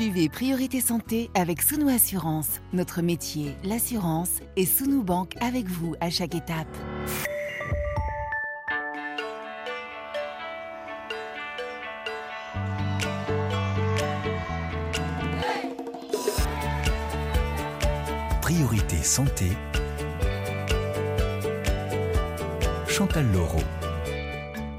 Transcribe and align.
Suivez 0.00 0.28
Priorité 0.28 0.80
Santé 0.80 1.28
avec 1.34 1.60
Sounou 1.60 1.88
Assurance. 1.88 2.60
Notre 2.72 3.02
métier, 3.02 3.56
l'assurance, 3.64 4.30
et 4.54 4.64
Sounou 4.64 5.02
Banque 5.02 5.34
avec 5.40 5.66
vous 5.66 5.96
à 6.00 6.08
chaque 6.08 6.36
étape. 6.36 6.68
Priorité 18.40 19.02
Santé. 19.02 19.46
Chantal 22.86 23.26
Laureau. 23.32 23.58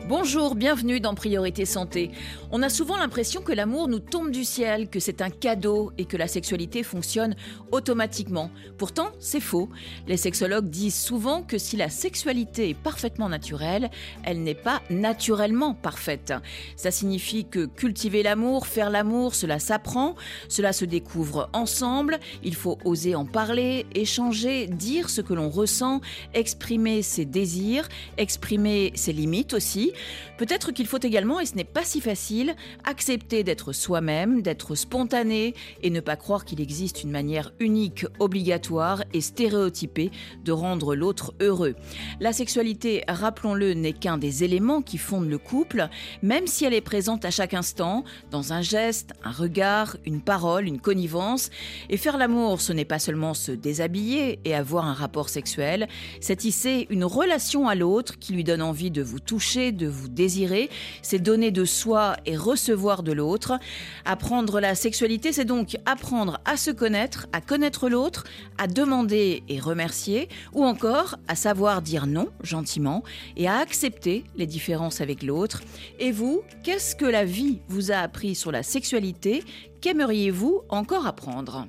Bonjour, 0.10 0.56
bienvenue 0.56 1.00
dans 1.00 1.14
Priorité 1.14 1.66
Santé. 1.66 2.10
On 2.50 2.64
a 2.64 2.70
souvent 2.70 2.98
l'impression 2.98 3.42
que 3.42 3.52
l'amour 3.52 3.88
nous 3.88 4.00
tombe 4.00 4.32
du 4.32 4.44
ciel, 4.44 4.90
que 4.90 5.00
c'est 5.00 5.22
un 5.22 5.30
cadeau 5.30 5.92
et 6.00 6.06
que 6.06 6.18
la 6.18 6.28
sexualité 6.28 6.82
fonctionne 6.82 7.36
automatiquement. 7.72 8.50
Pourtant, 8.80 9.10
c'est 9.20 9.40
faux. 9.40 9.70
Les 10.08 10.18
sexologues 10.18 10.68
disent 10.68 11.00
souvent 11.00 11.44
que 11.44 11.60
si 11.60 11.78
la 11.78 11.92
sexualité 11.92 12.70
est 12.70 12.74
parfaitement 12.74 13.30
naturelle, 13.30 13.92
elle 14.24 14.42
n'est 14.42 14.56
pas 14.56 14.82
naturellement 14.90 15.76
parfaite. 15.76 16.34
Ça 16.76 16.90
signifie 16.90 17.46
que 17.46 17.68
cultiver 17.68 18.24
l'amour, 18.24 18.66
faire 18.66 18.90
l'amour, 18.90 19.36
cela 19.36 19.60
s'apprend, 19.60 20.16
cela 20.48 20.74
se 20.74 20.86
découvre 20.86 21.52
ensemble, 21.54 22.20
il 22.44 22.56
faut 22.56 22.80
oser 22.84 23.14
en 23.14 23.26
parler, 23.26 23.86
échanger, 23.94 24.66
dire 24.66 25.08
ce 25.08 25.22
que 25.22 25.36
l'on 25.36 25.52
ressent, 25.52 26.02
exprimer 26.34 27.04
ses 27.04 27.26
désirs, 27.26 27.88
exprimer 28.18 28.92
ses 28.96 29.14
limites 29.14 29.54
aussi. 29.54 29.94
Peut-être 30.38 30.72
qu'il 30.72 30.88
faut 30.88 31.00
également, 31.02 31.40
et 31.40 31.46
ce 31.46 31.56
n'est 31.56 31.64
pas 31.64 31.84
si 31.84 32.00
facile, 32.02 32.56
accepter 32.86 33.44
d'être 33.44 33.74
soi-même, 33.74 34.42
d'être 34.42 34.76
spontané 34.76 35.54
et 35.84 35.90
ne 35.90 36.00
pas 36.00 36.16
croire 36.16 36.46
qu'il 36.46 36.62
existe 36.62 37.04
une 37.04 37.12
manière 37.12 37.52
unique, 37.60 38.06
obligatoire 38.20 39.04
et 39.14 39.22
stéréotypée 39.22 40.12
de 40.44 40.52
rendre 40.52 40.96
l'autre 40.96 41.34
heureux. 41.42 41.76
La 42.20 42.32
sexualité, 42.32 43.04
rappelons-le, 43.08 43.74
n'est 43.74 43.94
qu'un 43.94 44.18
des 44.18 44.44
éléments 44.44 44.82
qui 44.82 44.98
fondent 44.98 45.30
le 45.30 45.38
couple, 45.38 45.90
même 46.22 46.48
si 46.48 46.66
elle 46.66 46.74
est 46.74 46.82
présente 46.82 47.26
à 47.26 47.32
chaque 47.32 47.54
instant, 47.54 48.04
dans 48.32 48.54
un 48.54 48.62
geste, 48.62 49.12
un 49.24 49.32
regard, 49.32 49.98
une 50.06 50.22
parole, 50.22 50.68
une 50.68 50.80
connivence. 50.80 51.50
Et 51.90 51.98
faire 51.98 52.18
l'amour, 52.18 52.62
ce 52.62 52.72
n'est 52.72 52.86
pas 52.86 53.00
seulement 53.00 53.34
se 53.34 53.52
déshabiller 53.52 54.40
et 54.46 54.56
avoir 54.56 54.86
un 54.86 54.94
rapport 54.94 55.30
sexuel, 55.30 55.88
c'est 56.22 56.38
tisser 56.38 56.88
une 56.90 57.04
relation 57.04 57.68
à 57.68 57.76
l'autre 57.76 58.20
qui 58.20 58.34
lui 58.34 58.44
donne 58.44 58.62
envie 58.62 58.92
de 58.92 59.02
vous 59.02 59.20
toucher, 59.20 59.72
de 59.72 59.88
vous 59.90 60.08
désirer, 60.08 60.70
c'est 61.02 61.20
donner 61.20 61.52
de 61.52 61.66
soi 61.66 62.16
et 62.26 62.38
recevoir 62.38 63.04
de 63.04 63.12
l'autre. 63.12 63.60
Apprendre 64.06 64.60
la 64.60 64.76
sexualité, 64.76 65.34
c'est 65.34 65.46
donc 65.46 65.78
apprendre 65.86 66.40
à 66.46 66.58
se 66.58 66.72
connaître, 66.72 67.28
à 67.34 67.42
connaître 67.42 67.90
l'autre, 67.90 68.24
à 68.58 68.68
demander 68.68 69.44
et 69.50 69.60
remercier, 69.60 70.30
ou 70.54 70.64
encore 70.64 71.18
à 71.28 71.36
savoir 71.36 71.82
dire 71.82 72.08
non 72.08 72.30
gentiment 72.44 73.04
et 73.36 73.48
à 73.48 73.58
accepter 73.58 74.24
les 74.36 74.48
différences 74.48 75.02
avec 75.02 75.24
l'autre. 75.24 75.62
Et 76.00 76.12
vous, 76.12 76.42
qu'est-ce 76.64 76.96
que 76.96 77.06
la 77.06 77.26
vie 77.26 77.60
vous 77.68 77.92
a 77.92 77.98
appris 77.98 78.36
sur 78.36 78.52
la 78.52 78.64
sexualité 78.64 79.44
Qu'aimeriez-vous 79.82 80.64
encore 80.70 81.08
apprendre? 81.08 81.66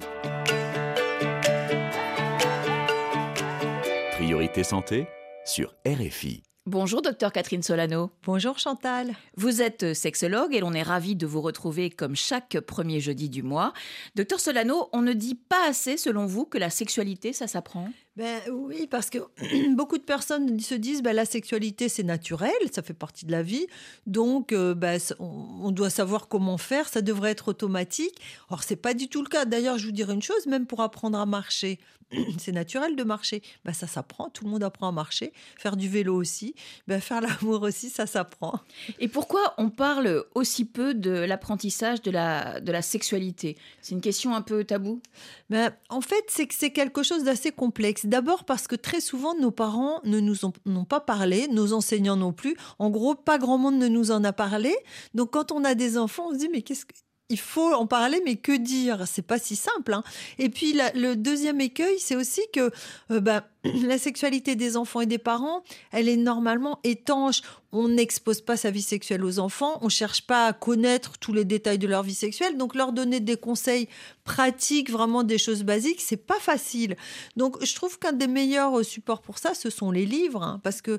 Priorité 4.12 4.64
Santé 4.64 5.06
sur 5.44 5.74
RFI. 5.86 6.49
Bonjour 6.66 7.00
docteur 7.00 7.32
Catherine 7.32 7.62
Solano. 7.62 8.10
Bonjour 8.22 8.58
Chantal. 8.58 9.14
Vous 9.34 9.62
êtes 9.62 9.94
sexologue 9.94 10.54
et 10.54 10.60
l'on 10.60 10.74
est 10.74 10.82
ravi 10.82 11.16
de 11.16 11.26
vous 11.26 11.40
retrouver 11.40 11.88
comme 11.88 12.14
chaque 12.14 12.60
premier 12.60 13.00
jeudi 13.00 13.30
du 13.30 13.42
mois. 13.42 13.72
Docteur 14.14 14.38
Solano, 14.38 14.90
on 14.92 15.00
ne 15.00 15.14
dit 15.14 15.36
pas 15.36 15.66
assez 15.66 15.96
selon 15.96 16.26
vous 16.26 16.44
que 16.44 16.58
la 16.58 16.68
sexualité, 16.68 17.32
ça 17.32 17.46
s'apprend? 17.46 17.88
Ben 18.16 18.40
oui, 18.50 18.88
parce 18.88 19.08
que 19.08 19.18
beaucoup 19.74 19.96
de 19.96 20.02
personnes 20.02 20.58
se 20.58 20.74
disent 20.74 21.02
ben, 21.02 21.14
la 21.14 21.24
sexualité 21.24 21.88
c'est 21.88 22.02
naturel, 22.02 22.50
ça 22.72 22.82
fait 22.82 22.94
partie 22.94 23.24
de 23.24 23.32
la 23.32 23.42
vie, 23.42 23.66
donc 24.06 24.52
euh, 24.52 24.74
ben, 24.74 24.98
on, 25.20 25.70
doit 25.70 25.90
savoir 25.90 26.28
comment 26.28 26.58
faire, 26.58 26.88
ça 26.88 27.02
devrait 27.02 27.30
être 27.30 27.48
automatique. 27.48 28.20
Or 28.48 28.64
c'est 28.64 28.76
pas 28.76 28.94
du 28.94 29.08
tout 29.08 29.22
le 29.22 29.28
cas. 29.28 29.44
D'ailleurs, 29.44 29.78
je 29.78 29.86
vous 29.86 29.92
dirais 29.92 30.12
une 30.12 30.22
chose, 30.22 30.46
même 30.46 30.66
pour 30.66 30.80
apprendre 30.80 31.18
à 31.18 31.26
marcher, 31.26 31.78
c'est 32.38 32.52
naturel 32.52 32.96
de 32.96 33.04
marcher. 33.04 33.42
Ben, 33.64 33.72
ça 33.72 33.86
s'apprend, 33.86 34.30
tout 34.30 34.44
le 34.44 34.50
monde 34.50 34.62
apprend 34.62 34.88
à 34.88 34.92
marcher. 34.92 35.32
Faire 35.56 35.76
du 35.76 35.88
vélo 35.88 36.14
aussi, 36.14 36.54
ben, 36.88 37.00
faire 37.00 37.20
l'amour 37.42 37.62
aussi, 37.62 37.90
ça 37.90 38.06
s'apprend. 38.06 38.60
Et 38.98 39.08
pourquoi 39.08 39.54
on 39.58 39.70
parle 39.70 40.24
aussi 40.34 40.64
peu 40.64 40.94
de 40.94 41.10
l'apprentissage 41.10 42.02
de 42.02 42.10
la, 42.10 42.60
de 42.60 42.72
la 42.72 42.82
sexualité? 42.82 43.56
C'est 43.80 43.94
une 43.94 44.00
question 44.00 44.34
un 44.34 44.42
peu 44.42 44.64
taboue? 44.64 45.00
Ben, 45.48 45.72
En 45.88 46.00
fait, 46.00 46.24
c'est 46.28 46.46
que 46.46 46.54
c'est 46.54 46.70
quelque 46.70 47.02
chose 47.02 47.24
d'assez 47.24 47.52
complexe. 47.52 48.06
D'abord 48.10 48.42
parce 48.42 48.66
que 48.66 48.74
très 48.74 49.00
souvent, 49.00 49.36
nos 49.36 49.52
parents 49.52 50.00
ne 50.02 50.18
nous 50.18 50.44
ont 50.44 50.52
n'ont 50.66 50.84
pas 50.84 50.98
parlé, 50.98 51.46
nos 51.46 51.72
enseignants 51.72 52.16
non 52.16 52.32
plus. 52.32 52.56
En 52.80 52.90
gros, 52.90 53.14
pas 53.14 53.38
grand 53.38 53.56
monde 53.56 53.76
ne 53.76 53.86
nous 53.86 54.10
en 54.10 54.24
a 54.24 54.32
parlé. 54.32 54.74
Donc, 55.14 55.30
quand 55.30 55.52
on 55.52 55.62
a 55.62 55.76
des 55.76 55.96
enfants, 55.96 56.26
on 56.30 56.32
se 56.32 56.38
dit, 56.38 56.48
mais 56.50 56.62
qu'est-ce 56.62 56.86
que 56.86 56.92
il 57.30 57.38
faut 57.38 57.72
en 57.72 57.86
parler, 57.86 58.20
mais 58.24 58.36
que 58.36 58.56
dire? 58.56 59.04
C'est 59.06 59.26
pas 59.26 59.38
si 59.38 59.56
simple. 59.56 59.94
Hein. 59.94 60.02
Et 60.38 60.48
puis 60.50 60.76
le 60.94 61.14
deuxième 61.14 61.60
écueil, 61.60 61.98
c'est 61.98 62.16
aussi 62.16 62.42
que 62.52 62.70
euh, 63.10 63.20
ben, 63.20 63.42
la 63.64 63.98
sexualité 63.98 64.56
des 64.56 64.76
enfants 64.76 65.00
et 65.00 65.06
des 65.06 65.18
parents, 65.18 65.62
elle 65.92 66.08
est 66.08 66.16
normalement 66.16 66.80
étanche. 66.84 67.42
On 67.72 67.88
n'expose 67.88 68.40
pas 68.40 68.56
sa 68.56 68.72
vie 68.72 68.82
sexuelle 68.82 69.24
aux 69.24 69.38
enfants, 69.38 69.78
on 69.80 69.88
cherche 69.88 70.26
pas 70.26 70.46
à 70.46 70.52
connaître 70.52 71.18
tous 71.18 71.32
les 71.32 71.44
détails 71.44 71.78
de 71.78 71.86
leur 71.86 72.02
vie 72.02 72.14
sexuelle, 72.14 72.56
donc 72.56 72.74
leur 72.74 72.92
donner 72.92 73.20
des 73.20 73.36
conseils 73.36 73.88
pratiques, 74.24 74.90
vraiment 74.90 75.22
des 75.22 75.38
choses 75.38 75.62
basiques, 75.62 76.00
c'est 76.00 76.16
pas 76.16 76.40
facile. 76.40 76.96
Donc 77.36 77.64
je 77.64 77.74
trouve 77.76 77.96
qu'un 77.98 78.12
des 78.12 78.26
meilleurs 78.26 78.84
supports 78.84 79.22
pour 79.22 79.38
ça, 79.38 79.54
ce 79.54 79.70
sont 79.70 79.92
les 79.92 80.04
livres, 80.04 80.42
hein, 80.42 80.60
parce 80.64 80.82
que 80.82 80.98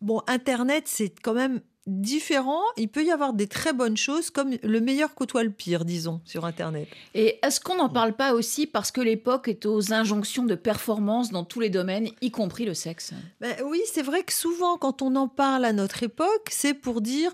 bon, 0.00 0.22
Internet, 0.28 0.84
c'est 0.86 1.12
quand 1.20 1.34
même 1.34 1.60
différent, 1.86 2.62
il 2.76 2.88
peut 2.88 3.04
y 3.04 3.10
avoir 3.10 3.34
des 3.34 3.46
très 3.46 3.72
bonnes 3.72 3.96
choses 3.96 4.30
comme 4.30 4.52
le 4.62 4.80
meilleur 4.80 5.14
côtoie 5.14 5.44
le 5.44 5.50
pire, 5.50 5.84
disons, 5.84 6.20
sur 6.24 6.46
Internet. 6.46 6.88
Et 7.14 7.38
est-ce 7.42 7.60
qu'on 7.60 7.76
n'en 7.76 7.90
parle 7.90 8.14
pas 8.14 8.32
aussi 8.32 8.66
parce 8.66 8.90
que 8.90 9.00
l'époque 9.00 9.48
est 9.48 9.66
aux 9.66 9.92
injonctions 9.92 10.44
de 10.44 10.54
performance 10.54 11.30
dans 11.30 11.44
tous 11.44 11.60
les 11.60 11.70
domaines, 11.70 12.08
y 12.22 12.30
compris 12.30 12.64
le 12.64 12.74
sexe? 12.74 13.12
Ben 13.40 13.54
Oui, 13.66 13.80
c'est 13.92 14.02
vrai 14.02 14.22
que 14.22 14.32
souvent 14.32 14.78
quand 14.78 15.02
on 15.02 15.14
en 15.16 15.28
parle 15.28 15.64
à 15.64 15.72
notre 15.72 16.02
époque, 16.02 16.48
c'est 16.50 16.74
pour 16.74 17.02
dire 17.02 17.32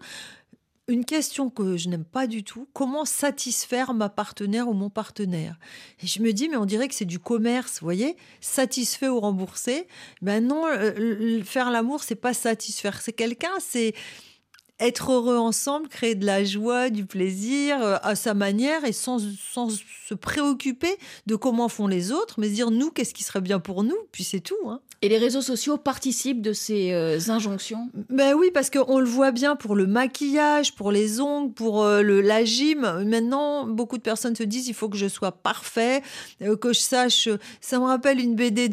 une 0.89 1.05
question 1.05 1.51
que 1.51 1.77
je 1.77 1.89
n'aime 1.89 2.05
pas 2.05 2.27
du 2.27 2.43
tout, 2.43 2.69
comment 2.73 3.05
satisfaire 3.05 3.95
ma 3.95 4.09
partenaire 4.09 4.69
ou 4.69 4.73
mon 4.73 4.91
partenaire? 4.91 5.57
Et 6.03 6.09
je 6.09 6.21
me 6.21 6.33
dis, 6.33 6.49
mais 6.49 6.57
on 6.57 6.65
dirait 6.65 6.89
que 6.89 6.95
c'est 6.97 7.05
du 7.05 7.21
commerce, 7.21 7.79
vous 7.81 7.87
voyez? 7.87 8.17
Satisfait 8.41 9.09
ou 9.09 9.21
remboursé? 9.21 9.87
Ben 10.21 10.45
non, 10.45 10.67
euh, 10.67 11.43
faire 11.45 11.71
l'amour, 11.71 12.03
c'est 12.03 12.17
pas 12.17 12.35
satisfaire, 12.35 13.01
c'est 13.01 13.13
quelqu'un, 13.13 13.53
c'est 13.61 13.95
être 14.81 15.13
heureux 15.13 15.37
ensemble, 15.37 15.89
créer 15.89 16.15
de 16.15 16.27
la 16.27 16.45
joie, 16.45 16.91
du 16.91 17.07
plaisir 17.07 17.81
euh, 17.83 17.97
à 18.03 18.15
sa 18.15 18.35
manière 18.35 18.85
et 18.85 18.93
sans, 18.93 19.21
sans 19.53 19.69
se 19.71 20.15
préoccuper 20.15 20.97
de 21.27 21.37
comment 21.37 21.69
font 21.69 21.87
les 21.87 22.13
autres, 22.13 22.41
mais 22.41 22.49
dire 22.49 22.71
nous, 22.71 22.91
qu'est-ce 22.91 23.15
qui 23.15 23.23
serait 23.23 23.41
bien 23.41 23.61
pour 23.61 23.85
nous, 23.85 23.99
puis 24.11 24.25
c'est 24.25 24.41
tout. 24.41 24.57
Hein. 24.67 24.81
Et 25.03 25.09
les 25.09 25.17
réseaux 25.17 25.41
sociaux 25.41 25.79
participent 25.79 26.43
de 26.43 26.53
ces 26.53 26.93
euh, 26.93 27.19
injonctions? 27.29 27.89
Ben 28.11 28.35
oui, 28.35 28.51
parce 28.53 28.69
qu'on 28.69 28.99
le 28.99 29.07
voit 29.07 29.33
bien 29.33 29.57
pour 29.57 29.75
le 29.75 29.87
maquillage, 29.87 30.75
pour 30.75 30.93
les 30.93 31.23
ongles, 31.23 31.55
pour 31.55 31.85
euh, 31.85 32.03
le, 32.03 32.21
la 32.21 32.45
gym. 32.45 32.81
Maintenant, 33.07 33.67
beaucoup 33.67 33.97
de 33.97 34.03
personnes 34.03 34.37
se 34.37 34.43
disent 34.43 34.69
il 34.69 34.75
faut 34.75 34.91
que 34.91 34.99
je 34.99 35.09
sois 35.09 35.33
parfait, 35.33 36.03
que 36.61 36.75
je 36.75 36.81
sache. 36.81 37.31
Ça 37.63 37.79
me 37.79 37.85
rappelle 37.85 38.21
une 38.21 38.35
BD 38.35 38.69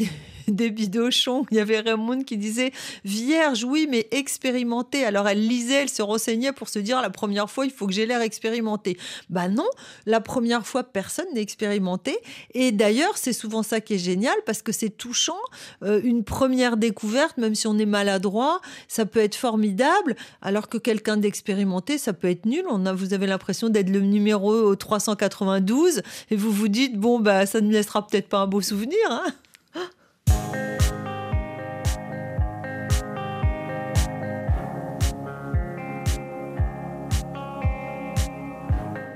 des, 0.48 0.70
bidochons. 0.70 1.46
Il 1.52 1.58
y 1.58 1.60
avait 1.60 1.80
Raymond 1.80 2.24
qui 2.24 2.38
disait 2.38 2.72
vierge, 3.06 3.64
oui, 3.64 3.88
mais 3.90 4.08
expérimentée. 4.12 5.04
Alors 5.04 5.28
elle 5.28 5.46
lisait, 5.46 5.84
elle 5.84 5.90
se 5.90 6.02
renseignait 6.02 6.52
pour 6.52 6.70
se 6.70 6.80
dire 6.80 7.02
la 7.02 7.10
première 7.10 7.50
fois, 7.50 7.66
il 7.66 7.72
faut 7.72 7.88
que 7.88 7.94
j'ai 7.94 8.06
l'air 8.06 8.22
expérimenté. 8.22 8.98
Bah 9.30 9.48
non, 9.48 9.68
la 10.06 10.22
première 10.22 10.66
fois, 10.66 10.84
personne 10.84 11.28
n'est 11.34 11.42
expérimenté. 11.42 12.18
Et 12.54 12.72
d'ailleurs, 12.72 13.18
c'est 13.18 13.34
souvent 13.34 13.64
ça 13.64 13.82
qui 13.82 13.96
est 13.96 14.00
génial 14.00 14.36
parce 14.46 14.62
que 14.62 14.72
c'est 14.72 14.90
touchant. 14.90 15.38
Euh, 15.84 16.02
une 16.18 16.24
première 16.24 16.78
découverte, 16.78 17.38
même 17.38 17.54
si 17.54 17.68
on 17.68 17.78
est 17.78 17.86
maladroit, 17.86 18.60
ça 18.88 19.06
peut 19.06 19.20
être 19.20 19.36
formidable, 19.36 20.16
alors 20.42 20.68
que 20.68 20.78
quelqu'un 20.78 21.18
d'expérimenté, 21.18 21.98
ça 21.98 22.14
peut 22.14 22.30
être 22.30 22.46
nul. 22.46 22.64
On 22.70 22.86
a, 22.86 22.94
vous 22.94 23.14
avez 23.14 23.28
l'impression 23.28 23.70
d'être 23.70 23.90
le 23.90 24.02
numéro 24.02 24.76
392 24.76 26.02
et 26.32 26.36
vous 26.36 26.52
vous 26.52 26.68
dites, 26.68 26.98
bon, 26.98 27.20
bah, 27.20 27.46
ça 27.46 27.62
ne 27.62 27.68
me 27.68 27.74
laissera 27.74 28.06
peut-être 28.06 28.30
pas 28.30 28.40
un 28.40 28.48
beau 28.48 28.62
souvenir. 28.62 28.98
Hein 29.10 29.26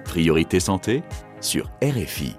Priorité 0.06 0.60
Santé 0.60 1.04
sur 1.40 1.72
RFI. 1.82 2.36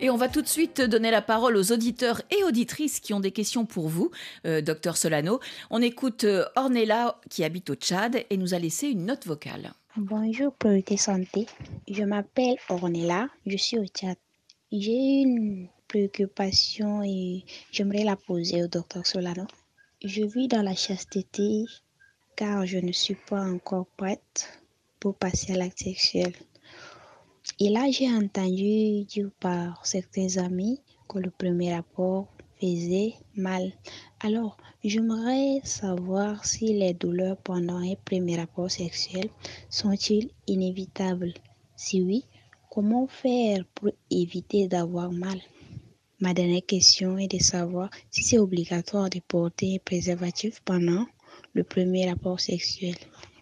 Et 0.00 0.10
on 0.10 0.16
va 0.16 0.28
tout 0.28 0.42
de 0.42 0.46
suite 0.46 0.80
donner 0.80 1.10
la 1.10 1.22
parole 1.22 1.56
aux 1.56 1.72
auditeurs 1.72 2.22
et 2.30 2.44
auditrices 2.44 3.00
qui 3.00 3.14
ont 3.14 3.20
des 3.20 3.32
questions 3.32 3.66
pour 3.66 3.88
vous, 3.88 4.12
euh, 4.46 4.60
docteur 4.60 4.96
Solano. 4.96 5.40
On 5.70 5.82
écoute 5.82 6.22
euh, 6.22 6.44
Ornella 6.54 7.20
qui 7.28 7.42
habite 7.42 7.68
au 7.70 7.74
Tchad 7.74 8.24
et 8.30 8.36
nous 8.36 8.54
a 8.54 8.60
laissé 8.60 8.86
une 8.86 9.06
note 9.06 9.26
vocale. 9.26 9.72
Bonjour 9.96 10.54
Priorité 10.54 10.96
Santé, 10.96 11.46
je 11.90 12.04
m'appelle 12.04 12.54
Ornella, 12.68 13.26
je 13.44 13.56
suis 13.56 13.76
au 13.76 13.86
Tchad. 13.86 14.16
J'ai 14.70 15.22
une 15.22 15.66
préoccupation 15.88 17.02
et 17.02 17.44
j'aimerais 17.72 18.04
la 18.04 18.14
poser 18.14 18.62
au 18.62 18.68
docteur 18.68 19.04
Solano. 19.04 19.46
Je 20.04 20.22
vis 20.22 20.46
dans 20.46 20.62
la 20.62 20.76
chasteté 20.76 21.64
car 22.36 22.64
je 22.66 22.78
ne 22.78 22.92
suis 22.92 23.16
pas 23.16 23.42
encore 23.42 23.86
prête 23.96 24.60
pour 25.00 25.16
passer 25.16 25.54
à 25.54 25.56
l'acte 25.56 25.80
sexuel. 25.80 26.32
Et 27.60 27.70
là, 27.70 27.90
j'ai 27.90 28.08
entendu 28.12 29.04
dire 29.04 29.30
par 29.40 29.84
certains 29.84 30.36
amis 30.38 30.80
que 31.08 31.18
le 31.18 31.30
premier 31.30 31.74
rapport 31.74 32.28
faisait 32.60 33.14
mal. 33.34 33.72
Alors, 34.20 34.56
j'aimerais 34.84 35.60
savoir 35.64 36.44
si 36.44 36.74
les 36.74 36.94
douleurs 36.94 37.36
pendant 37.36 37.78
un 37.78 37.94
premier 38.04 38.36
rapport 38.36 38.70
sexuel 38.70 39.28
sont-ils 39.70 40.30
inévitables? 40.46 41.34
Si 41.76 42.02
oui, 42.02 42.24
comment 42.70 43.06
faire 43.06 43.64
pour 43.74 43.90
éviter 44.10 44.68
d'avoir 44.68 45.10
mal? 45.10 45.40
Ma 46.20 46.34
dernière 46.34 46.66
question 46.66 47.16
est 47.18 47.28
de 47.28 47.38
savoir 47.38 47.90
si 48.10 48.22
c'est 48.24 48.38
obligatoire 48.38 49.08
de 49.08 49.20
porter 49.20 49.76
un 49.76 49.78
préservatif 49.84 50.60
pendant 50.64 51.06
le 51.54 51.62
premier 51.64 52.10
rapport 52.10 52.40
sexuel. 52.40 52.96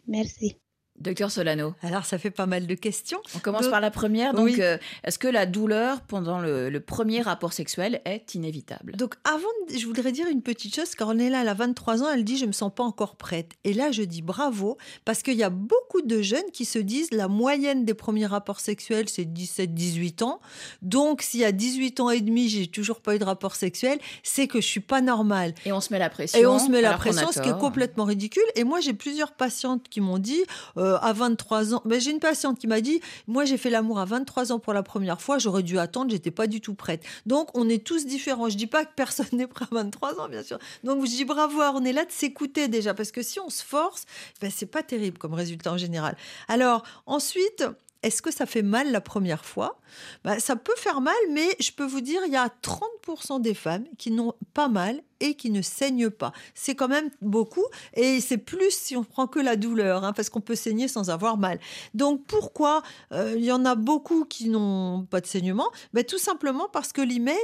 Merci. 0.06 0.56
Docteur 0.98 1.31
Solano. 1.31 1.75
Alors, 1.82 2.04
ça 2.04 2.19
fait 2.19 2.31
pas 2.31 2.46
mal 2.46 2.66
de 2.66 2.75
questions. 2.75 3.20
On 3.34 3.38
commence 3.38 3.69
par 3.69 3.81
la 3.81 3.90
première. 3.90 4.32
Donc, 4.34 4.58
euh, 4.58 4.78
est-ce 5.04 5.19
que 5.19 5.28
la 5.28 5.46
douleur 5.46 6.00
pendant 6.00 6.40
le, 6.40 6.81
premier 6.81 7.20
rapport 7.20 7.52
sexuel 7.52 8.00
est 8.04 8.34
inévitable? 8.34 8.93
Donc, 8.96 9.14
avant, 9.25 9.46
je 9.76 9.84
voudrais 9.87 10.12
dire 10.12 10.26
une 10.28 10.43
petite 10.43 10.75
chose. 10.75 10.94
Cornelia, 10.94 11.43
elle 11.43 11.48
a 11.48 11.54
23 11.54 12.02
ans, 12.02 12.06
elle 12.12 12.25
dit 12.25 12.37
Je 12.37 12.46
me 12.46 12.52
sens 12.52 12.72
pas 12.75 12.84
encore 12.84 13.16
prête. 13.16 13.52
Et 13.64 13.72
là, 13.72 13.93
je 13.93 14.02
dis 14.02 14.22
bravo, 14.22 14.78
parce 15.04 15.22
qu'il 15.22 15.34
y 15.34 15.43
a 15.43 15.50
beaucoup 15.50 16.02
de 16.02 16.22
jeunes 16.22 16.50
qui 16.52 16.64
se 16.64 16.78
disent 16.78 17.10
La 17.12 17.28
moyenne 17.28 17.84
des 17.84 17.94
premiers 17.94 18.26
rapports 18.26 18.60
sexuels, 18.60 19.08
c'est 19.08 19.25
17-18 19.25 20.25
ans. 20.25 20.40
Donc, 20.82 21.22
s'il 21.22 21.40
y 21.40 21.44
a 21.44 21.52
18 21.52 22.00
ans 22.00 22.10
et 22.10 22.20
demi, 22.20 22.49
j'ai 22.49 22.66
toujours 22.66 23.00
pas 23.00 23.16
eu 23.16 23.19
de 23.19 23.25
rapport 23.25 23.56
sexuel, 23.56 23.99
c'est 24.22 24.46
que 24.46 24.60
je 24.60 24.66
suis 24.66 24.81
pas 24.81 25.00
normale. 25.00 25.54
Et 25.64 25.72
on 25.72 25.81
se 25.81 25.92
met 25.92 25.99
la 25.99 26.10
pression. 26.10 26.38
Et 26.38 26.46
on 26.46 26.58
se 26.58 26.70
met 26.70 26.81
la 26.81 26.94
pression, 26.94 27.31
ce 27.32 27.40
qui 27.40 27.49
est 27.49 27.58
complètement 27.58 28.04
ridicule. 28.04 28.42
Et 28.54 28.64
moi, 28.64 28.81
j'ai 28.81 28.92
plusieurs 28.92 29.32
patientes 29.32 29.88
qui 29.88 30.00
m'ont 30.00 30.19
dit 30.19 30.42
euh, 30.76 30.85
à 31.00 31.12
23 31.12 31.74
ans. 31.74 31.82
Mais 31.84 32.00
j'ai 32.00 32.10
une 32.10 32.20
patiente 32.20 32.58
qui 32.58 32.66
m'a 32.66 32.80
dit 32.80 33.00
Moi, 33.26 33.44
j'ai 33.44 33.56
fait 33.56 33.70
l'amour 33.70 33.98
à 33.98 34.04
23 34.04 34.52
ans 34.52 34.58
pour 34.58 34.72
la 34.72 34.82
première 34.82 35.20
fois, 35.20 35.38
j'aurais 35.38 35.62
dû 35.62 35.78
attendre, 35.78 36.10
j'étais 36.10 36.30
pas 36.30 36.46
du 36.46 36.60
tout 36.60 36.74
prête. 36.74 37.02
Donc, 37.26 37.56
on 37.56 37.68
est 37.68 37.84
tous 37.84 38.06
différents. 38.06 38.48
Je 38.48 38.56
dis 38.56 38.66
pas 38.66 38.84
que 38.84 38.92
personne 38.94 39.26
n'est 39.32 39.46
prêt 39.46 39.66
à 39.70 39.74
23 39.74 40.20
ans, 40.20 40.28
bien 40.28 40.42
sûr. 40.42 40.58
Donc, 40.84 41.04
je 41.04 41.10
dis 41.10 41.24
bravo, 41.24 41.60
on 41.60 41.84
est 41.84 41.92
là 41.92 42.04
de 42.04 42.12
s'écouter 42.12 42.68
déjà, 42.68 42.94
parce 42.94 43.10
que 43.10 43.22
si 43.22 43.40
on 43.40 43.50
se 43.50 43.62
force, 43.62 44.04
ben, 44.40 44.50
c'est 44.54 44.66
pas 44.66 44.82
terrible 44.82 45.18
comme 45.18 45.34
résultat 45.34 45.72
en 45.72 45.78
général. 45.78 46.16
Alors, 46.48 46.82
ensuite, 47.06 47.64
est-ce 48.02 48.22
que 48.22 48.30
ça 48.32 48.46
fait 48.46 48.62
mal 48.62 48.92
la 48.92 49.00
première 49.00 49.44
fois? 49.44 49.80
Bah, 50.24 50.38
Ça 50.38 50.54
peut 50.56 50.76
faire 50.76 51.00
mal, 51.00 51.14
mais 51.32 51.56
je 51.58 51.72
peux 51.72 51.84
vous 51.84 52.00
dire, 52.00 52.20
il 52.26 52.32
y 52.32 52.36
a 52.36 52.48
30% 52.62 53.40
des 53.40 53.54
femmes 53.54 53.84
qui 53.98 54.10
n'ont 54.10 54.34
pas 54.54 54.68
mal 54.68 55.02
et 55.20 55.34
qui 55.34 55.50
ne 55.50 55.62
saignent 55.62 56.10
pas. 56.10 56.32
C'est 56.54 56.74
quand 56.74 56.88
même 56.88 57.10
beaucoup 57.22 57.64
et 57.94 58.20
c'est 58.20 58.38
plus 58.38 58.70
si 58.70 58.96
on 58.96 59.04
prend 59.04 59.26
que 59.26 59.40
la 59.40 59.56
douleur, 59.56 60.04
hein, 60.04 60.12
parce 60.12 60.30
qu'on 60.30 60.40
peut 60.40 60.54
saigner 60.54 60.88
sans 60.88 61.10
avoir 61.10 61.36
mal. 61.36 61.58
Donc 61.94 62.24
pourquoi 62.26 62.82
euh, 63.12 63.34
il 63.36 63.44
y 63.44 63.52
en 63.52 63.64
a 63.64 63.74
beaucoup 63.74 64.24
qui 64.24 64.48
n'ont 64.48 65.06
pas 65.10 65.20
de 65.20 65.26
saignement? 65.26 65.68
Ben, 65.92 66.04
Tout 66.04 66.18
simplement 66.18 66.68
parce 66.72 66.92
que 66.92 67.00
l'hymen, 67.00 67.36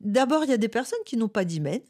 d'abord 0.00 0.44
il 0.44 0.50
y 0.50 0.54
a 0.54 0.58
des 0.58 0.68
personnes 0.68 0.98
qui 1.04 1.16
n'ont 1.16 1.28
pas 1.28 1.44
d'hymen, 1.44 1.80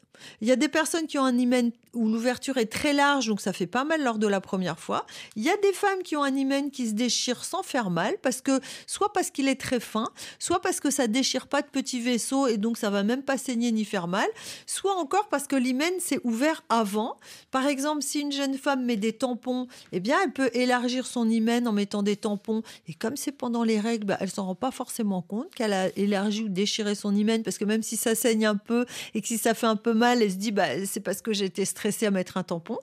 il 0.41 0.47
y 0.47 0.51
a 0.51 0.55
des 0.55 0.67
personnes 0.67 1.07
qui 1.07 1.17
ont 1.17 1.25
un 1.25 1.37
hymen 1.37 1.71
où 1.93 2.07
l'ouverture 2.07 2.57
est 2.57 2.71
très 2.71 2.93
large, 2.93 3.27
donc 3.27 3.39
ça 3.39 3.53
fait 3.53 3.67
pas 3.67 3.83
mal 3.83 4.03
lors 4.03 4.17
de 4.17 4.27
la 4.27 4.41
première 4.41 4.79
fois. 4.79 5.05
Il 5.35 5.43
y 5.43 5.49
a 5.49 5.57
des 5.57 5.73
femmes 5.73 6.01
qui 6.03 6.15
ont 6.15 6.23
un 6.23 6.35
hymen 6.35 6.71
qui 6.71 6.87
se 6.87 6.93
déchire 6.93 7.43
sans 7.43 7.61
faire 7.61 7.89
mal, 7.89 8.15
parce 8.21 8.41
que 8.41 8.59
soit 8.87 9.13
parce 9.13 9.29
qu'il 9.29 9.47
est 9.47 9.59
très 9.59 9.79
fin, 9.79 10.09
soit 10.39 10.59
parce 10.61 10.79
que 10.79 10.89
ça 10.89 11.07
déchire 11.07 11.47
pas 11.47 11.61
de 11.61 11.67
petits 11.67 11.99
vaisseaux 11.99 12.47
et 12.47 12.57
donc 12.57 12.77
ça 12.77 12.89
va 12.89 13.03
même 13.03 13.21
pas 13.21 13.37
saigner 13.37 13.71
ni 13.71 13.85
faire 13.85 14.07
mal, 14.07 14.27
soit 14.65 14.95
encore 14.95 15.22
parce 15.29 15.47
que 15.47 15.55
l'hymen 15.55 15.93
s'est 15.99 16.19
ouvert 16.23 16.63
avant. 16.69 17.17
Par 17.51 17.67
exemple, 17.67 18.01
si 18.01 18.19
une 18.19 18.31
jeune 18.31 18.57
femme 18.57 18.85
met 18.85 18.97
des 18.97 19.13
tampons, 19.13 19.67
eh 19.91 19.99
bien, 19.99 20.17
elle 20.23 20.31
peut 20.31 20.49
élargir 20.53 21.05
son 21.05 21.29
hymen 21.29 21.67
en 21.67 21.71
mettant 21.71 22.03
des 22.03 22.15
tampons. 22.15 22.63
Et 22.87 22.93
comme 22.93 23.17
c'est 23.17 23.31
pendant 23.31 23.63
les 23.63 23.79
règles, 23.79 24.05
bah, 24.05 24.17
elle 24.19 24.29
s'en 24.29 24.45
rend 24.45 24.55
pas 24.55 24.71
forcément 24.71 25.21
compte 25.21 25.53
qu'elle 25.55 25.73
a 25.73 25.87
élargi 25.97 26.43
ou 26.43 26.49
déchiré 26.49 26.95
son 26.95 27.15
hymen 27.15 27.43
parce 27.43 27.57
que 27.57 27.65
même 27.65 27.83
si 27.83 27.97
ça 27.97 28.15
saigne 28.15 28.45
un 28.45 28.55
peu 28.55 28.85
et 29.13 29.21
que 29.21 29.27
si 29.27 29.37
ça 29.37 29.53
fait 29.53 29.67
un 29.67 29.75
peu 29.75 29.93
mal, 29.93 30.21
elle 30.21 30.31
se 30.31 30.37
dit, 30.37 30.51
bah, 30.51 30.85
c'est 30.85 30.99
parce 30.99 31.21
que 31.21 31.33
j'étais 31.33 31.65
stressée 31.65 32.05
à 32.05 32.11
mettre 32.11 32.37
un 32.37 32.43
tampon. 32.43 32.77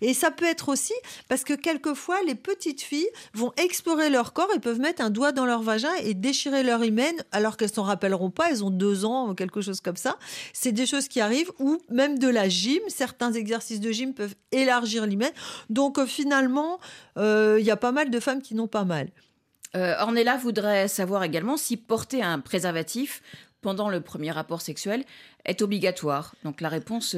Et 0.00 0.14
ça 0.14 0.30
peut 0.30 0.44
être 0.44 0.68
aussi 0.68 0.94
parce 1.28 1.44
que 1.44 1.54
quelquefois, 1.54 2.22
les 2.26 2.34
petites 2.34 2.82
filles 2.82 3.08
vont 3.34 3.52
explorer 3.56 4.10
leur 4.10 4.32
corps 4.32 4.50
et 4.54 4.58
peuvent 4.58 4.80
mettre 4.80 5.02
un 5.02 5.10
doigt 5.10 5.32
dans 5.32 5.46
leur 5.46 5.62
vagin 5.62 5.94
et 6.02 6.14
déchirer 6.14 6.62
leur 6.62 6.84
hymen 6.84 7.14
alors 7.32 7.56
qu'elles 7.56 7.72
s'en 7.72 7.82
rappelleront 7.82 8.30
pas. 8.30 8.50
Elles 8.50 8.64
ont 8.64 8.70
deux 8.70 9.04
ans 9.04 9.30
ou 9.30 9.34
quelque 9.34 9.60
chose 9.60 9.80
comme 9.80 9.96
ça. 9.96 10.18
C'est 10.52 10.72
des 10.72 10.86
choses 10.86 11.08
qui 11.08 11.20
arrivent 11.20 11.52
ou 11.58 11.78
même 11.90 12.18
de 12.18 12.28
la 12.28 12.48
gym. 12.48 12.80
Certains 12.88 13.32
exercices 13.32 13.80
de 13.80 13.90
gym 13.92 14.14
peuvent 14.14 14.34
élargir 14.52 15.06
l'hymen. 15.06 15.30
Donc 15.70 15.98
euh, 15.98 16.06
finalement, 16.06 16.78
euh, 17.16 17.56
il 17.58 17.66
y 17.66 17.70
a 17.70 17.76
pas 17.76 17.92
mal 17.92 18.10
de 18.10 18.20
femmes 18.20 18.42
qui 18.42 18.54
n'ont 18.54 18.68
pas 18.68 18.84
mal. 18.84 19.08
Euh, 19.74 19.94
Ornella 20.00 20.36
voudrait 20.36 20.88
savoir 20.88 21.24
également 21.24 21.56
si 21.56 21.76
porter 21.76 22.22
un 22.22 22.40
préservatif 22.40 23.22
pendant 23.60 23.88
le 23.88 24.00
premier 24.00 24.30
rapport 24.30 24.60
sexuel 24.60 25.04
est 25.44 25.62
obligatoire. 25.62 26.34
Donc 26.44 26.60
la 26.60 26.68
réponse 26.68 27.16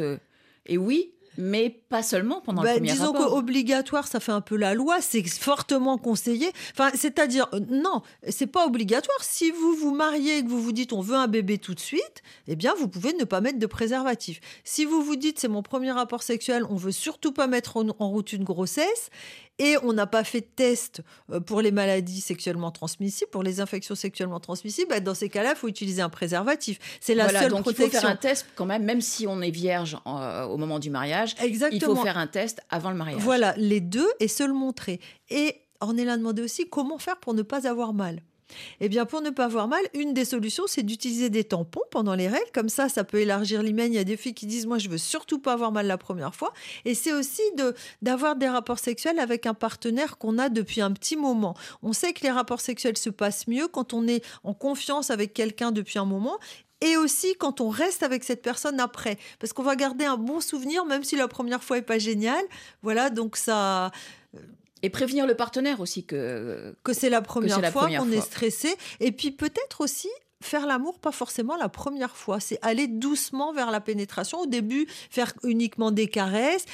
est 0.66 0.76
oui, 0.76 1.12
mais 1.38 1.70
pas 1.88 2.02
seulement 2.02 2.40
pendant 2.40 2.62
le 2.62 2.68
bah, 2.68 2.74
premier 2.74 2.90
disons 2.90 3.12
rapport. 3.12 3.30
qu'obligatoire, 3.30 4.08
ça 4.08 4.18
fait 4.18 4.32
un 4.32 4.40
peu 4.40 4.56
la 4.56 4.74
loi, 4.74 5.00
c'est 5.00 5.26
fortement 5.26 5.96
conseillé. 5.96 6.50
Enfin, 6.72 6.90
c'est-à-dire, 6.94 7.46
euh, 7.54 7.60
non, 7.70 8.02
c'est 8.28 8.48
pas 8.48 8.66
obligatoire. 8.66 9.22
Si 9.22 9.52
vous 9.52 9.74
vous 9.74 9.94
mariez 9.94 10.38
et 10.38 10.44
que 10.44 10.48
vous 10.48 10.60
vous 10.60 10.72
dites 10.72 10.92
on 10.92 11.00
veut 11.00 11.14
un 11.14 11.28
bébé 11.28 11.58
tout 11.58 11.74
de 11.74 11.80
suite, 11.80 12.22
eh 12.48 12.56
bien, 12.56 12.74
vous 12.76 12.88
pouvez 12.88 13.14
ne 13.14 13.24
pas 13.24 13.40
mettre 13.40 13.60
de 13.60 13.66
préservatif. 13.66 14.40
Si 14.64 14.84
vous 14.84 15.00
vous 15.00 15.14
dites 15.16 15.38
c'est 15.38 15.48
mon 15.48 15.62
premier 15.62 15.92
rapport 15.92 16.24
sexuel, 16.24 16.64
on 16.68 16.74
veut 16.74 16.92
surtout 16.92 17.30
pas 17.30 17.46
mettre 17.46 17.76
en 17.76 18.08
route 18.08 18.32
une 18.32 18.44
grossesse, 18.44 19.10
et 19.58 19.76
on 19.82 19.92
n'a 19.92 20.06
pas 20.06 20.24
fait 20.24 20.40
de 20.40 20.46
test 20.54 21.02
euh, 21.30 21.40
pour 21.40 21.60
les 21.60 21.70
maladies 21.70 22.20
sexuellement 22.20 22.70
transmissibles, 22.70 23.30
pour 23.30 23.42
les 23.42 23.60
infections 23.60 23.94
sexuellement 23.94 24.40
transmissibles, 24.40 24.88
bah, 24.88 25.00
dans 25.00 25.14
ces 25.14 25.28
cas-là, 25.28 25.52
il 25.54 25.58
faut 25.58 25.68
utiliser 25.68 26.02
un 26.02 26.08
préservatif. 26.08 26.78
C'est 27.00 27.14
la 27.14 27.28
seule 27.28 27.50
donc 27.50 27.62
protection. 27.62 27.86
Il 27.86 27.90
faut 27.90 28.00
faire 28.00 28.10
un 28.10 28.16
test 28.16 28.46
quand 28.54 28.66
même, 28.66 28.84
même 28.84 29.00
si 29.00 29.26
on 29.26 29.40
est 29.40 29.50
vierge 29.50 29.96
euh, 30.06 30.44
au 30.44 30.56
moment 30.56 30.78
du 30.78 30.90
mariage. 30.90 31.34
Exactement. 31.42 31.92
Il 31.92 31.96
faut 31.96 32.02
faire 32.02 32.18
un 32.18 32.26
test 32.26 32.60
avant 32.70 32.90
le 32.90 32.96
mariage. 32.96 33.20
Voilà, 33.20 33.54
les 33.56 33.80
deux 33.80 34.08
et 34.20 34.28
se 34.28 34.44
le 34.44 34.52
montrer. 34.52 35.00
Et 35.30 35.56
on 35.80 35.96
est 35.96 36.04
là 36.04 36.16
demandé 36.16 36.42
aussi 36.42 36.68
comment 36.68 36.98
faire 36.98 37.18
pour 37.18 37.34
ne 37.34 37.42
pas 37.42 37.68
avoir 37.68 37.92
mal. 37.92 38.22
Eh 38.80 38.88
bien, 38.88 39.06
pour 39.06 39.20
ne 39.20 39.30
pas 39.30 39.44
avoir 39.44 39.68
mal, 39.68 39.82
une 39.94 40.14
des 40.14 40.24
solutions, 40.24 40.64
c'est 40.66 40.82
d'utiliser 40.82 41.30
des 41.30 41.44
tampons 41.44 41.82
pendant 41.90 42.14
les 42.14 42.28
règles. 42.28 42.50
Comme 42.52 42.68
ça, 42.68 42.88
ça 42.88 43.04
peut 43.04 43.20
élargir 43.20 43.62
l'hymen. 43.62 43.92
Il 43.92 43.96
y 43.96 44.00
a 44.00 44.04
des 44.04 44.16
filles 44.16 44.34
qui 44.34 44.46
disent, 44.46 44.66
moi, 44.66 44.78
je 44.78 44.88
veux 44.88 44.98
surtout 44.98 45.38
pas 45.38 45.52
avoir 45.52 45.72
mal 45.72 45.86
la 45.86 45.98
première 45.98 46.34
fois. 46.34 46.52
Et 46.84 46.94
c'est 46.94 47.12
aussi 47.12 47.42
d'avoir 48.02 48.36
des 48.36 48.48
rapports 48.48 48.78
sexuels 48.78 49.18
avec 49.18 49.46
un 49.46 49.54
partenaire 49.54 50.18
qu'on 50.18 50.38
a 50.38 50.48
depuis 50.48 50.80
un 50.80 50.92
petit 50.92 51.16
moment. 51.16 51.54
On 51.82 51.92
sait 51.92 52.12
que 52.12 52.22
les 52.22 52.30
rapports 52.30 52.60
sexuels 52.60 52.96
se 52.96 53.10
passent 53.10 53.46
mieux 53.46 53.68
quand 53.68 53.92
on 53.92 54.06
est 54.06 54.24
en 54.44 54.54
confiance 54.54 55.10
avec 55.10 55.34
quelqu'un 55.34 55.72
depuis 55.72 55.98
un 55.98 56.04
moment 56.04 56.38
et 56.80 56.96
aussi 56.96 57.34
quand 57.38 57.60
on 57.60 57.68
reste 57.68 58.02
avec 58.02 58.24
cette 58.24 58.42
personne 58.42 58.78
après 58.78 59.18
parce 59.40 59.52
qu'on 59.52 59.64
va 59.64 59.74
garder 59.74 60.04
un 60.04 60.16
bon 60.16 60.40
souvenir 60.40 60.84
même 60.84 61.02
si 61.02 61.16
la 61.16 61.26
première 61.26 61.62
fois 61.62 61.78
est 61.78 61.82
pas 61.82 61.98
géniale 61.98 62.44
voilà 62.82 63.10
donc 63.10 63.36
ça 63.36 63.90
et 64.82 64.90
prévenir 64.90 65.26
le 65.26 65.34
partenaire 65.34 65.80
aussi 65.80 66.04
que, 66.04 66.74
que 66.82 66.92
c'est 66.92 67.10
la 67.10 67.22
première 67.22 67.72
fois 67.72 67.88
qu'on 67.88 68.10
est 68.10 68.20
stressé. 68.20 68.74
Et 69.00 69.12
puis 69.12 69.30
peut-être 69.30 69.80
aussi 69.80 70.08
faire 70.40 70.66
l'amour, 70.66 70.98
pas 70.98 71.12
forcément 71.12 71.56
la 71.56 71.68
première 71.68 72.16
fois. 72.16 72.40
C'est 72.40 72.58
aller 72.62 72.86
doucement 72.86 73.52
vers 73.52 73.70
la 73.70 73.80
pénétration. 73.80 74.40
Au 74.40 74.46
début, 74.46 74.86
faire 75.10 75.32
uniquement 75.42 75.90
des 75.90 76.08
caresses. 76.08 76.64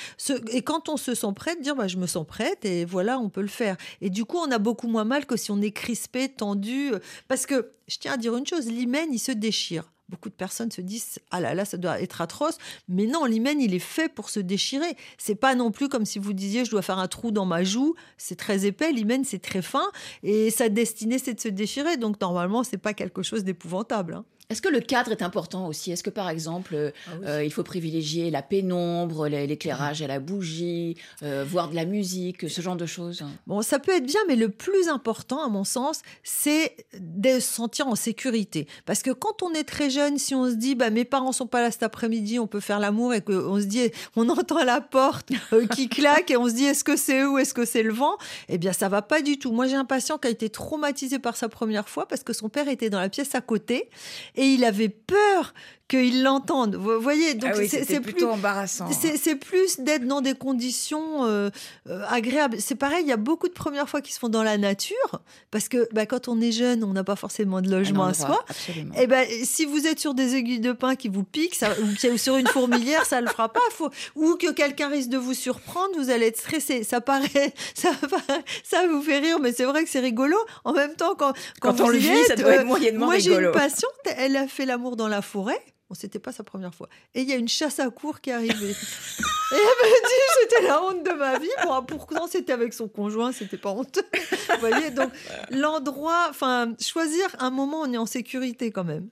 et 0.51 0.63
quand 0.63 0.89
on 0.89 0.97
se 0.97 1.15
sent 1.15 1.33
prête, 1.35 1.61
dire 1.61 1.75
bah, 1.75 1.89
je 1.89 1.97
me 1.97 2.07
sens 2.07 2.27
prête 2.27 2.65
et 2.65 2.85
voilà, 2.85 3.19
on 3.19 3.31
peut 3.31 3.43
le 3.43 3.49
faire. 3.49 3.77
Et 4.01 4.11
du 4.11 4.25
coup, 4.25 4.39
on 4.39 4.51
a 4.51 4.59
beaucoup 4.59 4.89
moins 4.89 5.05
mal 5.05 5.27
que 5.27 5.37
si 5.37 5.51
on 5.51 5.61
est 5.61 5.71
crispé, 5.71 6.29
tendu. 6.29 6.93
Parce 7.29 7.47
que 7.47 7.73
je 7.89 7.99
tiens 7.99 8.13
à 8.13 8.17
dire 8.17 8.37
une 8.37 8.47
chose, 8.47 8.67
l'hymen, 8.67 9.09
il 9.13 9.19
se 9.19 9.33
déchire. 9.33 9.94
Beaucoup 10.09 10.29
de 10.29 10.35
personnes 10.35 10.71
se 10.71 10.81
disent 10.81 11.19
ah 11.31 11.41
là 11.41 11.55
là 11.55 11.65
ça 11.65 11.77
doit 11.77 12.01
être 12.01 12.21
atroce. 12.21 12.59
Mais 12.89 13.07
non 13.07 13.25
l'hymen 13.25 13.61
il 13.61 13.75
est 13.75 13.79
fait 13.79 14.09
pour 14.13 14.29
se 14.29 14.41
déchirer. 14.41 14.97
C'est 15.19 15.35
pas 15.35 15.55
non 15.55 15.71
plus 15.71 15.89
comme 15.89 16.05
si 16.05 16.19
vous 16.19 16.33
disiez 16.33 16.65
je 16.65 16.71
dois 16.71 16.83
faire 16.83 16.99
un 16.99 17.09
trou 17.09 17.31
dans 17.31 17.47
ma 17.47 17.65
joue. 17.65 17.95
C'est 18.19 18.37
très 18.37 18.67
épais 18.67 18.93
l'hymen 18.93 19.25
c'est 19.25 19.39
très 19.39 19.63
fin. 19.63 19.91
Et 20.23 20.51
sa 20.51 20.69
destinée 20.69 21.19
c'est 21.19 21.35
de 21.35 21.41
se 21.41 21.49
déchirer. 21.49 21.97
Donc 21.97 22.21
normalement 22.21 22.65
c'est 22.65 22.79
pas 22.79 22.93
quelque 22.93 23.23
chose 23.23 23.45
d'épouvantable 23.45 24.15
hein. 24.15 24.25
Est-ce 24.51 24.61
que 24.61 24.69
le 24.69 24.81
cadre 24.81 25.11
est 25.11 25.23
important 25.23 25.67
aussi? 25.67 25.91
Est-ce 25.91 26.03
que 26.03 26.11
par 26.11 26.29
exemple, 26.29 26.75
euh, 26.75 26.91
Ah 27.07 27.11
oui. 27.19 27.27
euh, 27.27 27.45
il 27.45 27.51
faut 27.53 27.63
privilégier 27.63 28.31
la 28.31 28.43
pénombre, 28.43 29.27
l'é- 29.27 29.47
l'éclairage 29.47 30.03
à 30.03 30.07
la 30.07 30.21
bougie, 30.21 30.97
euh, 31.23 31.45
voir 31.49 31.71
de 31.71 31.75
la 31.75 31.85
musique, 31.87 32.49
ce 32.49 32.61
genre 32.61 32.77
de 32.77 32.87
choses? 32.87 33.25
Bon, 33.47 33.63
ça 33.63 33.79
peut 33.79 33.93
être 33.93 34.05
bien, 34.07 34.21
mais 34.29 34.37
le 34.37 34.49
plus 34.51 34.89
important, 34.89 35.43
à 35.45 35.49
mon 35.49 35.65
sens, 35.65 36.03
c'est 36.23 36.77
de 36.99 37.35
se 37.35 37.41
sentir 37.41 37.89
en 37.89 37.95
sécurité. 37.95 38.67
Parce 38.87 39.03
que 39.03 39.11
quand 39.11 39.43
on 39.43 39.53
est 39.55 39.65
très 39.65 39.89
jeune, 39.91 40.19
si 40.19 40.35
on 40.35 40.49
se 40.51 40.55
dit, 40.55 40.75
bah, 40.75 40.91
mes 40.91 41.05
parents 41.05 41.33
sont 41.33 41.47
pas 41.47 41.63
là 41.63 41.71
cet 41.71 41.83
après-midi, 41.83 42.39
on 42.39 42.47
peut 42.47 42.61
faire 42.61 42.81
l'amour 42.81 43.15
et 43.15 43.23
qu'on 43.23 43.59
se 43.61 43.65
dit, 43.67 43.91
on 44.17 44.29
entend 44.29 44.63
la 44.63 44.81
porte 44.81 45.31
euh, 45.53 45.67
qui 45.67 45.89
claque 45.89 46.31
et 46.31 46.37
on 46.37 46.49
se 46.49 46.55
dit, 46.55 46.65
est-ce 46.65 46.85
que 46.85 46.97
c'est 46.97 47.23
eux 47.23 47.31
ou 47.31 47.39
est-ce 47.39 47.55
que 47.55 47.65
c'est 47.65 47.83
le 47.83 47.93
vent? 47.93 48.19
Eh 48.49 48.59
bien, 48.59 48.73
ça 48.73 48.89
va 48.89 49.01
pas 49.03 49.23
du 49.23 49.39
tout. 49.39 49.53
Moi, 49.53 49.67
j'ai 49.69 49.77
un 49.77 49.85
patient 49.85 50.19
qui 50.19 50.29
a 50.29 50.31
été 50.31 50.51
traumatisé 50.51 51.19
par 51.19 51.37
sa 51.37 51.49
première 51.49 51.89
fois 51.89 52.07
parce 52.07 52.23
que 52.23 52.33
son 52.33 52.49
père 52.51 52.69
était 52.69 52.91
dans 52.91 53.01
la 53.01 53.09
pièce 53.09 53.35
à 53.35 53.41
côté 53.41 53.89
et 54.35 54.47
il 54.47 54.65
avait 54.65 54.89
peur 54.89 55.55
qu'il 55.89 56.23
l'entende. 56.23 56.77
Vous 56.77 57.01
voyez, 57.01 57.35
donc 57.35 57.51
Ah 57.55 57.59
oui, 57.59 57.69
c'est 57.69 58.01
plutôt 58.01 58.27
plus 58.27 58.35
embarrassant. 58.35 58.89
c'est 58.91 59.19
c'est 59.19 59.37
plus 59.37 59.81
d'être 59.81 60.07
dans 60.07 60.23
des 60.23 60.35
conditions 60.35 61.25
euh, 61.25 61.51
euh, 61.89 62.03
agréables. 62.09 62.57
C'est 62.61 62.75
pareil, 62.75 63.03
il 63.03 63.09
y 63.09 63.13
a 63.13 63.19
beaucoup 63.19 63.49
de 63.49 63.53
premières 63.53 63.89
fois 63.89 64.01
qui 64.01 64.13
se 64.13 64.19
font 64.19 64.31
dans 64.31 64.43
la 64.43 64.57
nature, 64.57 65.21
parce 65.51 65.69
que 65.69 65.87
bah, 65.93 66.07
quand 66.07 66.29
on 66.29 66.41
est 66.41 66.53
jeune, 66.53 66.85
on 66.85 66.93
n'a 66.93 67.05
pas 67.05 67.17
forcément 67.17 67.61
de 67.61 67.71
logement 67.71 68.05
à 68.05 68.15
soi. 68.15 68.45
Absolument. 68.49 68.95
Et 68.95 69.07
ben, 69.07 69.27
si 69.45 69.67
vous 69.67 69.87
êtes 69.87 70.01
sur 70.01 70.15
des 70.15 70.37
aiguilles 70.37 70.61
de 70.61 70.73
pin 70.73 70.97
qui 70.97 71.09
vous 71.09 71.25
piquent, 71.25 71.55
ça, 71.55 71.71
ou 71.83 72.17
sur 72.17 72.37
une 72.37 72.47
fourmilière, 72.47 73.05
ça 73.05 73.21
le 73.21 73.29
fera 73.29 73.53
pas. 73.53 73.61
Faut, 73.71 73.91
ou 74.15 74.37
que 74.37 74.53
quelqu'un 74.53 74.89
risque 74.89 75.11
de 75.11 75.19
vous 75.19 75.35
surprendre, 75.35 75.95
vous 75.99 76.09
allez 76.11 76.27
être 76.27 76.39
stressé. 76.39 76.83
Ça 76.83 77.01
paraît, 77.03 77.53
ça, 77.75 78.87
vous 78.89 79.03
fait 79.03 79.19
rire, 79.19 79.39
mais 79.39 79.53
c'est 79.53 79.65
vrai 79.65 79.85
que 79.85 79.91
c'est 79.91 80.01
rigolo. 80.01 80.37
En 80.65 80.73
même 80.73 80.95
temps, 80.95 81.15
quand, 81.15 81.35
Quand 81.61 81.81
on 81.81 81.89
le 81.89 81.99
vit, 81.99 82.09
êtes, 82.09 82.27
ça 82.27 82.37
doit 82.37 82.51
euh, 82.51 82.61
être 82.61 82.67
moyennement 82.67 83.07
moi, 83.07 83.19
j'ai 83.19 83.31
une 83.31 83.37
rigolo. 83.37 83.53
patiente, 83.53 83.91
elle 84.17 84.37
a 84.37 84.49
fait 84.49 84.65
l'amour 84.65 84.97
dans 84.97 85.09
la 85.09 85.21
forêt. 85.23 85.61
Bon, 85.95 86.01
c'était 86.01 86.19
pas 86.19 86.33
sa 86.33 86.43
première 86.43 86.75
fois. 86.75 86.89
Et 87.15 87.21
il 87.21 87.29
y 87.29 87.33
a 87.33 87.37
une 87.37 87.49
chasse 87.49 87.79
à 87.79 87.89
cours 87.89 88.21
qui 88.21 88.31
est 88.31 88.33
arrivée. 88.33 88.71
Et 88.71 89.53
elle 89.53 89.59
me 89.59 90.09
dit, 90.09 90.41
c'était 90.41 90.67
la 90.67 90.83
honte 90.83 91.05
de 91.05 91.13
ma 91.13 91.39
vie. 91.39 91.47
Bon, 91.65 91.83
pourtant, 91.85 92.27
c'était 92.27 92.53
avec 92.53 92.73
son 92.73 92.89
conjoint, 92.89 93.31
c'était 93.31 93.57
pas 93.57 93.71
honteux. 93.71 94.03
Vous 94.13 94.59
voyez, 94.59 94.91
donc 94.91 95.13
l'endroit, 95.51 96.27
enfin, 96.31 96.75
choisir 96.81 97.29
un 97.39 97.51
moment 97.51 97.83
où 97.83 97.85
on 97.85 97.93
est 97.93 97.99
en 97.99 98.07
sécurité 98.07 98.73
quand 98.73 98.83
même. 98.83 99.09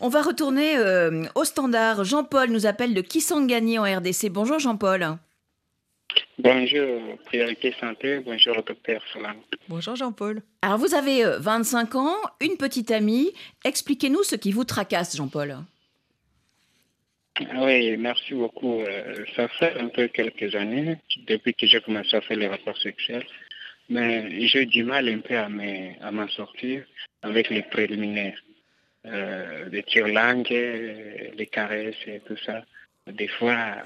On 0.00 0.08
va 0.08 0.20
retourner 0.20 0.76
euh, 0.76 1.24
au 1.34 1.44
standard. 1.44 2.04
Jean-Paul 2.04 2.50
nous 2.50 2.66
appelle 2.66 2.92
de 2.92 3.00
Kisangani 3.00 3.78
en 3.78 3.84
RDC. 3.84 4.28
Bonjour 4.28 4.58
Jean-Paul. 4.58 5.16
Bonjour, 6.38 7.18
Priorité 7.24 7.74
Santé, 7.80 8.20
bonjour, 8.20 8.62
docteur 8.62 9.00
Solano. 9.10 9.40
Bonjour 9.68 9.96
Jean-Paul. 9.96 10.42
Alors 10.60 10.78
vous 10.78 10.94
avez 10.94 11.24
euh, 11.24 11.38
25 11.38 11.94
ans, 11.94 12.14
une 12.40 12.58
petite 12.58 12.90
amie. 12.90 13.32
Expliquez-nous 13.64 14.22
ce 14.22 14.36
qui 14.36 14.52
vous 14.52 14.64
tracasse, 14.64 15.16
Jean-Paul. 15.16 15.56
Oui, 17.56 17.96
merci 17.98 18.34
beaucoup. 18.34 18.80
Euh, 18.80 19.24
Ça 19.34 19.48
fait 19.48 19.78
un 19.78 19.88
peu 19.88 20.08
quelques 20.08 20.54
années, 20.54 20.96
depuis 21.26 21.54
que 21.54 21.66
j'ai 21.66 21.80
commencé 21.80 22.16
à 22.16 22.20
faire 22.22 22.36
les 22.38 22.48
rapports 22.48 22.78
sexuels, 22.78 23.26
mais 23.90 24.46
j'ai 24.46 24.64
du 24.66 24.84
mal 24.84 25.08
un 25.08 25.18
peu 25.18 25.36
à 25.36 25.48
me- 25.48 25.92
à 26.02 26.10
m'en 26.10 26.28
sortir 26.28 26.84
avec 27.22 27.50
les 27.50 27.62
préliminaires. 27.62 28.40
Euh, 29.06 29.68
les 29.70 29.82
tire-langues, 29.84 30.48
les 31.36 31.46
caresses 31.46 31.94
et 32.08 32.20
tout 32.26 32.36
ça. 32.38 32.64
Des 33.06 33.28
fois, 33.28 33.84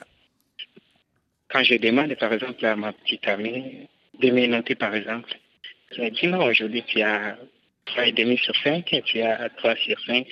quand 1.49 1.63
je 1.63 1.75
demande 1.75 2.15
par 2.15 2.33
exemple 2.33 2.65
à 2.65 2.75
ma 2.77 2.93
petite 2.93 3.27
amie 3.29 3.87
de 4.19 4.31
me 4.31 4.47
noter 4.47 4.77
par 4.77 4.95
exemple, 4.95 5.31
elle 5.99 6.13
dit 6.13 6.27
non, 6.29 6.45
aujourd'hui 6.45 6.83
tu 6.87 7.03
as 7.03 7.37
3,5 7.87 8.39
sur 8.39 8.55
5, 8.63 9.03
tu 9.05 9.21
as 9.21 9.49
3 9.57 9.75
sur 9.77 9.99
5. 10.07 10.27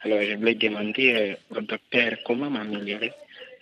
Alors 0.00 0.22
je 0.22 0.34
voulais 0.36 0.54
demander 0.54 1.36
euh, 1.52 1.56
au 1.56 1.60
docteur 1.60 2.12
comment 2.24 2.48
m'améliorer, 2.48 3.12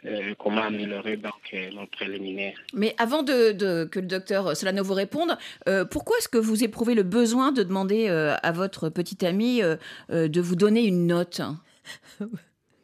euh, 0.04 0.34
comment 0.38 0.62
améliorer 0.62 1.16
donc 1.16 1.32
euh, 1.54 1.70
mon 1.72 1.86
préliminaire? 1.86 2.54
Mais 2.72 2.94
avant 2.98 3.22
de, 3.22 3.52
de- 3.52 3.84
que 3.90 3.98
le 4.00 4.06
docteur 4.06 4.56
Solano 4.56 4.84
vous 4.84 4.94
réponde, 4.94 5.36
euh, 5.68 5.84
pourquoi 5.84 6.18
est-ce 6.18 6.28
que 6.28 6.38
vous 6.38 6.62
éprouvez 6.62 6.94
le 6.94 7.02
besoin 7.02 7.50
de 7.52 7.62
demander 7.62 8.08
à 8.08 8.52
votre 8.52 8.88
petite 8.90 9.22
amie 9.24 9.60
de 10.10 10.40
vous 10.40 10.56
donner 10.56 10.84
une 10.84 11.06
note? 11.06 11.40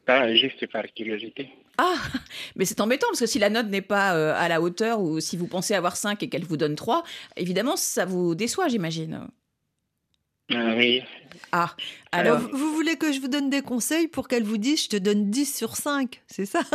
Pas 0.06 0.34
juste 0.34 0.66
par 0.72 0.84
curiosité. 0.94 1.50
Ah, 1.80 1.94
mais 2.56 2.64
c'est 2.64 2.80
embêtant 2.80 3.06
parce 3.10 3.20
que 3.20 3.26
si 3.26 3.38
la 3.38 3.50
note 3.50 3.68
n'est 3.68 3.80
pas 3.82 4.34
à 4.34 4.48
la 4.48 4.60
hauteur 4.60 5.00
ou 5.00 5.20
si 5.20 5.36
vous 5.36 5.46
pensez 5.46 5.74
avoir 5.74 5.94
5 5.96 6.20
et 6.24 6.28
qu'elle 6.28 6.44
vous 6.44 6.56
donne 6.56 6.74
3, 6.74 7.04
évidemment 7.36 7.76
ça 7.76 8.04
vous 8.04 8.34
déçoit, 8.34 8.66
j'imagine. 8.66 9.28
Ah 10.50 10.74
oui, 10.76 11.02
Ah, 11.52 11.74
Alors, 12.10 12.38
alors, 12.38 12.50
vous, 12.52 12.72
voulez 12.72 12.96
que 12.96 13.12
je 13.12 13.20
vous 13.20 13.28
donne 13.28 13.50
des 13.50 13.60
conseils 13.60 14.08
pour 14.08 14.28
qu'elle 14.28 14.44
vous 14.44 14.56
dise 14.56 14.84
je 14.84 14.88
te 14.88 14.96
donne 14.96 15.30
10 15.30 15.56
sur 15.56 15.76
5, 15.76 16.22
c'est 16.26 16.46
ça? 16.46 16.60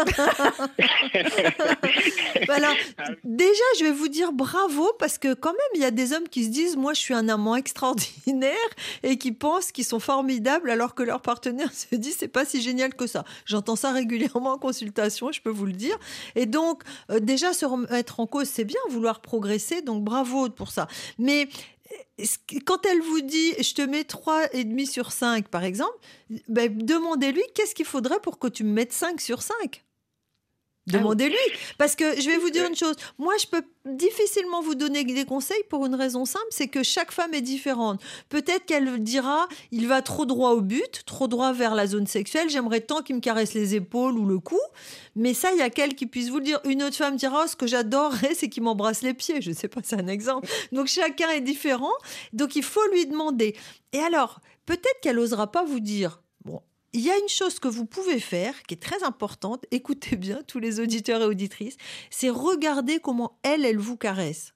Voilà. 2.45 2.73
Déjà, 3.23 3.63
je 3.79 3.85
vais 3.85 3.91
vous 3.91 4.09
dire 4.09 4.31
bravo 4.31 4.91
parce 4.99 5.17
que 5.17 5.33
quand 5.33 5.51
même, 5.53 5.59
il 5.75 5.81
y 5.81 5.85
a 5.85 5.91
des 5.91 6.13
hommes 6.13 6.27
qui 6.29 6.43
se 6.43 6.49
disent 6.49 6.75
moi, 6.77 6.93
je 6.93 6.99
suis 6.99 7.15
un 7.15 7.29
amant 7.29 7.55
extraordinaire 7.55 8.53
et 9.01 9.17
qui 9.17 9.31
pensent 9.31 9.71
qu'ils 9.71 9.85
sont 9.85 9.99
formidables 9.99 10.69
alors 10.69 10.93
que 10.93 11.01
leur 11.01 11.21
partenaire 11.21 11.71
se 11.73 11.95
dit 11.95 12.11
c'est 12.11 12.27
pas 12.27 12.45
si 12.45 12.61
génial 12.61 12.93
que 12.93 13.07
ça. 13.07 13.23
J'entends 13.45 13.75
ça 13.75 13.91
régulièrement 13.91 14.53
en 14.53 14.57
consultation, 14.59 15.31
je 15.31 15.41
peux 15.41 15.49
vous 15.49 15.65
le 15.65 15.73
dire. 15.73 15.97
Et 16.35 16.45
donc, 16.45 16.83
euh, 17.09 17.19
déjà, 17.19 17.53
se 17.53 17.65
remettre 17.65 18.19
en 18.19 18.27
cause, 18.27 18.47
c'est 18.47 18.65
bien, 18.65 18.79
vouloir 18.89 19.21
progresser, 19.21 19.81
donc 19.81 20.03
bravo 20.03 20.49
pour 20.49 20.71
ça. 20.71 20.87
Mais 21.17 21.47
quand 22.65 22.85
elle 22.85 23.01
vous 23.01 23.21
dit 23.21 23.53
je 23.59 23.73
te 23.73 23.81
mets 23.81 24.01
3,5 24.01 24.85
sur 24.85 25.11
5, 25.11 25.47
par 25.47 25.63
exemple, 25.63 25.97
ben, 26.47 26.75
demandez-lui 26.75 27.43
qu'est-ce 27.55 27.75
qu'il 27.75 27.85
faudrait 27.85 28.19
pour 28.19 28.39
que 28.39 28.47
tu 28.47 28.63
me 28.63 28.71
mettes 28.71 28.93
5 28.93 29.19
sur 29.19 29.41
5. 29.41 29.83
Demandez-lui. 30.87 31.37
Parce 31.77 31.95
que 31.95 32.19
je 32.19 32.29
vais 32.29 32.37
vous 32.37 32.49
dire 32.49 32.67
une 32.67 32.75
chose. 32.75 32.95
Moi, 33.17 33.33
je 33.39 33.47
peux 33.47 33.63
difficilement 33.85 34.61
vous 34.61 34.75
donner 34.75 35.03
des 35.03 35.25
conseils 35.25 35.63
pour 35.69 35.85
une 35.85 35.95
raison 35.95 36.25
simple, 36.25 36.45
c'est 36.49 36.67
que 36.67 36.83
chaque 36.83 37.11
femme 37.11 37.33
est 37.33 37.41
différente. 37.41 38.01
Peut-être 38.29 38.65
qu'elle 38.65 39.01
dira, 39.01 39.47
il 39.71 39.87
va 39.87 40.01
trop 40.01 40.25
droit 40.25 40.51
au 40.51 40.61
but, 40.61 41.03
trop 41.05 41.27
droit 41.27 41.53
vers 41.53 41.75
la 41.75 41.87
zone 41.87 42.07
sexuelle. 42.07 42.49
J'aimerais 42.49 42.81
tant 42.81 43.01
qu'il 43.01 43.15
me 43.15 43.21
caresse 43.21 43.53
les 43.53 43.75
épaules 43.75 44.17
ou 44.17 44.25
le 44.25 44.39
cou. 44.39 44.59
Mais 45.15 45.33
ça, 45.33 45.51
il 45.51 45.59
y 45.59 45.61
a 45.61 45.69
qu'elle 45.69 45.95
qui 45.95 46.05
puisse 46.05 46.29
vous 46.29 46.37
le 46.37 46.43
dire. 46.43 46.59
Une 46.65 46.83
autre 46.83 46.95
femme 46.95 47.15
dira, 47.15 47.43
oh, 47.43 47.47
ce 47.47 47.55
que 47.55 47.67
j'adorerais, 47.67 48.33
c'est 48.35 48.49
qu'il 48.49 48.63
m'embrasse 48.63 49.01
les 49.03 49.13
pieds. 49.13 49.41
Je 49.41 49.51
ne 49.51 49.55
sais 49.55 49.67
pas, 49.67 49.81
c'est 49.83 49.99
un 49.99 50.07
exemple. 50.07 50.47
Donc 50.71 50.87
chacun 50.87 51.29
est 51.29 51.41
différent. 51.41 51.93
Donc 52.33 52.55
il 52.55 52.63
faut 52.63 52.85
lui 52.91 53.05
demander. 53.05 53.55
Et 53.93 53.99
alors, 53.99 54.39
peut-être 54.65 54.99
qu'elle 55.01 55.17
n'osera 55.17 55.51
pas 55.51 55.63
vous 55.63 55.79
dire. 55.79 56.22
Il 56.95 57.01
y 57.01 57.09
a 57.09 57.17
une 57.17 57.27
chose 57.27 57.59
que 57.59 57.67
vous 57.67 57.85
pouvez 57.85 58.19
faire 58.19 58.61
qui 58.63 58.75
est 58.75 58.77
très 58.77 59.03
importante. 59.03 59.65
Écoutez 59.71 60.15
bien, 60.15 60.41
tous 60.47 60.59
les 60.59 60.79
auditeurs 60.79 61.23
et 61.23 61.25
auditrices, 61.25 61.77
c'est 62.11 62.29
regarder 62.29 62.99
comment 62.99 63.39
elle, 63.41 63.65
elle 63.65 63.79
vous 63.79 63.97
caresse. 63.97 64.53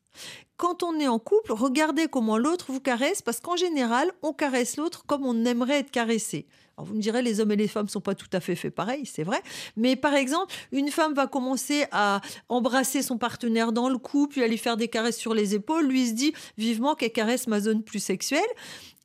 Quand 0.56 0.84
on 0.84 1.00
est 1.00 1.08
en 1.08 1.18
couple, 1.18 1.52
regardez 1.52 2.08
comment 2.08 2.38
l'autre 2.38 2.72
vous 2.72 2.80
caresse, 2.80 3.24
parce 3.24 3.40
qu'en 3.40 3.56
général, 3.56 4.12
on 4.22 4.34
caresse 4.34 4.78
l'autre 4.78 5.04
comme 5.06 5.26
on 5.26 5.46
aimerait 5.46 5.80
être 5.80 5.92
caressé. 5.92 6.48
Alors 6.78 6.88
vous 6.88 6.96
me 6.96 7.02
direz, 7.02 7.24
les 7.24 7.40
hommes 7.40 7.52
et 7.52 7.56
les 7.56 7.68
femmes 7.68 7.90
sont 7.90 8.02
pas 8.02 8.14
tout 8.14 8.30
à 8.34 8.40
fait 8.40 8.56
faits 8.56 8.74
pareil, 8.74 9.08
c'est 9.08 9.24
vrai. 9.24 9.42
Mais 9.76 9.96
par 9.96 10.14
exemple, 10.14 10.54
une 10.72 10.90
femme 10.90 11.16
va 11.16 11.26
commencer 11.26 11.86
à 11.92 12.22
embrasser 12.50 13.02
son 13.02 13.18
partenaire 13.18 13.72
dans 13.72 13.90
le 13.90 13.98
cou, 13.98 14.28
puis 14.28 14.44
aller 14.44 14.58
faire 14.58 14.78
des 14.78 14.88
caresses 14.88 15.18
sur 15.18 15.34
les 15.34 15.56
épaules. 15.56 15.88
Lui 15.88 16.08
se 16.08 16.14
dit 16.14 16.34
vivement 16.58 16.94
qu'elle 16.94 17.12
caresse 17.12 17.48
ma 17.48 17.60
zone 17.60 17.84
plus 17.84 18.00
sexuelle. 18.00 18.42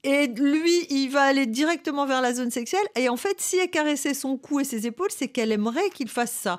Et 0.04 0.26
lui, 0.26 0.87
il 0.90 1.09
va 1.09 1.23
aller 1.23 1.47
directement 1.47 2.06
vers 2.06 2.21
la 2.21 2.35
zone 2.35 2.50
sexuelle. 2.50 2.87
Et 2.97 3.09
en 3.09 3.16
fait, 3.16 3.40
si 3.40 3.56
elle 3.56 3.71
caressait 3.71 4.14
son 4.14 4.37
cou 4.37 4.61
et 4.61 4.64
ses 4.64 4.87
épaules, 4.87 5.11
c'est 5.11 5.28
qu'elle 5.28 5.52
aimerait 5.52 5.90
qu'il 5.90 6.09
fasse 6.09 6.32
ça. 6.32 6.59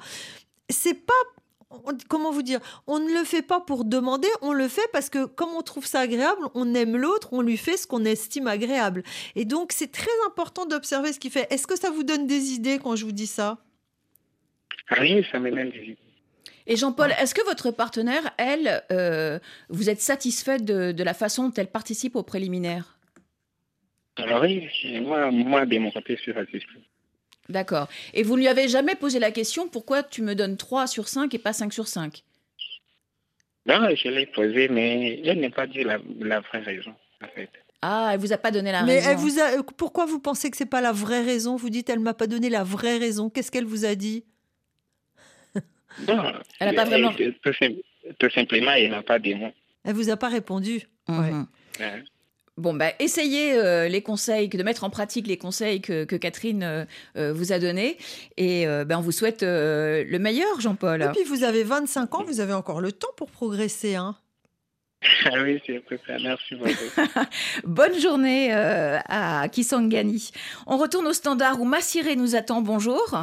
C'est 0.70 0.94
pas 0.94 1.14
comment 2.08 2.32
vous 2.32 2.42
dire 2.42 2.60
On 2.88 3.00
ne 3.00 3.12
le 3.14 3.24
fait 3.24 3.42
pas 3.42 3.60
pour 3.60 3.86
demander, 3.86 4.28
on 4.42 4.54
le 4.54 4.68
fait 4.68 4.88
parce 4.92 5.10
que 5.10 5.26
comme 5.26 5.50
on 5.50 5.62
trouve 5.62 5.86
ça 5.86 6.02
agréable, 6.02 6.42
on 6.54 6.74
aime 6.74 6.98
l'autre, 6.98 7.30
on 7.32 7.42
lui 7.42 7.58
fait 7.58 7.78
ce 7.78 7.88
qu'on 7.88 8.06
estime 8.06 8.48
agréable. 8.48 9.04
Et 9.36 9.46
donc 9.46 9.72
c'est 9.72 9.92
très 9.92 10.12
important 10.28 10.66
d'observer 10.66 11.14
ce 11.14 11.20
qu'il 11.20 11.32
fait. 11.32 11.48
Est-ce 11.52 11.68
que 11.68 11.78
ça 11.78 11.90
vous 11.90 12.04
donne 12.04 12.28
des 12.28 12.52
idées 12.52 12.80
quand 12.82 12.96
je 12.96 13.06
vous 13.06 13.12
dis 13.12 13.28
ça? 13.28 13.58
Oui, 15.00 15.26
ça 15.32 15.40
me 15.40 15.50
donne 15.50 15.70
des 15.72 15.80
idées. 15.80 15.98
et 16.68 16.76
Jean-Paul, 16.76 17.12
est-ce 17.20 17.34
que 17.34 17.44
votre 17.46 17.72
partenaire, 17.72 18.32
elle, 18.38 18.84
euh, 18.92 19.40
vous 19.70 19.90
êtes 19.90 20.02
satisfait 20.02 20.60
de, 20.60 20.92
de 20.92 21.04
la 21.04 21.14
façon 21.14 21.50
dont 21.50 21.54
elle 21.56 21.72
participe 21.72 22.16
aux 22.16 22.24
préliminaires? 22.24 22.93
Alors 24.18 24.42
oui, 24.44 24.68
moi, 25.02 25.32
moi 25.32 25.66
de 25.66 25.78
mon 25.80 25.92
côté, 25.92 26.16
je 26.18 26.22
suis 26.22 26.34
satisfait. 26.34 26.80
D'accord. 27.50 27.88
Et 28.14 28.24
vous 28.24 28.36
ne 28.36 28.42
lui 28.42 28.48
avez 28.48 28.68
jamais 28.68 28.96
posé 28.96 29.20
la 29.20 29.32
question 29.32 29.68
pourquoi 29.68 30.04
tu 30.04 30.22
me 30.22 30.34
donnes 30.36 30.56
3 30.58 30.88
sur 30.88 31.08
5 31.10 31.34
et 31.34 31.40
pas 31.40 31.52
5 31.54 31.74
sur 31.74 31.88
5 31.88 32.24
Non, 33.66 33.90
je 33.96 34.08
l'ai 34.10 34.28
posé, 34.28 34.70
mais 34.70 35.20
elle 35.26 35.40
n'a 35.42 35.50
pas 35.50 35.68
dit 35.68 35.84
la, 35.84 36.00
la 36.20 36.40
vraie 36.42 36.60
raison, 36.62 36.94
en 37.24 37.28
fait. 37.28 37.50
Ah, 37.82 38.12
elle 38.14 38.20
vous 38.22 38.32
a 38.32 38.38
pas 38.38 38.52
donné 38.52 38.72
la 38.72 38.84
Mais 38.84 38.96
raison. 39.00 39.10
elle 39.10 39.18
vous 39.18 39.40
a, 39.40 39.60
euh, 39.60 39.64
pourquoi 39.76 40.06
vous 40.06 40.20
pensez 40.20 40.50
que 40.50 40.56
c'est 40.56 40.66
pas 40.70 40.80
la 40.80 40.94
vraie 40.94 41.22
raison? 41.22 41.58
Vous 41.58 41.70
dites 41.70 41.90
elle 41.90 42.00
m'a 42.00 42.14
pas 42.14 42.28
donné 42.28 42.50
la 42.50 42.64
vraie 42.64 42.98
raison. 42.98 43.30
Qu'est-ce 43.30 43.52
qu'elle 43.52 43.66
vous 43.66 43.84
a 43.84 43.94
dit? 43.96 44.24
Non, 46.08 46.24
Elle 46.60 46.70
a 46.70 46.74
pas 46.74 46.86
vraiment- 46.86 47.14
Tout, 47.14 47.54
sim- 47.54 47.76
tout 48.18 48.30
simplement, 48.32 48.72
elle 48.72 48.90
n'a 48.92 49.04
pas 49.04 49.20
de 49.20 49.34
mots. 49.34 49.52
Elle 49.84 49.94
vous 49.96 50.10
a 50.10 50.18
pas 50.18 50.30
répondu. 50.30 50.82
Mhm. 51.10 51.46
hein. 51.82 52.00
Bon, 52.58 52.76
bah, 52.76 52.92
essayez 53.00 53.58
euh, 53.58 53.88
les 53.88 54.04
conseils, 54.04 54.48
de 54.48 54.62
mettre 54.62 54.84
en 54.84 54.92
pratique 54.92 55.26
les 55.26 55.38
conseils 55.38 55.82
que, 55.82 56.04
Catherine 56.04 56.62
euh, 56.62 56.86
euh, 57.18 57.34
vous 57.34 57.52
a 57.52 57.58
donnés. 57.58 57.98
Et 58.38 58.66
ben, 58.66 58.98
on 58.98 59.02
vous 59.02 59.12
souhaite 59.12 59.42
le 59.42 60.18
meilleur, 60.20 60.62
Jean-Paul. 60.62 61.02
Et 61.02 61.08
puis, 61.08 61.24
vous 61.24 61.44
avez 61.44 61.64
25 61.64 62.14
ans, 62.16 62.24
vous 62.24 62.40
avez 62.40 62.54
encore 62.54 62.82
le 62.82 62.92
temps 62.92 63.12
pour 63.18 63.32
progresser. 63.32 63.96
Hein 63.96 64.16
ah 65.26 65.42
oui, 65.44 65.62
c'est 65.66 65.80
peu 65.80 65.98
Merci 66.22 66.56
beaucoup. 66.56 67.10
Bonne 67.66 68.00
journée 68.00 68.54
à 68.54 69.48
Kisangani. 69.52 70.32
On 70.68 70.78
retourne 70.78 71.08
au 71.08 71.14
standard 71.14 71.60
où 71.60 71.66
Massiré 71.66 72.16
nous 72.16 72.36
attend. 72.36 72.62
Bonjour. 72.62 73.18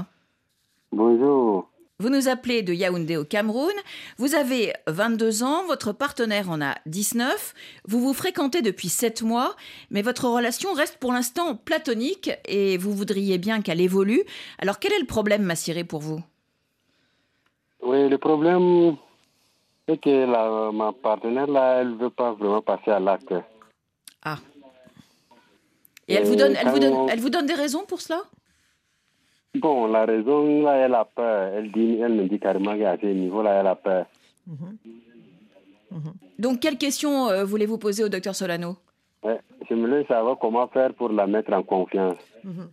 Bonjour. 0.93 1.70
Vous 2.01 2.09
nous 2.09 2.29
appelez 2.29 2.63
de 2.63 2.73
Yaoundé 2.73 3.19
au 3.19 3.27
Cameroun. 3.27 3.75
Vous 4.17 4.35
avez 4.35 4.73
22 4.87 5.43
ans, 5.43 5.67
votre 5.67 5.93
partenaire 5.93 6.49
en 6.51 6.63
a 6.63 6.77
19. 6.87 7.53
Vous 7.87 8.01
vous 8.01 8.15
fréquentez 8.15 8.63
depuis 8.63 8.89
7 8.89 9.21
mois, 9.21 9.55
mais 9.91 10.01
votre 10.01 10.27
relation 10.27 10.73
reste 10.73 10.97
pour 10.97 11.13
l'instant 11.13 11.57
platonique 11.57 12.31
et 12.49 12.79
vous 12.79 12.95
voudriez 12.95 13.37
bien 13.37 13.61
qu'elle 13.61 13.83
évolue. 13.83 14.23
Alors 14.59 14.79
quel 14.79 14.95
est 14.95 14.99
le 14.99 15.05
problème, 15.05 15.43
Massiré, 15.43 15.85
pour 15.85 16.01
vous? 16.01 16.21
Oui, 17.83 18.09
le 18.09 18.17
problème, 18.17 18.97
c'est 19.87 20.01
que 20.01 20.71
ma 20.73 20.93
partenaire, 20.93 21.49
là, 21.49 21.83
elle 21.83 21.91
ne 21.91 21.97
veut 21.97 22.09
pas 22.09 22.33
vraiment 22.33 22.63
passer 22.63 22.93
à 22.93 22.99
l'acte. 22.99 23.35
Ah. 24.25 24.39
Et, 26.09 26.15
elle, 26.15 26.25
vous 26.25 26.37
donne, 26.37 26.57
elle, 26.57 26.69
vous 26.69 26.79
donne, 26.79 27.09
elle 27.11 27.21
vous 27.21 27.31
donne 27.31 27.45
des 27.45 27.53
raisons 27.53 27.85
pour 27.85 28.01
cela? 28.01 28.23
Bon, 29.55 29.87
la 29.89 30.05
raison, 30.05 30.63
là, 30.63 30.75
elle 30.77 30.95
a 30.95 31.05
peur. 31.05 31.53
Elle, 31.55 31.73
dit, 31.73 31.99
elle 32.01 32.15
me 32.15 32.29
dit 32.29 32.39
carrément 32.39 32.77
qu'à 32.79 32.97
ce 33.01 33.07
niveau-là, 33.07 33.61
elle 33.61 33.67
a 33.67 33.75
peur. 33.75 34.07
Mhm. 34.47 34.77
Mhm. 35.91 36.13
Donc, 36.39 36.61
quelle 36.61 36.79
question 36.79 37.29
euh, 37.29 37.45
voulez-vous 37.45 37.79
poser 37.79 38.05
au 38.05 38.09
docteur 38.09 38.35
Solano? 38.35 38.77
Ouais, 39.25 39.41
Je 39.69 39.75
me 39.75 40.05
savoir 40.05 40.39
comment 40.39 40.69
faire 40.69 40.95
pour 40.95 41.11
la 41.11 41.27
mettre 41.27 41.53
en 41.53 41.63
confiance. 41.63 42.17
Mhm. 42.45 42.69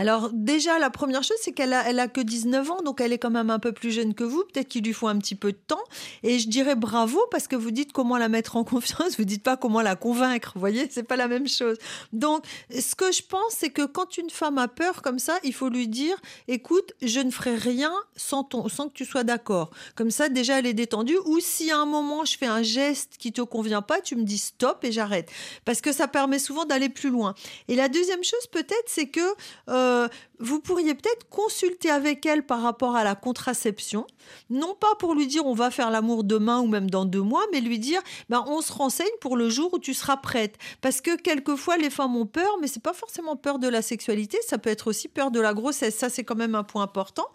Alors 0.00 0.30
déjà, 0.32 0.78
la 0.78 0.88
première 0.88 1.22
chose, 1.22 1.36
c'est 1.42 1.52
qu'elle 1.52 1.74
a, 1.74 1.86
elle 1.86 1.98
a 1.98 2.08
que 2.08 2.22
19 2.22 2.70
ans, 2.70 2.80
donc 2.82 3.02
elle 3.02 3.12
est 3.12 3.18
quand 3.18 3.30
même 3.30 3.50
un 3.50 3.58
peu 3.58 3.72
plus 3.72 3.90
jeune 3.90 4.14
que 4.14 4.24
vous. 4.24 4.44
Peut-être 4.44 4.66
qu'il 4.66 4.82
lui 4.82 4.94
faut 4.94 5.08
un 5.08 5.18
petit 5.18 5.34
peu 5.34 5.52
de 5.52 5.58
temps. 5.66 5.84
Et 6.22 6.38
je 6.38 6.48
dirais 6.48 6.74
bravo 6.74 7.20
parce 7.30 7.46
que 7.46 7.54
vous 7.54 7.70
dites 7.70 7.92
comment 7.92 8.16
la 8.16 8.30
mettre 8.30 8.56
en 8.56 8.64
confiance, 8.74 9.18
vous 9.18 9.26
dites 9.26 9.42
pas 9.42 9.58
comment 9.58 9.82
la 9.82 9.96
convaincre. 9.96 10.52
Vous 10.54 10.60
voyez, 10.60 10.88
c'est 10.90 11.02
pas 11.02 11.16
la 11.16 11.28
même 11.28 11.46
chose. 11.46 11.76
Donc, 12.14 12.46
ce 12.70 12.94
que 12.94 13.12
je 13.12 13.20
pense, 13.20 13.50
c'est 13.50 13.68
que 13.68 13.84
quand 13.84 14.16
une 14.16 14.30
femme 14.30 14.56
a 14.56 14.68
peur 14.68 15.02
comme 15.02 15.18
ça, 15.18 15.38
il 15.44 15.52
faut 15.52 15.68
lui 15.68 15.86
dire, 15.86 16.16
écoute, 16.48 16.94
je 17.02 17.20
ne 17.20 17.30
ferai 17.30 17.56
rien 17.56 17.92
sans, 18.16 18.42
ton, 18.42 18.70
sans 18.70 18.88
que 18.88 18.94
tu 18.94 19.04
sois 19.04 19.22
d'accord. 19.22 19.68
Comme 19.96 20.10
ça, 20.10 20.30
déjà, 20.30 20.60
elle 20.60 20.66
est 20.66 20.72
détendue. 20.72 21.18
Ou 21.26 21.40
si 21.40 21.70
à 21.70 21.76
un 21.76 21.84
moment, 21.84 22.24
je 22.24 22.38
fais 22.38 22.46
un 22.46 22.62
geste 22.62 23.16
qui 23.18 23.32
te 23.34 23.42
convient 23.42 23.82
pas, 23.82 24.00
tu 24.00 24.16
me 24.16 24.22
dis 24.22 24.38
stop 24.38 24.82
et 24.82 24.92
j'arrête. 24.92 25.30
Parce 25.66 25.82
que 25.82 25.92
ça 25.92 26.08
permet 26.08 26.38
souvent 26.38 26.64
d'aller 26.64 26.88
plus 26.88 27.10
loin. 27.10 27.34
Et 27.68 27.76
la 27.76 27.90
deuxième 27.90 28.24
chose, 28.24 28.46
peut-être, 28.50 28.86
c'est 28.86 29.08
que 29.08 29.20
euh, 29.68 29.89
euh, 29.90 30.08
vous 30.40 30.60
pourriez 30.60 30.94
peut-être 30.94 31.28
consulter 31.28 31.90
avec 31.90 32.24
elle 32.24 32.44
par 32.44 32.62
rapport 32.62 32.96
à 32.96 33.04
la 33.04 33.14
contraception, 33.14 34.06
non 34.48 34.74
pas 34.74 34.94
pour 34.98 35.14
lui 35.14 35.26
dire 35.26 35.44
on 35.46 35.54
va 35.54 35.70
faire 35.70 35.90
l'amour 35.90 36.24
demain 36.24 36.60
ou 36.60 36.66
même 36.66 36.88
dans 36.88 37.04
deux 37.04 37.20
mois, 37.20 37.42
mais 37.52 37.60
lui 37.60 37.78
dire 37.78 38.00
ben, 38.30 38.44
on 38.48 38.62
se 38.62 38.72
renseigne 38.72 39.06
pour 39.20 39.36
le 39.36 39.50
jour 39.50 39.74
où 39.74 39.78
tu 39.78 39.92
seras 39.92 40.16
prête. 40.16 40.56
Parce 40.80 41.00
que 41.00 41.16
quelquefois 41.16 41.76
les 41.76 41.90
femmes 41.90 42.16
ont 42.16 42.26
peur, 42.26 42.56
mais 42.60 42.66
c'est 42.66 42.82
pas 42.82 42.94
forcément 42.94 43.36
peur 43.36 43.58
de 43.58 43.68
la 43.68 43.82
sexualité, 43.82 44.38
ça 44.46 44.56
peut 44.56 44.70
être 44.70 44.88
aussi 44.88 45.08
peur 45.08 45.30
de 45.30 45.40
la 45.40 45.52
grossesse. 45.52 45.96
Ça 45.96 46.08
c'est 46.08 46.24
quand 46.24 46.36
même 46.36 46.54
un 46.54 46.64
point 46.64 46.82
important. 46.82 47.26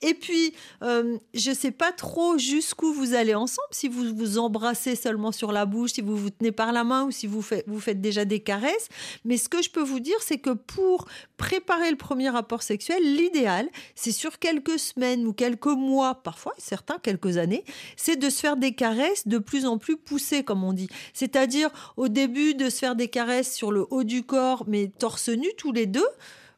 Et 0.00 0.14
puis 0.14 0.54
euh, 0.82 1.18
je 1.34 1.52
sais 1.52 1.72
pas 1.72 1.90
trop 1.90 2.38
jusqu'où 2.38 2.92
vous 2.92 3.14
allez 3.14 3.34
ensemble, 3.34 3.68
si 3.72 3.88
vous 3.88 4.14
vous 4.14 4.38
embrassez 4.38 4.94
seulement 4.94 5.32
sur 5.32 5.50
la 5.50 5.66
bouche, 5.66 5.94
si 5.94 6.00
vous 6.00 6.16
vous 6.16 6.30
tenez 6.30 6.52
par 6.52 6.72
la 6.72 6.84
main 6.84 7.04
ou 7.04 7.10
si 7.10 7.26
vous 7.26 7.44
vous 7.66 7.80
faites 7.80 8.00
déjà 8.00 8.24
des 8.24 8.40
caresses. 8.40 8.88
Mais 9.24 9.36
ce 9.36 9.48
que 9.48 9.62
je 9.62 9.70
peux 9.70 9.82
vous 9.82 10.00
dire, 10.00 10.16
c'est 10.20 10.38
que 10.38 10.50
pour 10.50 11.06
préparer 11.36 11.90
le 11.90 11.96
premier 11.96 12.28
rapport 12.28 12.51
sexuel, 12.60 13.02
l'idéal, 13.02 13.70
c'est 13.94 14.12
sur 14.12 14.38
quelques 14.38 14.78
semaines 14.78 15.26
ou 15.26 15.32
quelques 15.32 15.66
mois, 15.66 16.16
parfois 16.16 16.52
certains 16.58 16.98
quelques 16.98 17.38
années, 17.38 17.64
c'est 17.96 18.16
de 18.16 18.28
se 18.28 18.40
faire 18.40 18.58
des 18.58 18.74
caresses 18.74 19.26
de 19.26 19.38
plus 19.38 19.64
en 19.64 19.78
plus 19.78 19.96
poussées, 19.96 20.44
comme 20.44 20.64
on 20.64 20.74
dit. 20.74 20.88
C'est-à-dire 21.14 21.70
au 21.96 22.08
début 22.08 22.54
de 22.54 22.68
se 22.68 22.78
faire 22.78 22.96
des 22.96 23.08
caresses 23.08 23.54
sur 23.54 23.72
le 23.72 23.86
haut 23.88 24.04
du 24.04 24.24
corps, 24.24 24.64
mais 24.66 24.88
torse 24.98 25.30
nu 25.30 25.48
tous 25.56 25.72
les 25.72 25.86
deux. 25.86 26.08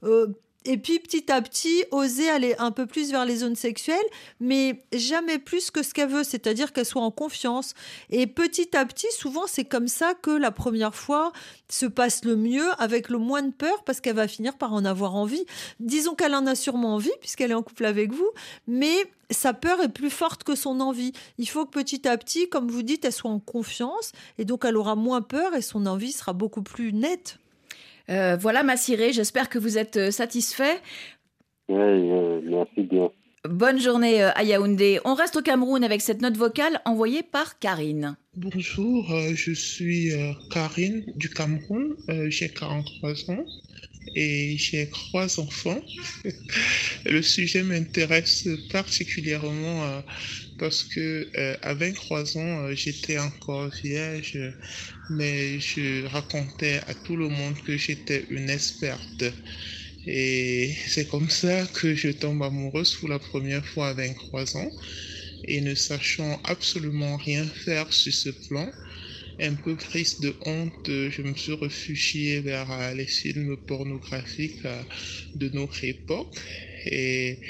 Euh, 0.02 0.26
et 0.64 0.78
puis 0.78 0.98
petit 0.98 1.30
à 1.30 1.42
petit, 1.42 1.84
oser 1.90 2.28
aller 2.30 2.54
un 2.58 2.70
peu 2.70 2.86
plus 2.86 3.10
vers 3.10 3.24
les 3.24 3.36
zones 3.36 3.56
sexuelles, 3.56 3.96
mais 4.40 4.82
jamais 4.92 5.38
plus 5.38 5.70
que 5.70 5.82
ce 5.82 5.92
qu'elle 5.92 6.08
veut, 6.08 6.24
c'est-à-dire 6.24 6.72
qu'elle 6.72 6.86
soit 6.86 7.02
en 7.02 7.10
confiance. 7.10 7.74
Et 8.10 8.26
petit 8.26 8.76
à 8.76 8.86
petit, 8.86 9.06
souvent, 9.12 9.46
c'est 9.46 9.64
comme 9.64 9.88
ça 9.88 10.14
que 10.14 10.30
la 10.30 10.50
première 10.50 10.94
fois 10.94 11.32
se 11.68 11.86
passe 11.86 12.24
le 12.24 12.36
mieux, 12.36 12.70
avec 12.78 13.08
le 13.08 13.18
moins 13.18 13.42
de 13.42 13.52
peur, 13.52 13.84
parce 13.84 14.00
qu'elle 14.00 14.16
va 14.16 14.28
finir 14.28 14.56
par 14.56 14.72
en 14.72 14.84
avoir 14.84 15.14
envie. 15.14 15.44
Disons 15.80 16.14
qu'elle 16.14 16.34
en 16.34 16.46
a 16.46 16.54
sûrement 16.54 16.94
envie, 16.94 17.12
puisqu'elle 17.20 17.50
est 17.50 17.54
en 17.54 17.62
couple 17.62 17.84
avec 17.84 18.12
vous, 18.12 18.30
mais 18.66 18.94
sa 19.30 19.52
peur 19.52 19.80
est 19.80 19.88
plus 19.88 20.10
forte 20.10 20.44
que 20.44 20.54
son 20.54 20.80
envie. 20.80 21.12
Il 21.38 21.48
faut 21.48 21.66
que 21.66 21.70
petit 21.70 22.06
à 22.08 22.16
petit, 22.16 22.48
comme 22.48 22.70
vous 22.70 22.82
dites, 22.82 23.04
elle 23.04 23.12
soit 23.12 23.30
en 23.30 23.40
confiance, 23.40 24.12
et 24.38 24.44
donc 24.44 24.64
elle 24.64 24.76
aura 24.76 24.94
moins 24.94 25.22
peur, 25.22 25.54
et 25.54 25.62
son 25.62 25.86
envie 25.86 26.12
sera 26.12 26.32
beaucoup 26.32 26.62
plus 26.62 26.92
nette. 26.92 27.38
Euh, 28.10 28.36
voilà, 28.36 28.62
Massiré, 28.62 29.12
j'espère 29.12 29.48
que 29.48 29.58
vous 29.58 29.78
êtes 29.78 29.96
euh, 29.96 30.10
satisfait. 30.10 30.78
Oui, 31.68 31.78
euh, 31.78 32.40
merci 32.44 32.82
bien. 32.82 33.10
Bonne 33.48 33.78
journée 33.78 34.22
à 34.22 34.42
Yaoundé. 34.42 35.00
On 35.04 35.14
reste 35.14 35.36
au 35.36 35.42
Cameroun 35.42 35.84
avec 35.84 36.00
cette 36.00 36.22
note 36.22 36.36
vocale 36.36 36.80
envoyée 36.86 37.22
par 37.22 37.58
Karine. 37.58 38.16
Bonjour, 38.34 39.04
je 39.34 39.52
suis 39.52 40.12
Karine 40.50 41.04
du 41.14 41.28
Cameroun. 41.28 41.94
j'ai 42.28 42.48
43 42.48 43.30
ans 43.30 43.44
et 44.16 44.56
j'ai 44.56 44.88
trois 44.88 45.38
enfants. 45.38 45.78
Le 47.04 47.20
sujet 47.20 47.62
m'intéresse 47.62 48.48
particulièrement 48.72 50.02
parce 50.58 50.84
que 50.84 51.30
euh, 51.36 51.56
à 51.62 51.74
23 51.74 52.36
ans, 52.36 52.66
euh, 52.66 52.74
j'étais 52.74 53.18
encore 53.18 53.70
vierge, 53.82 54.38
mais 55.10 55.58
je 55.60 56.06
racontais 56.06 56.80
à 56.86 56.94
tout 56.94 57.16
le 57.16 57.28
monde 57.28 57.60
que 57.62 57.76
j'étais 57.76 58.24
une 58.30 58.50
experte. 58.50 59.24
Et 60.06 60.74
c'est 60.86 61.08
comme 61.08 61.30
ça 61.30 61.66
que 61.66 61.94
je 61.94 62.08
tombe 62.10 62.42
amoureuse 62.42 62.94
pour 62.94 63.08
la 63.08 63.18
première 63.18 63.66
fois 63.66 63.88
à 63.88 63.94
23 63.94 64.56
ans. 64.56 64.70
Et 65.44 65.60
ne 65.60 65.74
sachant 65.74 66.40
absolument 66.44 67.16
rien 67.18 67.44
faire 67.46 67.92
sur 67.92 68.14
ce 68.14 68.30
plan, 68.48 68.70
un 69.40 69.54
peu 69.54 69.76
prise 69.76 70.20
de 70.20 70.34
honte, 70.46 70.86
je 70.86 71.22
me 71.22 71.34
suis 71.34 71.54
réfugiée 71.54 72.40
vers 72.40 72.70
euh, 72.70 72.94
les 72.94 73.06
films 73.06 73.56
pornographiques 73.66 74.66
de 75.34 75.48
notre 75.50 75.84
époque 75.84 76.38
et, 76.86 77.40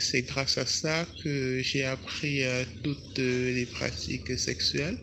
c'est 0.00 0.22
grâce 0.22 0.58
à 0.58 0.66
ça 0.66 1.06
que 1.22 1.60
j'ai 1.62 1.84
appris 1.84 2.44
euh, 2.44 2.64
toutes 2.82 3.18
les 3.18 3.66
pratiques 3.66 4.38
sexuelles. 4.38 4.98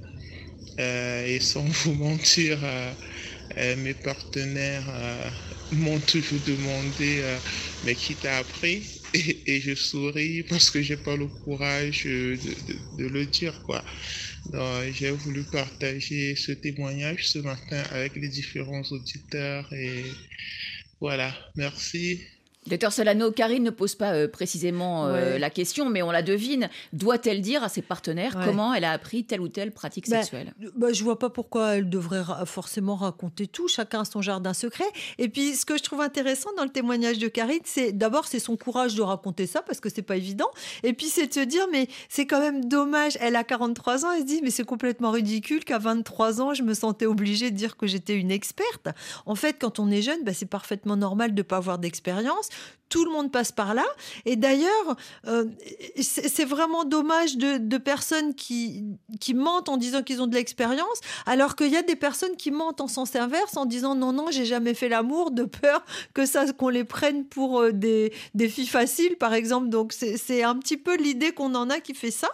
Euh, 0.79 1.25
et 1.25 1.39
sans 1.39 1.63
vous 1.63 1.93
mentir, 2.07 2.59
euh, 2.63 3.75
mes 3.77 3.93
partenaires 3.93 5.33
m'ont 5.71 5.99
toujours 5.99 6.39
demandé 6.41 7.39
mais 7.83 7.95
qui 7.95 8.15
t'a 8.17 8.37
appris? 8.37 8.83
Et, 9.13 9.61
je 9.61 9.73
souris 9.73 10.43
parce 10.43 10.69
que 10.69 10.81
j'ai 10.81 10.97
pas 10.97 11.15
le 11.15 11.27
courage 11.27 12.03
de, 12.05 12.37
de, 12.91 13.07
le 13.07 13.25
dire 13.25 13.61
quoi. 13.63 13.83
J'ai 14.91 15.11
voulu 15.11 15.43
partager 15.45 16.35
ce 16.35 16.51
témoignage 16.51 17.27
ce 17.29 17.39
matin 17.39 17.81
avec 17.91 18.15
les 18.15 18.29
différents 18.29 18.83
auditeurs 18.91 19.71
et 19.73 20.03
voilà, 20.99 21.33
merci. 21.55 22.36
Docteur 22.67 22.91
Solano, 22.91 23.31
Karine 23.31 23.63
ne 23.63 23.69
pose 23.69 23.95
pas 23.95 24.13
euh, 24.13 24.27
précisément 24.27 25.07
euh, 25.07 25.37
la 25.37 25.49
question, 25.49 25.89
mais 25.89 26.01
on 26.01 26.11
la 26.11 26.21
devine. 26.21 26.69
Doit-elle 26.93 27.41
dire 27.41 27.63
à 27.63 27.69
ses 27.69 27.81
partenaires 27.81 28.37
comment 28.43 28.73
elle 28.73 28.83
a 28.83 28.91
appris 28.91 29.23
telle 29.23 29.41
ou 29.41 29.47
telle 29.47 29.71
pratique 29.71 30.09
bah, 30.09 30.17
sexuelle? 30.17 30.53
bah, 30.75 30.91
Je 30.91 31.03
vois 31.03 31.19
pas 31.19 31.29
pourquoi 31.29 31.75
elle 31.75 31.89
devrait 31.89 32.23
forcément 32.45 32.95
raconter 32.95 33.47
tout. 33.47 33.67
Chacun 33.67 34.01
a 34.01 34.05
son 34.05 34.21
jardin 34.21 34.53
secret. 34.53 34.85
Et 35.17 35.29
puis, 35.29 35.55
ce 35.55 35.65
que 35.65 35.77
je 35.77 35.83
trouve 35.83 36.01
intéressant 36.01 36.49
dans 36.57 36.63
le 36.63 36.69
témoignage 36.69 37.19
de 37.19 37.27
Karine, 37.27 37.59
c'est 37.63 37.91
d'abord 37.91 38.27
c'est 38.27 38.39
son 38.39 38.57
courage 38.57 38.95
de 38.95 39.01
raconter 39.01 39.47
ça 39.47 39.61
parce 39.61 39.79
que 39.79 39.89
c'est 39.89 40.01
pas 40.01 40.17
évident. 40.17 40.49
Et 40.83 40.93
puis 40.93 41.07
c'est 41.07 41.27
de 41.27 41.33
se 41.33 41.39
dire 41.39 41.65
mais 41.71 41.87
c'est 42.09 42.25
quand 42.25 42.39
même 42.39 42.65
dommage. 42.65 43.17
Elle 43.21 43.35
a 43.35 43.43
43 43.43 44.05
ans. 44.05 44.11
Elle 44.11 44.21
se 44.21 44.25
dit 44.25 44.41
mais 44.43 44.51
c'est 44.51 44.65
complètement 44.65 45.11
ridicule 45.11 45.63
qu'à 45.63 45.77
23 45.77 46.41
ans 46.41 46.53
je 46.53 46.63
me 46.63 46.73
sentais 46.73 47.05
obligée 47.05 47.51
de 47.51 47.55
dire 47.55 47.77
que 47.77 47.87
j'étais 47.87 48.15
une 48.15 48.31
experte. 48.31 48.87
En 49.25 49.35
fait, 49.35 49.57
quand 49.59 49.79
on 49.79 49.89
est 49.89 50.01
jeune, 50.01 50.23
bah, 50.23 50.33
c'est 50.33 50.45
parfaitement 50.45 50.95
normal 50.97 51.33
de 51.33 51.41
pas 51.41 51.57
avoir 51.57 51.77
d'expérience 51.79 52.49
tout 52.89 53.05
le 53.05 53.11
monde 53.11 53.31
passe 53.31 53.51
par 53.51 53.73
là. 53.73 53.85
Et 54.25 54.35
d'ailleurs, 54.35 54.95
euh, 55.27 55.45
c'est 55.99 56.45
vraiment 56.45 56.85
dommage 56.85 57.37
de, 57.37 57.77
personnes 57.77 58.33
qui, 58.33 58.83
qui 59.19 59.33
mentent 59.33 59.69
en 59.69 59.77
disant 59.77 60.03
qu'ils 60.03 60.21
ont 60.21 60.27
de 60.27 60.35
l'expérience, 60.35 60.99
alors 61.25 61.55
qu'il 61.55 61.69
y 61.69 61.77
a 61.77 61.83
des 61.83 61.95
personnes 61.95 62.35
qui 62.35 62.51
mentent 62.51 62.81
en 62.81 62.87
sens 62.87 63.15
inverse 63.15 63.55
en 63.55 63.65
disant 63.65 63.95
non, 63.95 64.13
non, 64.13 64.27
j'ai 64.31 64.45
jamais 64.45 64.73
fait 64.73 64.89
l'amour, 64.89 65.31
de 65.31 65.43
peur 65.43 65.83
que 66.13 66.25
ça 66.25 66.51
qu'on 66.53 66.69
les 66.69 66.83
prenne 66.83 67.25
pour 67.25 67.61
euh, 67.61 67.71
des, 67.71 68.13
des, 68.33 68.49
filles 68.49 68.67
faciles, 68.67 69.15
par 69.17 69.33
exemple. 69.33 69.69
Donc 69.69 69.93
c'est 69.93 70.43
un 70.43 70.55
petit 70.57 70.77
peu 70.77 70.95
l'idée 70.95 71.31
qu'on 71.31 71.53
en 71.55 71.69
a 71.69 71.79
qui 71.79 71.93
fait 71.93 72.11
ça. 72.11 72.29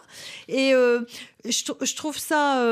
Et 0.48 0.74
euh, 0.74 1.02
je, 1.46 1.72
je, 1.82 1.96
trouve 1.96 2.18
ça 2.18 2.64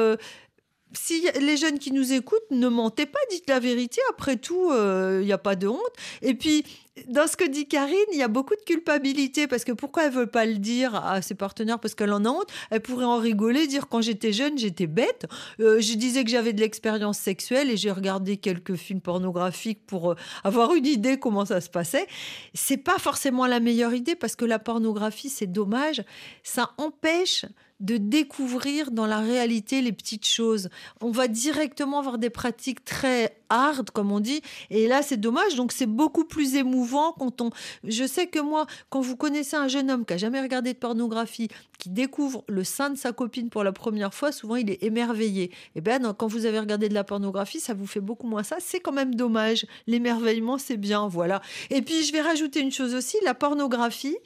si 0.94 1.26
les 1.40 1.58
jeunes 1.58 1.80
qui 1.80 1.92
nous 1.92 2.14
écoutent, 2.14 2.40
ne 2.52 2.68
mentez 2.68 3.06
pas, 3.06 3.20
dites 3.30 3.50
la 3.50 3.60
vérité. 3.60 4.02
Après 4.10 4.38
tout, 4.38 4.72
il 4.72 5.26
n'y 5.26 5.34
a 5.34 5.38
pas 5.38 5.56
de 5.56 5.68
honte. 5.68 5.80
Et 6.22 6.34
puis, 6.34 6.64
dans 7.08 7.26
ce 7.26 7.38
que 7.38 7.48
dit 7.48 7.68
Karine, 7.68 7.96
il 8.12 8.20
y 8.20 8.22
a 8.22 8.28
beaucoup 8.28 8.56
de 8.56 8.62
culpabilité 8.62 9.48
parce 9.48 9.64
que 9.64 9.72
pourquoi 9.72 10.06
elle 10.06 10.12
veut 10.12 10.28
pas 10.28 10.46
le 10.46 10.56
dire 10.56 10.94
à 10.96 11.22
ses 11.22 11.36
partenaires 11.36 11.80
parce 11.80 11.96
qu'elle 11.96 12.12
en 12.12 12.26
a 12.26 12.30
honte? 12.30 12.50
Elle 12.70 12.82
pourrait 12.82 13.06
en 13.06 13.18
rigoler, 13.18 13.66
dire 13.68 13.88
quand 13.88 14.02
j'étais 14.02 14.34
jeune, 14.34 14.58
j'étais 14.58 14.88
bête. 14.88 15.26
Euh, 15.62 15.80
je 15.80 15.94
disais 15.94 16.26
que 16.26 16.30
j'avais 16.30 16.52
de 16.52 16.60
l'expérience 16.60 17.18
sexuelle 17.18 17.72
et 17.72 17.78
j'ai 17.78 17.92
regardé 17.92 18.36
quelques 18.36 18.76
films 18.76 19.00
pornographiques 19.00 19.86
pour 19.86 20.12
euh, 20.12 20.16
avoir 20.44 20.74
une 20.74 20.86
idée 20.86 21.18
comment 21.18 21.46
ça 21.46 21.62
se 21.62 21.70
passait. 21.70 22.08
C'est 22.54 22.78
pas 22.78 22.98
forcément 22.98 23.48
la 23.48 23.62
meilleure 23.62 23.94
idée 23.94 24.16
parce 24.16 24.36
que 24.36 24.44
la 24.44 24.60
pornographie, 24.60 25.30
c'est 25.30 25.48
dommage, 25.48 26.04
ça 26.44 26.72
empêche 26.78 27.46
de 27.82 27.98
découvrir 27.98 28.92
dans 28.92 29.08
la 29.08 29.20
réalité 29.20 29.82
les 29.82 29.92
petites 29.92 30.28
choses. 30.28 30.70
On 31.02 31.10
va 31.12 31.28
directement 31.28 32.00
avoir 32.00 32.20
des 32.20 32.30
pratiques 32.30 32.86
très 32.86 33.41
hard, 33.52 33.92
comme 33.92 34.12
on 34.12 34.20
dit, 34.20 34.42
et 34.70 34.88
là 34.88 35.02
c'est 35.02 35.18
dommage. 35.18 35.56
Donc 35.56 35.72
c'est 35.72 35.86
beaucoup 35.86 36.24
plus 36.24 36.56
émouvant 36.56 37.14
quand 37.14 37.42
on. 37.42 37.52
Je 37.84 38.06
sais 38.06 38.28
que 38.28 38.40
moi, 38.40 38.66
quand 38.90 39.02
vous 39.02 39.16
connaissez 39.16 39.56
un 39.56 39.68
jeune 39.68 39.92
homme 39.92 40.06
qui 40.06 40.14
a 40.14 40.18
jamais 40.18 40.42
regardé 40.42 40.74
de 40.74 40.78
pornographie, 40.78 41.50
qui 41.78 41.90
découvre 41.90 42.44
le 42.48 42.64
sein 42.64 42.90
de 42.90 42.98
sa 42.98 43.12
copine 43.12 43.50
pour 43.50 43.64
la 43.64 43.72
première 43.72 44.14
fois, 44.14 44.32
souvent 44.32 44.56
il 44.56 44.70
est 44.70 44.84
émerveillé. 44.84 45.44
Et 45.44 45.52
eh 45.76 45.82
ben 45.82 46.14
quand 46.14 46.28
vous 46.28 46.46
avez 46.46 46.60
regardé 46.60 46.90
de 46.90 46.94
la 46.94 47.04
pornographie, 47.04 47.60
ça 47.60 47.74
vous 47.74 47.88
fait 47.88 48.00
beaucoup 48.00 48.28
moins 48.28 48.44
ça. 48.44 48.58
C'est 48.60 48.80
quand 48.80 48.94
même 48.94 49.16
dommage. 49.16 49.66
L'émerveillement, 49.88 50.58
c'est 50.58 50.78
bien, 50.78 51.08
voilà. 51.08 51.42
Et 51.70 51.82
puis 51.82 52.04
je 52.04 52.12
vais 52.12 52.22
rajouter 52.22 52.62
une 52.62 52.72
chose 52.72 52.96
aussi, 52.96 53.18
la 53.24 53.34
pornographie 53.34 54.18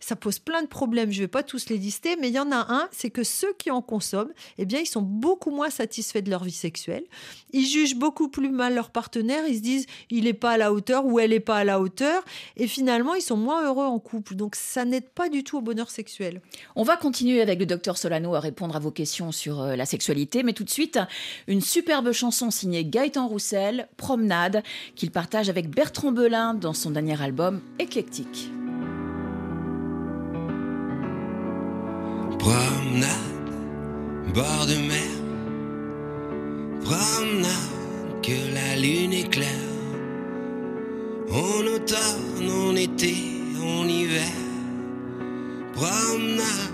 ça 0.00 0.16
pose 0.16 0.38
plein 0.38 0.62
de 0.62 0.68
problèmes. 0.68 1.10
Je 1.10 1.18
ne 1.18 1.24
vais 1.24 1.28
pas 1.28 1.42
tous 1.42 1.68
les 1.68 1.78
lister, 1.78 2.16
mais 2.16 2.28
il 2.28 2.34
y 2.34 2.38
en 2.38 2.52
a 2.52 2.66
un, 2.72 2.88
c'est 2.92 3.10
que 3.10 3.24
ceux 3.24 3.52
qui 3.58 3.70
en 3.70 3.82
consomment, 3.82 4.32
eh 4.58 4.64
bien, 4.64 4.80
ils 4.80 4.86
sont 4.86 5.02
beaucoup 5.02 5.50
moins 5.50 5.70
satisfaits 5.70 6.20
de 6.20 6.30
leur 6.30 6.44
vie 6.44 6.52
sexuelle. 6.52 7.04
Ils 7.52 7.66
jugent 7.66 7.96
beaucoup 7.96 8.28
plus 8.28 8.50
mal 8.50 8.74
leur 8.74 8.90
partenaire. 8.90 9.46
Ils 9.48 9.56
se 9.56 9.62
disent, 9.62 9.86
il 10.10 10.24
n'est 10.24 10.32
pas 10.32 10.52
à 10.52 10.56
la 10.56 10.72
hauteur 10.72 11.06
ou 11.06 11.18
elle 11.18 11.30
n'est 11.30 11.40
pas 11.40 11.56
à 11.56 11.64
la 11.64 11.80
hauteur. 11.80 12.24
Et 12.56 12.66
finalement, 12.66 13.14
ils 13.14 13.22
sont 13.22 13.36
moins 13.36 13.64
heureux 13.64 13.86
en 13.86 13.98
couple. 13.98 14.34
Donc, 14.34 14.56
ça 14.56 14.84
n'aide 14.84 15.08
pas 15.08 15.28
du 15.28 15.44
tout 15.44 15.58
au 15.58 15.60
bonheur 15.60 15.90
sexuel. 15.90 16.40
On 16.74 16.82
va 16.82 16.96
continuer 16.96 17.40
avec 17.40 17.58
le 17.58 17.66
docteur 17.66 17.98
Solano 17.98 18.34
à 18.34 18.40
répondre 18.40 18.76
à 18.76 18.78
vos 18.78 18.90
questions 18.90 19.32
sur 19.32 19.60
euh, 19.60 19.76
la 19.76 19.86
sexualité. 19.86 20.42
Mais 20.42 20.52
tout 20.52 20.64
de 20.64 20.70
suite, 20.70 20.98
une 21.46 21.60
superbe 21.60 22.12
chanson 22.12 22.50
signée 22.50 22.84
Gaëtan 22.84 23.28
Roussel, 23.28 23.88
Promenade, 23.96 24.62
qu'il 24.94 25.10
partage 25.10 25.48
avec 25.48 25.70
Bertrand 25.70 26.12
Belin 26.12 26.54
dans 26.54 26.74
son 26.74 26.90
dernier 26.90 27.20
album 27.20 27.60
Éclectique. 27.78 28.50
Promenade, 32.38 33.50
bord 34.34 34.66
de 34.66 34.76
mer. 34.90 35.10
Promenade, 36.84 38.22
que 38.22 38.38
la 38.54 38.76
lune 38.76 39.12
éclaire. 39.12 39.72
En 41.30 41.66
automne, 41.74 42.50
en 42.50 42.76
été, 42.76 43.14
en 43.60 43.88
hiver. 43.88 44.32
Promenade, 45.74 46.72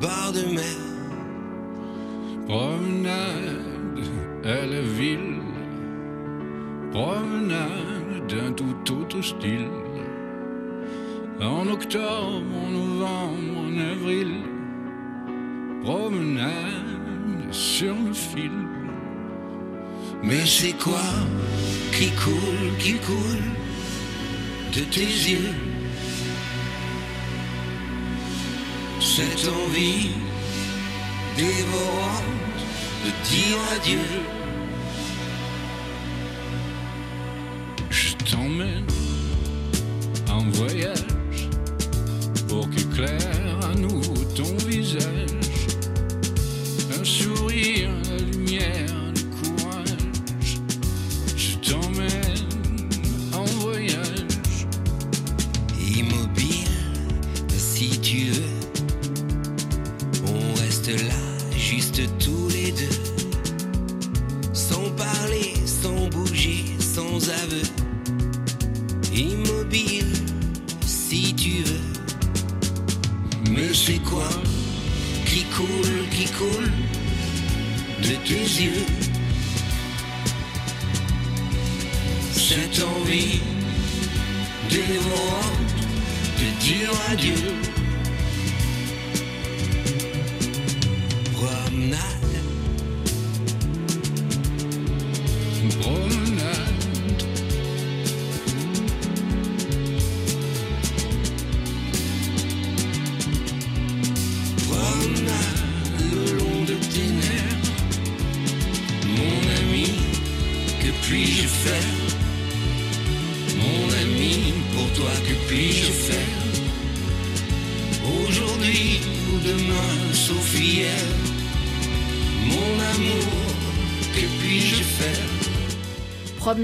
bord 0.00 0.32
de 0.32 0.44
mer. 0.54 0.78
Promenade 2.46 3.66
à 4.44 4.66
la 4.66 4.80
ville. 4.80 5.40
Promenade 6.92 8.26
d'un 8.28 8.52
tout 8.52 8.92
autre 8.92 9.22
style. 9.22 9.70
En 11.40 11.66
octobre, 11.68 12.42
en 12.64 12.70
novembre, 12.70 13.58
en 13.66 13.78
avril 13.78 14.45
promenade 15.86 17.52
sur 17.52 17.94
le 17.94 18.12
fil. 18.12 18.50
Mais 20.20 20.44
c'est 20.44 20.72
quoi 20.72 21.08
qui 21.92 22.10
coule, 22.22 22.76
qui 22.80 22.94
coule 22.94 23.46
de 24.74 24.80
tes 24.94 25.12
yeux? 25.30 25.54
Cette 29.00 29.48
envie 29.48 30.10
dévorante 31.36 32.60
de 33.04 33.10
dire 33.30 33.58
adieu. 33.76 34.08
Je 37.90 38.12
t'emmène 38.28 38.90
en 40.28 40.42
voyage 40.50 41.48
pour 42.48 42.68
qu'éclaire 42.70 43.58
à 43.70 43.74
nouveau 43.76 44.16
ton 44.34 44.56
visage 44.66 45.45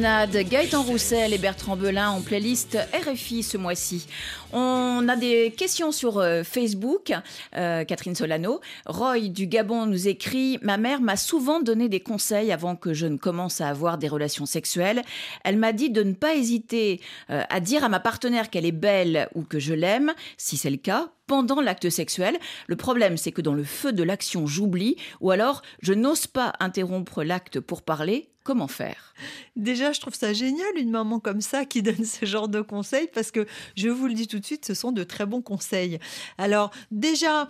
Gaëtan 0.02 0.82
Roussel 0.82 1.32
et 1.32 1.38
Bertrand 1.38 1.76
Belin 1.76 2.10
en 2.10 2.22
playlist 2.22 2.76
RFI 2.92 3.44
ce 3.44 3.56
mois-ci. 3.56 4.08
On 4.52 5.06
a 5.08 5.14
des 5.14 5.54
questions 5.56 5.92
sur 5.92 6.18
euh, 6.18 6.42
Facebook. 6.42 7.12
Euh, 7.54 7.84
Catherine 7.84 8.16
Solano. 8.16 8.60
Roy 8.84 9.28
du 9.28 9.46
Gabon 9.46 9.86
nous 9.86 10.08
écrit 10.08 10.58
Ma 10.60 10.76
mère 10.76 11.00
m'a 11.00 11.16
souvent 11.16 11.60
donné 11.60 11.88
des 11.88 12.00
conseils 12.00 12.50
avant 12.50 12.74
que 12.74 12.92
je 12.92 13.06
ne 13.06 13.16
commence 13.16 13.60
à 13.60 13.68
avoir 13.68 13.96
des 13.96 14.08
relations 14.08 14.44
sexuelles. 14.44 15.02
Elle 15.44 15.56
m'a 15.56 15.72
dit 15.72 15.90
de 15.90 16.02
ne 16.02 16.14
pas 16.14 16.34
hésiter 16.34 17.00
euh, 17.30 17.44
à 17.48 17.60
dire 17.60 17.84
à 17.84 17.88
ma 17.88 18.00
partenaire 18.00 18.50
qu'elle 18.50 18.66
est 18.66 18.72
belle 18.72 19.28
ou 19.36 19.42
que 19.42 19.60
je 19.60 19.72
l'aime, 19.72 20.14
si 20.36 20.56
c'est 20.56 20.70
le 20.70 20.78
cas, 20.78 21.10
pendant 21.28 21.60
l'acte 21.60 21.90
sexuel. 21.90 22.36
Le 22.66 22.74
problème, 22.74 23.16
c'est 23.16 23.30
que 23.30 23.40
dans 23.40 23.54
le 23.54 23.64
feu 23.64 23.92
de 23.92 24.02
l'action, 24.02 24.48
j'oublie 24.48 24.96
ou 25.20 25.30
alors 25.30 25.62
je 25.80 25.92
n'ose 25.92 26.26
pas 26.26 26.54
interrompre 26.58 27.22
l'acte 27.22 27.60
pour 27.60 27.82
parler. 27.82 28.31
Comment 28.44 28.68
faire? 28.68 29.14
Déjà, 29.54 29.92
je 29.92 30.00
trouve 30.00 30.14
ça 30.14 30.32
génial, 30.32 30.76
une 30.76 30.90
maman 30.90 31.20
comme 31.20 31.40
ça 31.40 31.64
qui 31.64 31.82
donne 31.82 32.04
ce 32.04 32.26
genre 32.26 32.48
de 32.48 32.60
conseils, 32.60 33.08
parce 33.14 33.30
que 33.30 33.46
je 33.76 33.88
vous 33.88 34.08
le 34.08 34.14
dis 34.14 34.26
tout 34.26 34.40
de 34.40 34.44
suite, 34.44 34.64
ce 34.64 34.74
sont 34.74 34.90
de 34.90 35.04
très 35.04 35.26
bons 35.26 35.42
conseils. 35.42 35.98
Alors, 36.38 36.72
déjà, 36.90 37.48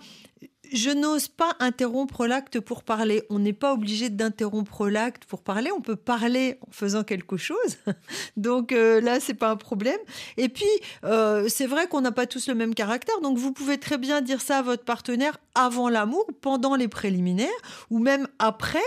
je 0.73 0.89
n'ose 0.89 1.27
pas 1.27 1.55
interrompre 1.59 2.25
l'acte 2.25 2.59
pour 2.59 2.83
parler. 2.83 3.23
On 3.29 3.39
n'est 3.39 3.53
pas 3.53 3.73
obligé 3.73 4.09
d'interrompre 4.09 4.89
l'acte 4.89 5.25
pour 5.25 5.43
parler. 5.43 5.71
On 5.71 5.81
peut 5.81 5.95
parler 5.95 6.57
en 6.67 6.71
faisant 6.71 7.03
quelque 7.03 7.37
chose. 7.37 7.77
Donc 8.37 8.71
euh, 8.71 8.99
là, 8.99 9.19
c'est 9.19 9.35
pas 9.35 9.51
un 9.51 9.55
problème. 9.55 9.99
Et 10.37 10.49
puis, 10.49 10.65
euh, 11.03 11.45
c'est 11.47 11.67
vrai 11.67 11.87
qu'on 11.87 12.01
n'a 12.01 12.11
pas 12.11 12.25
tous 12.25 12.47
le 12.47 12.55
même 12.55 12.73
caractère. 12.73 13.21
Donc 13.21 13.37
vous 13.37 13.51
pouvez 13.51 13.77
très 13.77 13.99
bien 13.99 14.21
dire 14.21 14.41
ça 14.41 14.57
à 14.57 14.61
votre 14.63 14.83
partenaire 14.83 15.37
avant 15.55 15.89
l'amour, 15.89 16.25
pendant 16.41 16.75
les 16.75 16.87
préliminaires, 16.87 17.49
ou 17.91 17.99
même 17.99 18.27
après. 18.39 18.79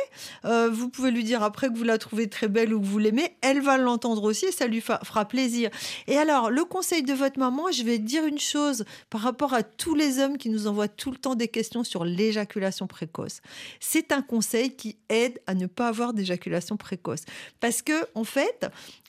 Euh, 0.45 0.69
vous 0.69 0.89
pouvez 0.89 1.13
lui 1.13 1.23
dire 1.23 1.45
après 1.45 1.69
que 1.69 1.79
vous 1.79 1.85
la 1.85 1.99
trouvez 1.99 2.29
très 2.29 2.49
belle 2.49 2.75
ou 2.75 2.81
que 2.81 2.87
vous 2.87 2.99
l'aimez. 2.99 3.37
Elle 3.43 3.61
va 3.61 3.79
l'entendre 3.79 4.25
aussi 4.25 4.47
et 4.47 4.53
ça 4.53 4.67
lui 4.67 4.81
fera 4.81 5.25
plaisir. 5.27 5.71
Et 6.09 6.19
alors, 6.19 6.51
le 6.51 6.65
conseil 6.65 7.05
de 7.05 7.13
votre 7.13 7.39
maman, 7.39 7.71
je 7.71 7.85
vais 7.85 7.99
dire 7.99 8.27
une 8.27 8.41
chose 8.41 8.85
par 9.09 9.21
rapport 9.21 9.55
à 9.55 9.63
tous 9.63 9.95
les 9.95 10.19
hommes 10.19 10.37
qui 10.37 10.49
nous 10.49 10.67
envoient 10.67 10.89
tout 10.89 11.13
le 11.13 11.17
temps 11.17 11.37
des 11.37 11.47
questions 11.47 11.76
sur 11.85 12.05
l'éjaculation 12.05 12.87
précoce. 12.87 13.41
C'est 13.81 14.13
un 14.13 14.23
conseil 14.23 14.75
qui 14.75 14.97
aide 15.09 15.41
à 15.47 15.55
ne 15.55 15.67
pas 15.67 15.89
avoir 15.89 16.13
d'éjaculation 16.13 16.77
précoce. 16.77 17.25
Parce 17.61 17.83
que, 17.83 18.07
en 18.15 18.25
fait, 18.25 18.67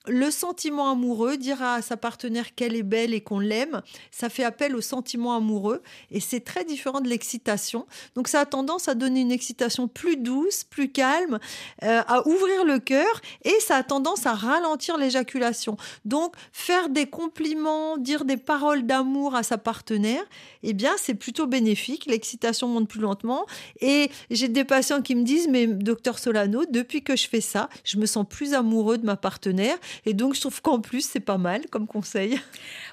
le 0.07 0.31
sentiment 0.31 0.91
amoureux, 0.91 1.37
dire 1.37 1.61
à 1.61 1.81
sa 1.81 1.97
partenaire 1.97 2.55
qu'elle 2.55 2.75
est 2.75 2.83
belle 2.83 3.13
et 3.13 3.21
qu'on 3.21 3.39
l'aime, 3.39 3.81
ça 4.11 4.29
fait 4.29 4.43
appel 4.43 4.75
au 4.75 4.81
sentiment 4.81 5.35
amoureux 5.35 5.81
et 6.11 6.19
c'est 6.19 6.39
très 6.39 6.63
différent 6.63 7.01
de 7.01 7.09
l'excitation. 7.09 7.85
Donc 8.15 8.27
ça 8.27 8.41
a 8.41 8.45
tendance 8.45 8.87
à 8.87 8.95
donner 8.95 9.21
une 9.21 9.31
excitation 9.31 9.87
plus 9.87 10.17
douce, 10.17 10.63
plus 10.63 10.89
calme, 10.89 11.39
euh, 11.83 12.01
à 12.07 12.27
ouvrir 12.27 12.65
le 12.65 12.79
cœur 12.79 13.21
et 13.43 13.53
ça 13.59 13.75
a 13.75 13.83
tendance 13.83 14.25
à 14.25 14.33
ralentir 14.33 14.97
l'éjaculation. 14.97 15.77
Donc 16.05 16.35
faire 16.51 16.89
des 16.89 17.05
compliments, 17.05 17.97
dire 17.97 18.25
des 18.25 18.37
paroles 18.37 18.85
d'amour 18.85 19.35
à 19.35 19.43
sa 19.43 19.57
partenaire, 19.57 20.23
eh 20.63 20.73
bien 20.73 20.93
c'est 20.97 21.15
plutôt 21.15 21.47
bénéfique. 21.47 22.05
L'excitation 22.05 22.67
monte 22.67 22.87
plus 22.87 23.01
lentement 23.01 23.45
et 23.81 24.09
j'ai 24.31 24.47
des 24.47 24.63
patients 24.63 25.01
qui 25.01 25.15
me 25.15 25.23
disent 25.23 25.47
mais 25.49 25.67
docteur 25.67 26.19
Solano, 26.19 26.63
depuis 26.69 27.03
que 27.03 27.15
je 27.15 27.27
fais 27.27 27.41
ça, 27.41 27.69
je 27.83 27.97
me 27.97 28.05
sens 28.05 28.25
plus 28.27 28.53
amoureux 28.53 28.97
de 28.97 29.05
ma 29.05 29.17
partenaire 29.17 29.77
et 30.05 30.13
donc, 30.13 30.35
je 30.35 30.41
trouve 30.41 30.61
qu'en 30.61 30.79
plus, 30.79 31.01
c'est 31.01 31.19
pas 31.19 31.37
mal 31.37 31.61
comme 31.69 31.87
conseil. 31.87 32.39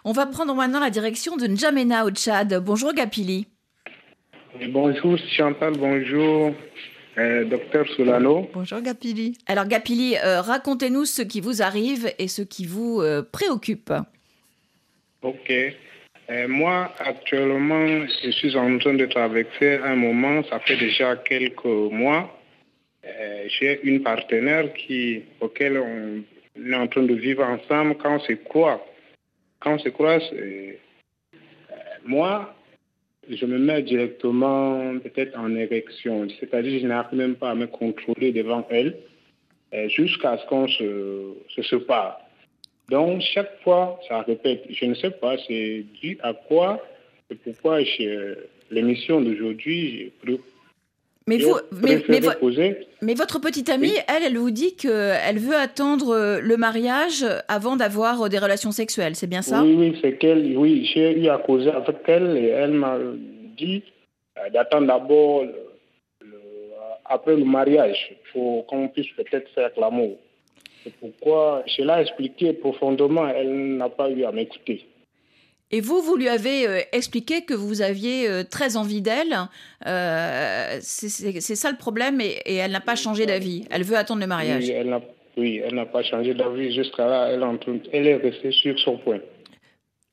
On 0.04 0.12
va 0.12 0.26
prendre 0.26 0.54
maintenant 0.54 0.80
la 0.80 0.90
direction 0.90 1.36
de 1.36 1.46
N'Djamena 1.46 2.04
au 2.04 2.10
Tchad. 2.10 2.54
Bonjour 2.64 2.92
Gapili. 2.92 3.46
Bonjour 4.68 5.18
Chantal, 5.36 5.72
bonjour 5.76 6.54
euh, 7.18 7.44
docteur 7.44 7.88
Solano. 7.96 8.48
Bonjour 8.54 8.80
Gapili. 8.80 9.36
Alors 9.46 9.66
Gapili, 9.66 10.16
euh, 10.16 10.40
racontez-nous 10.40 11.04
ce 11.04 11.22
qui 11.22 11.40
vous 11.40 11.60
arrive 11.60 12.12
et 12.18 12.28
ce 12.28 12.42
qui 12.42 12.64
vous 12.66 13.00
euh, 13.00 13.22
préoccupe. 13.22 13.92
Ok. 15.22 15.52
moi, 16.48 16.92
actuellement, 16.98 18.06
je 18.22 18.30
suis 18.30 18.56
en 18.56 18.78
train 18.78 18.94
de 18.94 19.06
traverser 19.06 19.78
un 19.84 19.96
moment, 19.96 20.42
ça 20.44 20.58
fait 20.60 20.76
déjà 20.76 21.16
quelques 21.16 21.64
mois. 21.64 22.38
J'ai 23.48 23.80
une 23.82 24.02
partenaire 24.02 24.72
qui, 24.72 25.22
auquel 25.40 25.78
on 25.78 26.22
on 26.56 26.72
est 26.72 26.74
en 26.74 26.86
train 26.86 27.02
de 27.02 27.14
vivre 27.14 27.42
ensemble, 27.44 27.96
quand 27.96 28.16
on 28.16 28.20
se 28.20 28.32
quand 29.60 29.74
on 29.74 29.78
se 29.78 29.88
euh, 29.88 30.72
moi, 32.04 32.54
je 33.28 33.46
me 33.46 33.58
mets 33.58 33.82
directement 33.82 34.98
peut-être 34.98 35.38
en 35.38 35.54
érection, 35.54 36.28
c'est-à-dire 36.38 36.80
je 36.80 36.86
n'arrive 36.86 37.18
même 37.18 37.36
pas 37.36 37.50
à 37.50 37.54
me 37.54 37.66
contrôler 37.66 38.32
devant 38.32 38.66
elle 38.70 38.96
euh, 39.72 39.88
jusqu'à 39.88 40.38
ce 40.38 40.46
qu'on 40.46 40.68
se, 40.68 41.34
se 41.48 41.62
sépare. 41.62 42.20
Donc, 42.90 43.22
chaque 43.22 43.60
fois, 43.62 43.98
ça 44.08 44.20
répète. 44.22 44.66
Je 44.68 44.84
ne 44.84 44.94
sais 44.94 45.10
pas, 45.10 45.36
c'est 45.46 45.84
dû 46.02 46.18
à 46.22 46.34
quoi 46.34 46.82
et 47.30 47.36
pourquoi 47.36 47.80
l'émission 48.70 49.20
d'aujourd'hui, 49.22 49.90
j'ai 49.90 50.12
mais, 51.26 51.38
vous, 51.38 51.54
mais, 53.00 53.14
votre 53.14 53.40
petite 53.40 53.70
amie, 53.70 53.94
elle, 54.08 54.24
elle 54.24 54.36
vous 54.36 54.50
dit 54.50 54.76
qu'elle 54.76 55.38
veut 55.38 55.56
attendre 55.56 56.10
euh, 56.10 56.40
le 56.40 56.58
mariage 56.58 57.24
avant 57.48 57.76
d'avoir 57.76 58.20
euh, 58.20 58.28
des 58.28 58.38
relations 58.38 58.72
sexuelles, 58.72 59.16
c'est 59.16 59.26
bien 59.26 59.40
ça? 59.40 59.62
Oui, 59.62 59.74
oui, 59.74 59.98
c'est 60.02 60.18
qu'elle, 60.18 60.54
oui, 60.54 60.84
j'ai 60.92 61.18
eu 61.18 61.28
à 61.28 61.38
causer 61.38 61.70
avec 61.70 61.96
elle 62.08 62.36
et 62.36 62.48
elle 62.48 62.72
m'a 62.72 62.98
dit 63.56 63.82
euh, 64.38 64.50
d'attendre 64.50 64.86
d'abord 64.86 65.44
après 67.06 67.36
le 67.36 67.44
mariage, 67.44 68.16
pour 68.32 68.66
qu'on 68.66 68.88
puisse 68.88 69.10
peut-être 69.16 69.48
faire 69.54 69.70
l'amour. 69.78 70.16
C'est 70.82 70.92
pourquoi 70.96 71.62
je 71.66 71.82
l'ai 71.82 72.02
expliqué 72.02 72.52
profondément, 72.52 73.26
elle 73.28 73.76
n'a 73.76 73.88
pas 73.88 74.10
eu 74.10 74.24
à 74.24 74.32
m'écouter. 74.32 74.86
Et 75.70 75.80
vous, 75.80 76.00
vous 76.02 76.16
lui 76.16 76.28
avez 76.28 76.68
euh, 76.68 76.80
expliqué 76.92 77.42
que 77.42 77.54
vous 77.54 77.82
aviez 77.82 78.28
euh, 78.28 78.44
très 78.44 78.76
envie 78.76 79.02
d'elle. 79.02 79.34
Euh, 79.86 80.78
c'est 80.80 81.56
ça 81.56 81.70
le 81.70 81.76
problème 81.76 82.20
et, 82.20 82.54
elle 82.54 82.70
n'a 82.70 82.80
pas 82.80 82.96
changé 82.96 83.26
d'avis. 83.26 83.66
Elle 83.70 83.82
veut 83.82 83.96
attendre 83.96 84.20
le 84.20 84.26
mariage. 84.26 84.70
Oui, 85.36 85.60
elle 85.64 85.74
n'a 85.74 85.86
pas 85.86 86.02
changé 86.04 86.32
d'avis 86.32 86.72
jusqu'à 86.72 87.06
là. 87.06 87.28
Elle, 87.30 87.42
elle 87.92 88.06
est 88.06 88.16
restée 88.16 88.52
sur 88.52 88.78
son 88.78 88.98
point. 88.98 89.18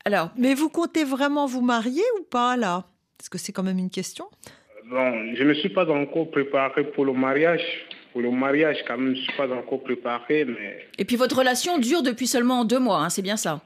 Alors, 0.04 0.32
mais 0.36 0.56
vous 0.56 0.70
comptez 0.70 1.04
vraiment 1.04 1.46
vous 1.46 1.62
marier 1.62 2.02
ou 2.20 2.24
pas 2.24 2.58
là? 2.58 2.86
Parce 3.18 3.30
que 3.30 3.38
c'est 3.38 3.52
quand 3.52 3.62
même 3.62 3.78
une 3.78 3.92
question. 3.92 4.26
Bon, 4.90 5.36
je 5.36 5.44
ne 5.44 5.50
me 5.50 5.54
suis 5.54 5.70
pas 5.70 5.88
encore 5.88 6.32
préparé 6.32 6.86
pour 6.86 7.06
le 7.06 7.14
mariage. 7.14 7.62
Pour 8.14 8.22
le 8.22 8.32
mariage, 8.32 8.78
quand 8.88 8.98
même, 8.98 9.14
je 9.14 9.20
ne 9.20 9.26
suis 9.26 9.38
pas 9.38 9.48
encore 9.54 9.84
préparé. 9.84 10.46
Mais... 10.46 10.88
Et 10.98 11.06
puis 11.06 11.18
votre 11.18 11.38
relation 11.38 11.78
dure 11.78 12.02
depuis 12.02 12.26
seulement 12.26 12.66
deux 12.66 12.80
mois, 12.80 12.98
hein, 12.98 13.10
c'est 13.10 13.22
bien 13.22 13.38
ça? 13.38 13.62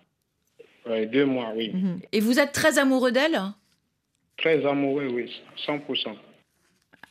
Deux 1.12 1.26
mois, 1.26 1.52
oui. 1.56 1.72
Mhm. 1.74 2.00
Et 2.12 2.20
vous 2.20 2.40
êtes 2.40 2.52
très 2.52 2.78
amoureux 2.78 3.12
d'elle 3.12 3.40
Très 4.38 4.66
amoureux, 4.66 5.08
oui, 5.12 5.32
100%. 5.66 6.16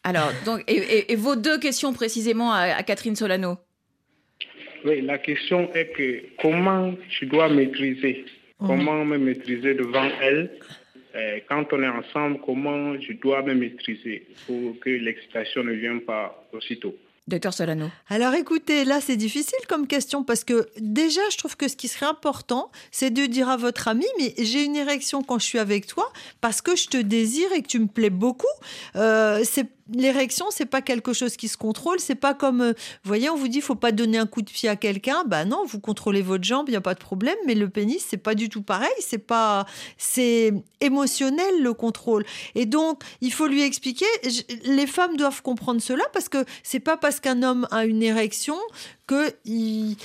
Alors, 0.05 0.31
donc, 0.45 0.63
et, 0.69 1.17
vos 1.17 1.35
deux 1.35 1.59
questions 1.59 1.93
précisément 1.93 2.53
à, 2.53 2.83
Catherine 2.83 3.17
Solano 3.17 3.57
Oui, 4.85 5.01
la 5.01 5.19
question 5.19 5.73
est 5.73 5.93
que 5.97 6.25
comment 6.41 6.95
tu 7.09 7.27
dois 7.27 7.49
maîtriser 7.49 8.27
mhm. 8.61 8.67
Comment 8.67 9.05
me 9.05 9.17
maîtriser 9.17 9.75
devant 9.75 10.09
elle 10.21 10.51
euh, 11.15 11.39
Quand 11.49 11.73
on 11.73 11.83
est 11.83 11.89
ensemble, 11.89 12.39
comment 12.45 13.01
je 13.01 13.15
dois 13.15 13.43
me 13.43 13.55
maîtriser 13.55 14.27
pour 14.47 14.79
que 14.81 14.91
l'excitation 14.91 15.65
ne 15.65 15.73
vienne 15.73 16.03
pas 16.03 16.47
aussitôt 16.53 16.95
Docteur 17.27 17.55
Solano. 17.55 17.91
Alors 18.09 18.35
écoutez, 18.35 18.85
là 18.85 19.01
c'est 19.01 19.17
difficile 19.17 19.59
comme 19.67 19.87
question 19.87 20.25
parce 20.25 20.45
que 20.45 20.69
déjà 20.79 21.23
je 21.31 21.39
trouve 21.39 21.57
que 21.57 21.69
ce 21.69 21.77
qui 21.77 21.89
serait 21.89 22.05
important, 22.05 22.71
c'est 22.91 23.11
de 23.11 23.25
dire 23.25 23.49
à 23.49 23.57
votre 23.57 23.89
ami, 23.89 24.05
mais 24.19 24.35
j'ai 24.39 24.63
une 24.63 24.77
érection 24.77 25.23
quand 25.23 25.39
je 25.39 25.47
suis 25.47 25.59
avec 25.59 25.87
toi 25.87 26.13
parce 26.43 26.61
que 26.61 26.77
je 26.77 26.89
te 26.89 26.99
désire 26.99 27.51
et 27.53 27.63
que 27.63 27.69
tu 27.69 27.79
me 27.79 27.87
plais 27.87 28.11
beaucoup. 28.11 28.47
Euh, 28.97 29.43
c'est 29.45 29.69
l'érection, 29.93 30.47
c'est 30.51 30.67
pas 30.67 30.83
quelque 30.83 31.13
chose 31.13 31.37
qui 31.37 31.49
se 31.49 31.57
contrôle. 31.57 32.01
C'est 32.01 32.15
pas 32.15 32.35
comme, 32.35 32.61
euh, 32.61 32.73
vous 32.73 33.09
voyez, 33.09 33.31
on 33.31 33.37
vous 33.37 33.49
dit, 33.49 33.61
faut 33.61 33.75
pas 33.75 33.93
donner 33.93 34.19
un 34.19 34.27
coup 34.27 34.43
de 34.43 34.51
pied 34.51 34.69
à 34.69 34.77
quelqu'un. 34.77 35.25
Bah 35.27 35.45
non, 35.45 35.65
vous 35.67 35.81
contrôlez 35.81 36.23
votre 36.23 36.45
jambe, 36.45 36.69
il 36.69 36.73
y 36.73 36.77
a 36.77 36.81
pas 36.81 36.95
de 36.95 37.01
problème. 37.01 37.37
Mais 37.47 37.55
le 37.55 37.69
pénis, 37.69 38.05
c'est 38.09 38.17
pas 38.17 38.35
du 38.35 38.49
tout 38.49 38.63
pareil. 38.63 38.89
C'est 39.01 39.19
pas, 39.19 39.67
c'est 39.99 40.53
émotionnel 40.81 41.63
le 41.63 41.75
contrôle. 41.75 42.25
Et 42.55 42.67
donc, 42.67 43.03
il 43.21 43.33
faut 43.33 43.47
lui 43.47 43.63
expliquer. 43.63 44.07
Les 44.65 44.87
femmes 44.87 45.17
doivent 45.17 45.43
comprendre 45.43 45.81
cela 45.81 46.05
parce 46.13 46.29
que 46.29 46.45
c'est 46.63 46.81
pas 46.81 46.97
parce 46.97 47.21
qu'un 47.21 47.43
homme 47.43 47.67
a 47.71 47.85
une 47.85 48.03
érection 48.03 48.57
que 49.07 49.33
il, 49.45 49.97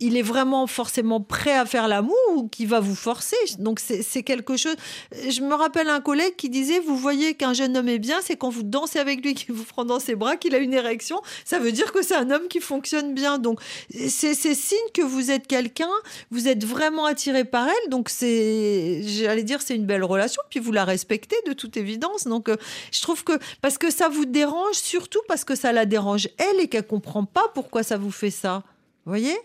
il 0.00 0.16
est 0.16 0.22
vraiment 0.22 0.66
forcément 0.68 1.20
prêt 1.20 1.54
à 1.54 1.66
faire 1.66 1.88
l'amour 1.88 2.14
ou 2.34 2.48
qui 2.48 2.66
va 2.66 2.78
vous 2.78 2.94
forcer. 2.94 3.36
Donc 3.58 3.80
c'est 3.80 4.22
quelque 4.22 4.56
chose. 4.56 4.76
Je 5.12 5.40
me 5.40 5.54
rappelle 5.54 5.88
un 5.88 6.00
collègue 6.00 6.36
qui 6.36 6.48
disait 6.48 6.78
vous 6.78 6.96
voyez 6.96 7.34
qu'un 7.34 7.52
jeune 7.52 7.76
homme 7.76 7.88
est 7.88 7.98
bien, 7.98 8.20
c'est 8.22 8.36
quand 8.36 8.50
vous 8.50 8.62
dansez 8.62 9.00
avec 9.00 9.24
lui, 9.24 9.34
qu'il 9.38 9.54
vous 9.54 9.64
prend 9.64 9.84
dans 9.84 9.98
ses 9.98 10.14
bras, 10.14 10.36
qu'il 10.36 10.54
a 10.54 10.58
une 10.58 10.74
érection. 10.74 11.20
Ça 11.44 11.58
veut 11.58 11.72
dire 11.72 11.92
que 11.92 12.02
c'est 12.02 12.14
un 12.14 12.30
homme 12.30 12.46
qui 12.48 12.60
fonctionne 12.60 13.12
bien. 13.12 13.38
Donc 13.38 13.60
c'est 13.90 14.34
signe 14.34 14.78
que 14.94 15.02
vous 15.02 15.32
êtes 15.32 15.48
quelqu'un, 15.48 15.90
vous 16.30 16.46
êtes 16.46 16.64
vraiment 16.64 17.04
attiré 17.04 17.44
par 17.44 17.66
elle. 17.66 17.90
Donc 17.90 18.08
c'est, 18.08 19.02
j'allais 19.02 19.42
dire, 19.42 19.60
c'est 19.62 19.74
une 19.74 19.86
belle 19.86 20.04
relation. 20.04 20.42
Puis 20.48 20.60
vous 20.60 20.72
la 20.72 20.84
respectez 20.84 21.36
de 21.46 21.52
toute 21.52 21.76
évidence. 21.76 22.24
Donc 22.24 22.48
euh, 22.48 22.56
je 22.92 23.02
trouve 23.02 23.24
que 23.24 23.32
parce 23.62 23.78
que 23.78 23.90
ça 23.90 24.08
vous 24.08 24.26
dérange, 24.26 24.76
surtout 24.76 25.20
parce 25.26 25.44
que 25.44 25.56
ça 25.56 25.72
la 25.72 25.86
dérange 25.86 26.28
elle 26.38 26.60
et 26.60 26.68
qu'elle 26.68 26.86
comprend 26.86 27.24
pas 27.24 27.48
pourquoi 27.52 27.82
ça 27.82 27.96
vous 27.96 28.12
fait 28.12 28.30
ça. 28.30 28.62
Vous 29.04 29.10
voyez? 29.10 29.36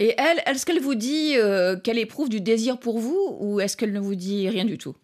Et 0.00 0.14
elle, 0.18 0.40
est-ce 0.46 0.66
qu'elle 0.66 0.80
vous 0.80 0.94
dit 0.94 1.34
euh, 1.36 1.76
qu'elle 1.76 1.98
éprouve 1.98 2.28
du 2.28 2.40
désir 2.40 2.78
pour 2.78 2.98
vous 2.98 3.36
ou 3.40 3.60
est-ce 3.60 3.76
qu'elle 3.76 3.92
ne 3.92 4.00
vous 4.00 4.14
dit 4.16 4.48
rien 4.48 4.64
du 4.64 4.78
tout? 4.78 4.96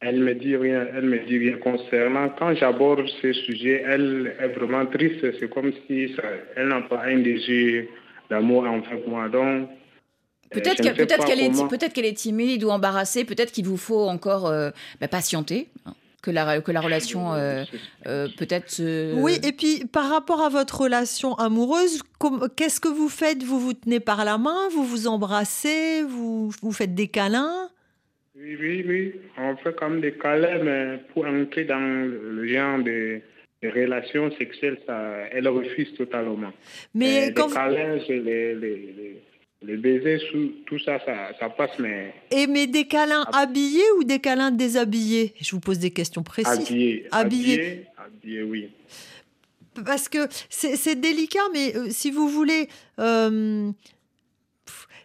Elle 0.00 0.18
me 0.18 0.34
dit 0.34 0.56
rien, 0.56 0.84
elle 0.96 1.04
me 1.04 1.18
dit 1.26 1.38
rien 1.38 1.58
concernant. 1.58 2.28
Quand 2.30 2.54
j'aborde 2.56 3.06
ce 3.20 3.32
sujet, 3.32 3.84
elle 3.86 4.34
est 4.40 4.48
vraiment 4.48 4.84
triste. 4.86 5.24
C'est 5.38 5.48
comme 5.48 5.72
si 5.86 6.12
elle 6.56 6.68
n'a 6.68 6.80
pas 6.80 7.04
un 7.04 7.18
désir 7.18 7.84
d'amour 8.28 8.64
envers 8.64 8.98
moi. 9.06 9.28
Donc, 9.28 9.44
euh, 9.44 9.64
Peut-être 10.50 10.82
qu'elle 10.82 11.40
est, 11.40 11.68
peut 11.68 11.78
qu'elle 11.94 12.04
est 12.04 12.16
timide 12.16 12.64
ou 12.64 12.70
embarrassée, 12.70 13.24
peut-être 13.24 13.52
qu'il 13.52 13.64
vous 13.64 13.76
faut 13.76 14.08
encore 14.08 14.48
euh, 14.48 14.70
bah, 15.00 15.06
patienter. 15.06 15.68
Que 16.22 16.30
la, 16.30 16.60
que 16.60 16.70
la 16.70 16.80
relation 16.80 17.34
euh, 17.34 17.64
euh, 18.06 18.28
peut-être 18.38 18.80
Oui, 19.14 19.40
et 19.42 19.50
puis 19.50 19.84
par 19.92 20.08
rapport 20.08 20.40
à 20.40 20.48
votre 20.48 20.82
relation 20.82 21.34
amoureuse, 21.34 22.02
qu'est-ce 22.54 22.80
que 22.80 22.88
vous 22.88 23.08
faites? 23.08 23.42
Vous 23.42 23.58
vous 23.58 23.72
tenez 23.72 23.98
par 23.98 24.24
la 24.24 24.38
main, 24.38 24.68
vous 24.72 24.84
vous 24.84 25.08
embrassez, 25.08 26.04
vous, 26.04 26.52
vous 26.62 26.72
faites 26.72 26.94
des 26.94 27.08
câlins? 27.08 27.68
Oui, 28.36 28.56
oui, 28.58 28.84
oui. 28.86 29.14
On 29.36 29.56
fait 29.56 29.74
comme 29.74 30.00
des 30.00 30.12
câlins, 30.12 30.62
mais 30.62 31.00
pour 31.12 31.26
entrer 31.26 31.64
dans 31.64 32.08
le 32.08 32.46
genre 32.46 32.78
de, 32.78 33.20
relations 33.64 34.30
sexuelles, 34.38 34.78
ça, 34.86 35.26
elle 35.32 35.48
refuse 35.48 35.92
totalement. 35.94 36.52
Mais 36.94 37.30
euh, 37.30 37.32
quand 37.34 37.48
les 37.48 37.54
câlins, 37.54 37.98
c'est 38.06 38.18
les 38.18 38.54
les 38.54 39.22
baisers, 39.76 40.20
tout 40.66 40.78
ça, 40.78 40.98
ça, 41.38 41.48
passe, 41.50 41.78
mais... 41.78 42.14
Et 42.30 42.46
mais 42.46 42.66
des 42.66 42.86
câlins 42.86 43.24
habillés 43.32 43.90
ou 43.98 44.04
des 44.04 44.18
câlins 44.18 44.50
déshabillés? 44.50 45.34
Je 45.40 45.50
vous 45.52 45.60
pose 45.60 45.78
des 45.78 45.90
questions 45.90 46.22
précises. 46.22 46.52
Habillés. 46.52 47.06
Habillés, 47.10 47.86
habillés, 47.96 48.42
oui. 48.42 48.70
Parce 49.84 50.08
que 50.08 50.28
c'est 50.50 51.00
délicat, 51.00 51.40
mais 51.52 51.76
euh, 51.76 51.86
si 51.90 52.10
vous 52.10 52.28
voulez... 52.28 52.68
Euh, 52.98 53.70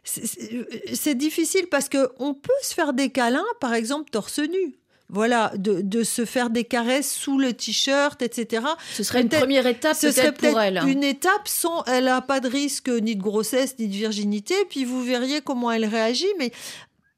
c'est 0.03 1.15
difficile 1.15 1.67
parce 1.69 1.89
qu'on 1.89 2.33
peut 2.33 2.59
se 2.61 2.73
faire 2.73 2.93
des 2.93 3.09
câlins, 3.09 3.45
par 3.59 3.73
exemple, 3.73 4.09
torse 4.09 4.39
nu. 4.39 4.75
Voilà, 5.09 5.51
de, 5.55 5.81
de, 5.81 6.03
se 6.03 6.25
faire 6.25 6.49
des 6.49 6.65
caresses 6.65 7.13
sous 7.13 7.37
le 7.37 7.53
t-shirt, 7.53 8.21
etc. 8.21 8.65
Ce 8.93 9.03
serait 9.03 9.21
une 9.21 9.29
première 9.29 9.65
étape 9.65 9.95
ce 9.95 10.11
serait 10.11 10.33
peut-être 10.33 10.51
pour 10.51 10.59
elle. 10.59 10.81
Une 10.87 11.03
étape 11.03 11.47
sans, 11.47 11.83
elle 11.85 12.05
n'a 12.05 12.21
pas 12.21 12.39
de 12.39 12.49
risque 12.49 12.89
ni 12.89 13.15
de 13.15 13.21
grossesse 13.21 13.75
ni 13.79 13.87
de 13.87 13.93
virginité, 13.93 14.55
puis 14.69 14.83
vous 14.83 15.01
verriez 15.03 15.41
comment 15.41 15.71
elle 15.71 15.85
réagit, 15.85 16.27
mais 16.37 16.51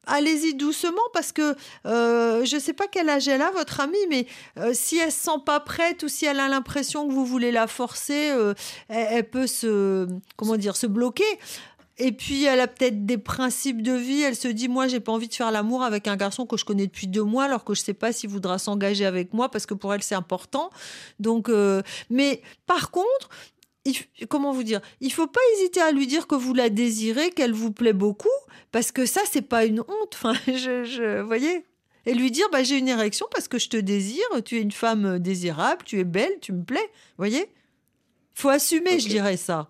allez-y 0.10 0.56
doucement 0.56 0.98
parce 1.14 1.32
que 1.32 1.56
euh, 1.86 2.44
je 2.46 2.56
ne 2.56 2.62
sais 2.62 2.74
pas 2.74 2.86
quel 2.88 3.10
âge 3.10 3.28
elle 3.28 3.42
a, 3.42 3.52
votre 3.52 3.80
amie, 3.80 3.98
mais 4.10 4.28
euh, 4.58 4.72
si 4.74 4.98
elle 4.98 5.12
se 5.12 5.24
sent 5.24 5.40
pas 5.46 5.60
prête 5.60 6.04
ou 6.04 6.08
si 6.08 6.26
elle 6.26 6.40
a 6.40 6.48
l'impression 6.48 7.08
que 7.08 7.14
vous 7.14 7.26
voulez 7.26 7.52
la 7.52 7.68
forcer, 7.68 8.32
euh, 8.32 8.54
elle, 8.88 9.08
elle, 9.12 9.30
peut 9.30 9.48
se, 9.48 10.08
comment 10.36 10.58
dire, 10.58 10.76
se 10.76 10.88
bloquer. 10.88 11.24
Et 12.00 12.14
puis, 12.14 12.46
elle 12.46 12.62
a 12.62 12.68
peut-être 12.68 13.06
des 13.06 13.18
principes 13.18 13.82
de 13.82 13.92
vie. 13.92 14.22
Elle 14.22 14.36
se 14.36 14.48
dit, 14.48 14.70
moi, 14.70 14.88
j'ai 14.88 15.02
pas 15.02 15.12
envie 15.12 15.28
de 15.28 15.34
faire 15.34 15.52
l'amour 15.52 15.84
avec 15.84 16.08
un 16.08 16.16
garçon 16.16 16.46
que 16.46 16.56
je 16.56 16.64
connais 16.64 16.88
depuis 16.88 17.08
deux 17.08 17.24
mois, 17.24 17.44
alors 17.44 17.66
que 17.66 17.74
je 17.74 17.82
sais 17.82 17.94
pas 17.94 18.14
s'il 18.14 18.30
voudra 18.30 18.58
s'engager 18.58 19.06
avec 19.06 19.34
moi, 19.34 19.50
parce 19.50 19.66
que 19.66 19.74
pour 19.74 19.94
elle, 19.94 20.02
c'est 20.02 20.16
important. 20.16 20.70
Donc, 21.20 21.50
euh, 21.50 21.82
mais 22.10 22.42
par 22.66 22.90
contre, 22.90 23.30
il, 23.84 23.96
comment 24.30 24.54
vous 24.54 24.64
dire 24.64 24.80
Il 25.02 25.12
faut 25.12 25.28
pas 25.28 25.42
hésiter 25.56 25.82
à 25.82 25.92
lui 25.92 26.08
dire 26.08 26.26
que 26.26 26.36
vous 26.36 26.54
la 26.54 26.70
désirez, 26.70 27.32
qu'elle 27.32 27.54
vous 27.54 27.72
plaît 27.72 27.94
beaucoup, 27.94 28.28
parce 28.72 28.94
que 28.94 29.06
ça, 29.06 29.22
c'est 29.30 29.42
pas 29.42 29.66
une 29.66 29.82
honte. 29.82 29.90
Enfin, 30.14 30.34
je, 30.48 30.86
je 30.86 31.22
voyez 31.22 31.66
et 32.06 32.14
lui 32.14 32.32
dire 32.32 32.48
bah, 32.52 32.64
j'ai 32.64 32.78
une 32.78 32.88
érection 32.88 33.28
parce 33.32 33.48
que 33.48 33.60
je 33.60 33.70
te 33.70 33.78
désire, 33.78 34.26
tu 34.44 34.58
es 34.58 34.62
une 34.62 34.72
femme 34.72 35.20
désirable, 35.20 35.84
tu 35.86 36.00
es 36.00 36.04
belle, 36.04 36.32
tu 36.42 36.54
me 36.54 36.64
plais, 36.64 36.90
voyez 37.18 37.50
Faut 38.34 38.50
assumer, 38.50 38.92
okay. 38.92 39.00
je 39.00 39.08
dirais 39.10 39.38
ça. 39.38 39.70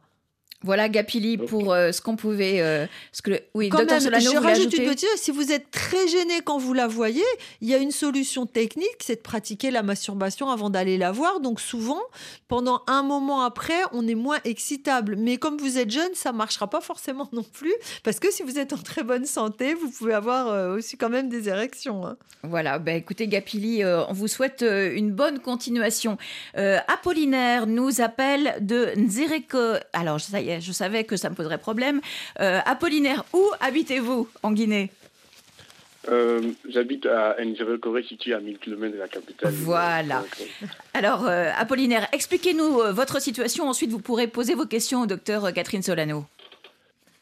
Voilà 0.63 0.89
Gapili 0.89 1.37
pour 1.37 1.73
euh, 1.73 1.93
ce 1.93 2.01
qu'on 2.01 2.17
pouvait. 2.17 2.61
Euh, 2.61 2.85
ce 3.13 3.21
que 3.21 3.31
le... 3.31 3.39
Oui, 3.53 3.69
Quand 3.69 3.77
docteur 3.77 4.01
même, 4.01 4.03
Solano, 4.03 4.31
je 4.31 4.37
rajoute 4.37 4.73
une 4.73 4.85
petite 4.85 5.07
chose. 5.09 5.19
Si 5.19 5.31
vous 5.31 5.53
êtes 5.53 5.71
très 5.71 6.07
gêné 6.09 6.41
quand 6.43 6.57
vous 6.57 6.73
la 6.73 6.87
voyez, 6.87 7.23
il 7.61 7.69
y 7.69 7.73
a 7.73 7.77
une 7.77 7.91
solution 7.91 8.45
technique, 8.45 8.97
c'est 8.99 9.15
de 9.15 9.21
pratiquer 9.21 9.71
la 9.71 9.83
masturbation 9.83 10.49
avant 10.49 10.69
d'aller 10.69 10.97
la 10.97 11.13
voir. 11.13 11.39
Donc 11.39 11.61
souvent, 11.61 12.01
pendant 12.49 12.83
un 12.87 13.03
moment 13.03 13.43
après, 13.43 13.79
on 13.93 14.05
est 14.05 14.15
moins 14.15 14.39
excitable. 14.43 15.15
Mais 15.17 15.37
comme 15.37 15.57
vous 15.57 15.77
êtes 15.77 15.91
jeune, 15.91 16.13
ça 16.13 16.33
marchera 16.33 16.69
pas 16.69 16.81
forcément 16.81 17.29
non 17.33 17.43
plus, 17.43 17.73
parce 18.03 18.19
que 18.19 18.29
si 18.29 18.43
vous 18.43 18.59
êtes 18.59 18.73
en 18.73 18.77
très 18.77 19.03
bonne 19.03 19.25
santé, 19.25 19.75
vous 19.75 19.89
pouvez 19.89 20.13
avoir 20.13 20.49
euh, 20.49 20.75
aussi 20.75 20.97
quand 20.97 21.09
même 21.09 21.29
des 21.29 21.47
érections. 21.47 22.05
Hein. 22.05 22.17
Voilà, 22.43 22.79
ben 22.79 22.95
écoutez 22.95 23.27
Gapili, 23.27 23.83
euh, 23.83 24.05
on 24.07 24.13
vous 24.13 24.29
souhaite 24.29 24.61
euh, 24.61 24.95
une 24.95 25.11
bonne 25.11 25.39
continuation. 25.39 26.17
Euh, 26.57 26.79
Apollinaire 26.87 27.67
nous 27.67 27.99
appelle 27.99 28.55
de 28.61 28.93
Nzireko. 28.95 29.73
Alors 29.91 30.21
ça 30.21 30.39
y 30.39 30.48
est, 30.49 30.62
je 30.62 30.71
savais 30.71 31.03
que 31.03 31.15
ça 31.15 31.29
me 31.29 31.35
poserait 31.35 31.57
problème. 31.57 32.01
Euh, 32.39 32.59
Apollinaire, 32.65 33.23
où 33.33 33.43
habitez-vous 33.62 34.27
en 34.43 34.51
Guinée? 34.51 34.91
Euh, 36.09 36.41
J'habite 36.67 37.05
à 37.05 37.35
Nzireko, 37.43 38.01
situé 38.01 38.33
à 38.33 38.39
1000 38.39 38.57
km 38.57 38.93
de 38.93 38.99
la 38.99 39.07
capitale. 39.07 39.51
Voilà. 39.53 40.23
Alors 40.93 41.27
euh, 41.27 41.51
Apollinaire, 41.57 42.07
expliquez-nous 42.13 42.93
votre 42.93 43.21
situation. 43.21 43.67
Ensuite, 43.67 43.91
vous 43.91 43.99
pourrez 43.99 44.27
poser 44.27 44.55
vos 44.55 44.65
questions 44.65 45.01
au 45.01 45.05
docteur 45.05 45.53
Catherine 45.53 45.83
Solano. 45.83 46.25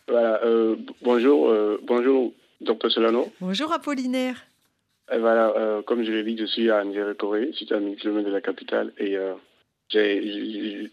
Voilà. 0.08 0.40
bonjour, 1.02 1.54
bonjour, 1.84 2.32
docteur 2.62 2.92
Solano. 2.92 3.32
Bonjour 3.42 3.74
Apollinaire. 3.74 4.48
Et 5.12 5.20
voilà, 5.20 5.54
euh, 5.56 5.82
comme 5.82 6.04
je 6.04 6.12
l'ai 6.12 6.24
dit, 6.24 6.38
je 6.38 6.46
suis 6.46 6.70
à 6.70 6.84
Nzéré-Corée, 6.84 7.52
situé 7.54 7.76
à 7.76 7.80
1000 7.80 7.96
km 7.98 8.28
de 8.28 8.34
la 8.34 8.42
capitale, 8.42 8.92
et 8.98 9.16
euh, 9.16 9.34
j'ai 9.90 10.90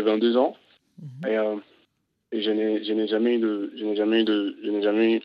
22 0.00 0.36
ans, 0.38 0.56
-hmm. 1.00 1.28
et, 1.30 1.36
euh, 1.38 1.56
et, 2.32 2.40
je 2.42 2.50
n'ai 2.92 3.08
jamais 3.08 3.34
eu 3.36 3.38
de, 3.38 3.72
je 3.76 3.84
n'ai 3.84 3.96
jamais 3.96 4.20
eu 4.22 4.24
de, 4.24 4.56
je 4.64 4.70
n'ai 4.70 4.82
jamais, 4.82 5.08
eu, 5.16 5.20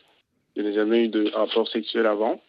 je 0.56 0.62
n'ai 0.62 0.74
jamais 0.74 1.04
eu 1.04 1.08
de 1.08 1.30
rapport 1.30 1.68
sexuel 1.68 2.06
avant. 2.06 2.40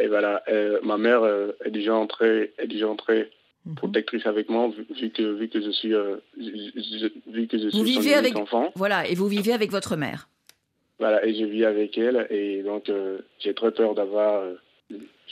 Et 0.00 0.06
voilà, 0.06 0.44
ma 0.82 0.96
mère 0.96 1.22
est 1.64 1.72
déjà 1.72 1.94
entrée, 1.94 2.52
est 2.58 2.68
déjà 2.68 2.88
entrée 2.88 3.30
-hmm. 3.68 3.74
protectrice 3.74 4.26
avec 4.26 4.48
moi, 4.48 4.68
vu, 4.68 4.86
vu, 4.90 5.10
que, 5.10 5.22
vu 5.22 5.48
que 5.48 5.60
je 5.60 5.70
suis, 5.70 5.90
je, 5.90 7.08
vu 7.26 7.46
que 7.46 7.58
je 7.58 7.64
vous 7.64 7.84
suis 7.84 7.98
vivez 7.98 8.14
avec, 8.14 8.36
enfant. 8.36 8.72
Voilà, 8.74 9.06
et 9.08 9.14
vous 9.14 9.28
vivez 9.28 9.52
avec 9.52 9.70
votre 9.70 9.96
mère. 9.96 10.28
Voilà, 10.98 11.24
et 11.24 11.34
je 11.34 11.44
vis 11.44 11.64
avec 11.64 11.96
elle, 11.96 12.26
et 12.30 12.62
donc 12.62 12.88
euh, 12.88 13.20
j'ai 13.38 13.54
très 13.54 13.70
peur 13.70 13.94
d'avoir, 13.94 14.42
euh, 14.42 14.54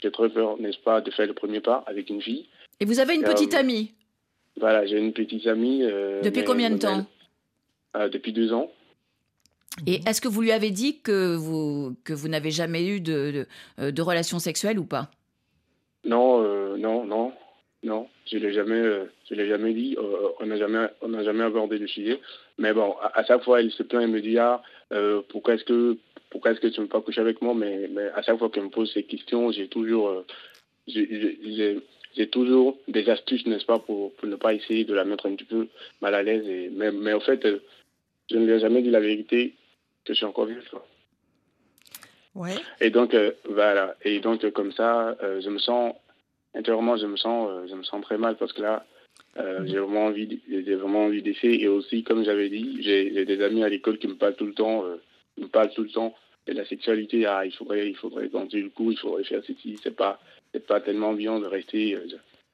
j'ai 0.01 0.11
très 0.11 0.29
peur, 0.29 0.57
n'est-ce 0.59 0.79
pas, 0.79 1.01
de 1.01 1.11
faire 1.11 1.27
le 1.27 1.33
premier 1.33 1.59
pas 1.59 1.83
avec 1.87 2.09
une 2.09 2.21
fille. 2.21 2.45
Et 2.79 2.85
vous 2.85 2.99
avez 2.99 3.15
une 3.15 3.25
Euh, 3.25 3.33
petite 3.33 3.53
amie 3.53 3.91
Voilà, 4.59 4.85
j'ai 4.85 4.97
une 4.97 5.13
petite 5.13 5.45
amie. 5.47 5.83
euh, 5.83 6.21
Depuis 6.21 6.39
mais- 6.39 6.45
combien 6.45 6.69
de 6.69 6.77
temps 6.77 7.05
euh, 7.95 8.09
Depuis 8.09 8.33
deux 8.33 8.51
ans. 8.53 8.71
Et 9.85 10.01
est-ce 10.07 10.21
que 10.21 10.27
vous 10.27 10.41
lui 10.41 10.51
avez 10.51 10.71
dit 10.71 10.99
que 11.01 11.35
vous, 11.35 11.95
que 12.03 12.13
vous 12.13 12.27
n'avez 12.27 12.49
jamais 12.49 12.87
eu 12.87 12.99
de, 12.99 13.31
de, 13.31 13.47
euh, 13.79 13.91
de 13.91 14.01
relations 14.01 14.39
sexuelles 14.39 14.79
ou 14.79 14.85
pas? 14.85 15.11
Non, 16.03 16.41
euh, 16.43 16.77
non, 16.77 17.05
non, 17.05 17.31
non, 17.83 18.07
je 18.25 18.37
l'ai 18.37 18.53
jamais, 18.53 18.73
euh, 18.79 19.05
je 19.29 19.35
l'ai 19.35 19.47
jamais 19.47 19.73
dit. 19.73 19.95
Euh, 19.99 20.29
on 20.39 20.47
n'a 20.47 20.57
jamais, 20.57 20.87
on 21.01 21.09
n'a 21.09 21.23
jamais 21.23 21.43
abordé 21.43 21.77
le 21.77 21.87
sujet. 21.87 22.19
Mais 22.57 22.73
bon, 22.73 22.93
à, 23.01 23.19
à 23.19 23.23
chaque 23.23 23.43
fois, 23.43 23.59
elle 23.61 23.71
se 23.71 23.83
plaint, 23.83 24.01
elle 24.03 24.09
me 24.09 24.21
dit 24.21 24.37
ah, 24.39 24.63
pourquoi 25.29 25.53
est-ce 25.55 25.63
que, 25.65 25.97
pourquoi 26.31 26.51
est-ce 26.51 26.59
que 26.59 26.67
tu 26.67 26.79
ne 26.79 26.85
veux 26.85 26.89
pas 26.89 27.01
coucher 27.01 27.21
avec 27.21 27.41
moi? 27.43 27.53
Mais, 27.53 27.87
mais 27.93 28.07
à 28.15 28.23
chaque 28.23 28.39
fois 28.39 28.49
qu'elle 28.49 28.63
me 28.63 28.69
pose 28.69 28.91
ces 28.93 29.03
questions, 29.03 29.51
j'ai 29.51 29.67
toujours, 29.67 30.23
j'ai- 30.87 31.37
j'ai 31.55 31.79
j'ai- 32.17 32.27
toujours 32.27 32.77
des 32.87 33.09
astuces, 33.09 33.45
n'est-ce 33.45 33.65
pas, 33.65 33.79
pour, 33.79 34.13
pour 34.15 34.27
ne 34.27 34.35
pas 34.35 34.53
essayer 34.53 34.83
de 34.83 34.93
la 34.93 35.05
mettre 35.05 35.27
un 35.27 35.35
petit 35.35 35.45
peu 35.45 35.67
mal 36.01 36.15
à 36.15 36.23
l'aise. 36.23 36.47
Et 36.47 36.69
mais, 36.73 36.91
mais 36.91 37.13
en 37.13 37.19
fait, 37.19 37.45
euh, 37.45 37.59
je 38.29 38.37
ne 38.37 38.45
lui 38.45 38.53
ai 38.53 38.59
jamais 38.59 38.81
dit 38.81 38.89
la 38.89 38.99
vérité 38.99 39.53
que 40.03 40.13
je 40.13 40.17
suis 40.17 40.25
encore 40.25 40.47
quoi. 40.69 40.85
Ouais. 42.35 42.55
Et 42.81 42.89
donc, 42.91 43.13
euh, 43.13 43.31
voilà. 43.49 43.95
Et 44.03 44.19
donc, 44.19 44.43
euh, 44.43 44.51
comme 44.51 44.71
ça, 44.71 45.17
euh, 45.23 45.41
je 45.41 45.49
me 45.49 45.57
sens, 45.57 45.95
intérieurement, 46.53 46.97
je 46.97 47.07
me 47.07 47.17
sens, 47.17 47.49
euh, 47.49 47.67
je 47.67 47.75
me 47.75 47.83
sens 47.83 48.01
très 48.03 48.17
mal 48.17 48.35
parce 48.37 48.53
que 48.53 48.61
là, 48.61 48.85
euh, 49.37 49.65
j'ai 49.65 49.79
vraiment 49.79 50.05
envie, 50.05 50.39
j'ai 50.47 50.75
vraiment 50.75 51.05
envie 51.05 51.21
d'essayer. 51.23 51.63
Et 51.63 51.67
aussi, 51.67 52.03
comme 52.03 52.23
j'avais 52.23 52.49
dit, 52.49 52.77
j'ai 52.81 53.25
des 53.25 53.41
amis 53.43 53.63
à 53.63 53.69
l'école 53.69 53.97
qui 53.97 54.07
me 54.07 54.15
parlent 54.15 54.35
tout 54.35 54.45
le 54.45 54.53
temps, 54.53 54.85
qui 55.35 55.41
me 55.41 55.47
parlent 55.47 55.73
tout 55.73 55.83
le 55.83 55.89
temps 55.89 56.15
de 56.45 56.53
la 56.53 56.65
sexualité. 56.65 57.25
Ah, 57.25 57.43
il 57.45 57.51
faudrait, 57.51 57.89
il 57.89 57.95
faudrait 57.95 58.29
tenter 58.29 58.61
le 58.61 58.69
coup, 58.69 58.91
il 58.91 58.97
faudrait 58.97 59.23
faire 59.23 59.41
ceci. 59.45 59.79
C'est 59.81 59.95
pas, 59.95 60.19
c'est 60.53 60.65
pas 60.65 60.81
tellement 60.81 61.13
bien 61.13 61.39
de 61.39 61.45
rester, 61.45 61.97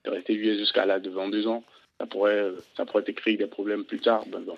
de 0.06 0.10
rester 0.10 0.36
vieux 0.36 0.58
jusqu'à 0.58 0.86
là, 0.86 1.00
devant 1.00 1.30
deux 1.30 1.48
ans. 1.48 1.64
Ça 2.00 2.08
pourrait, 2.08 2.36
euh, 2.36 2.56
ça 2.76 2.86
pourrait 2.86 3.04
te 3.04 3.12
créer 3.12 3.38
des 3.38 3.48
problèmes 3.48 3.86
plus 3.86 4.00
tard. 4.00 4.26
Ben, 4.28 4.42
bon. 4.42 4.58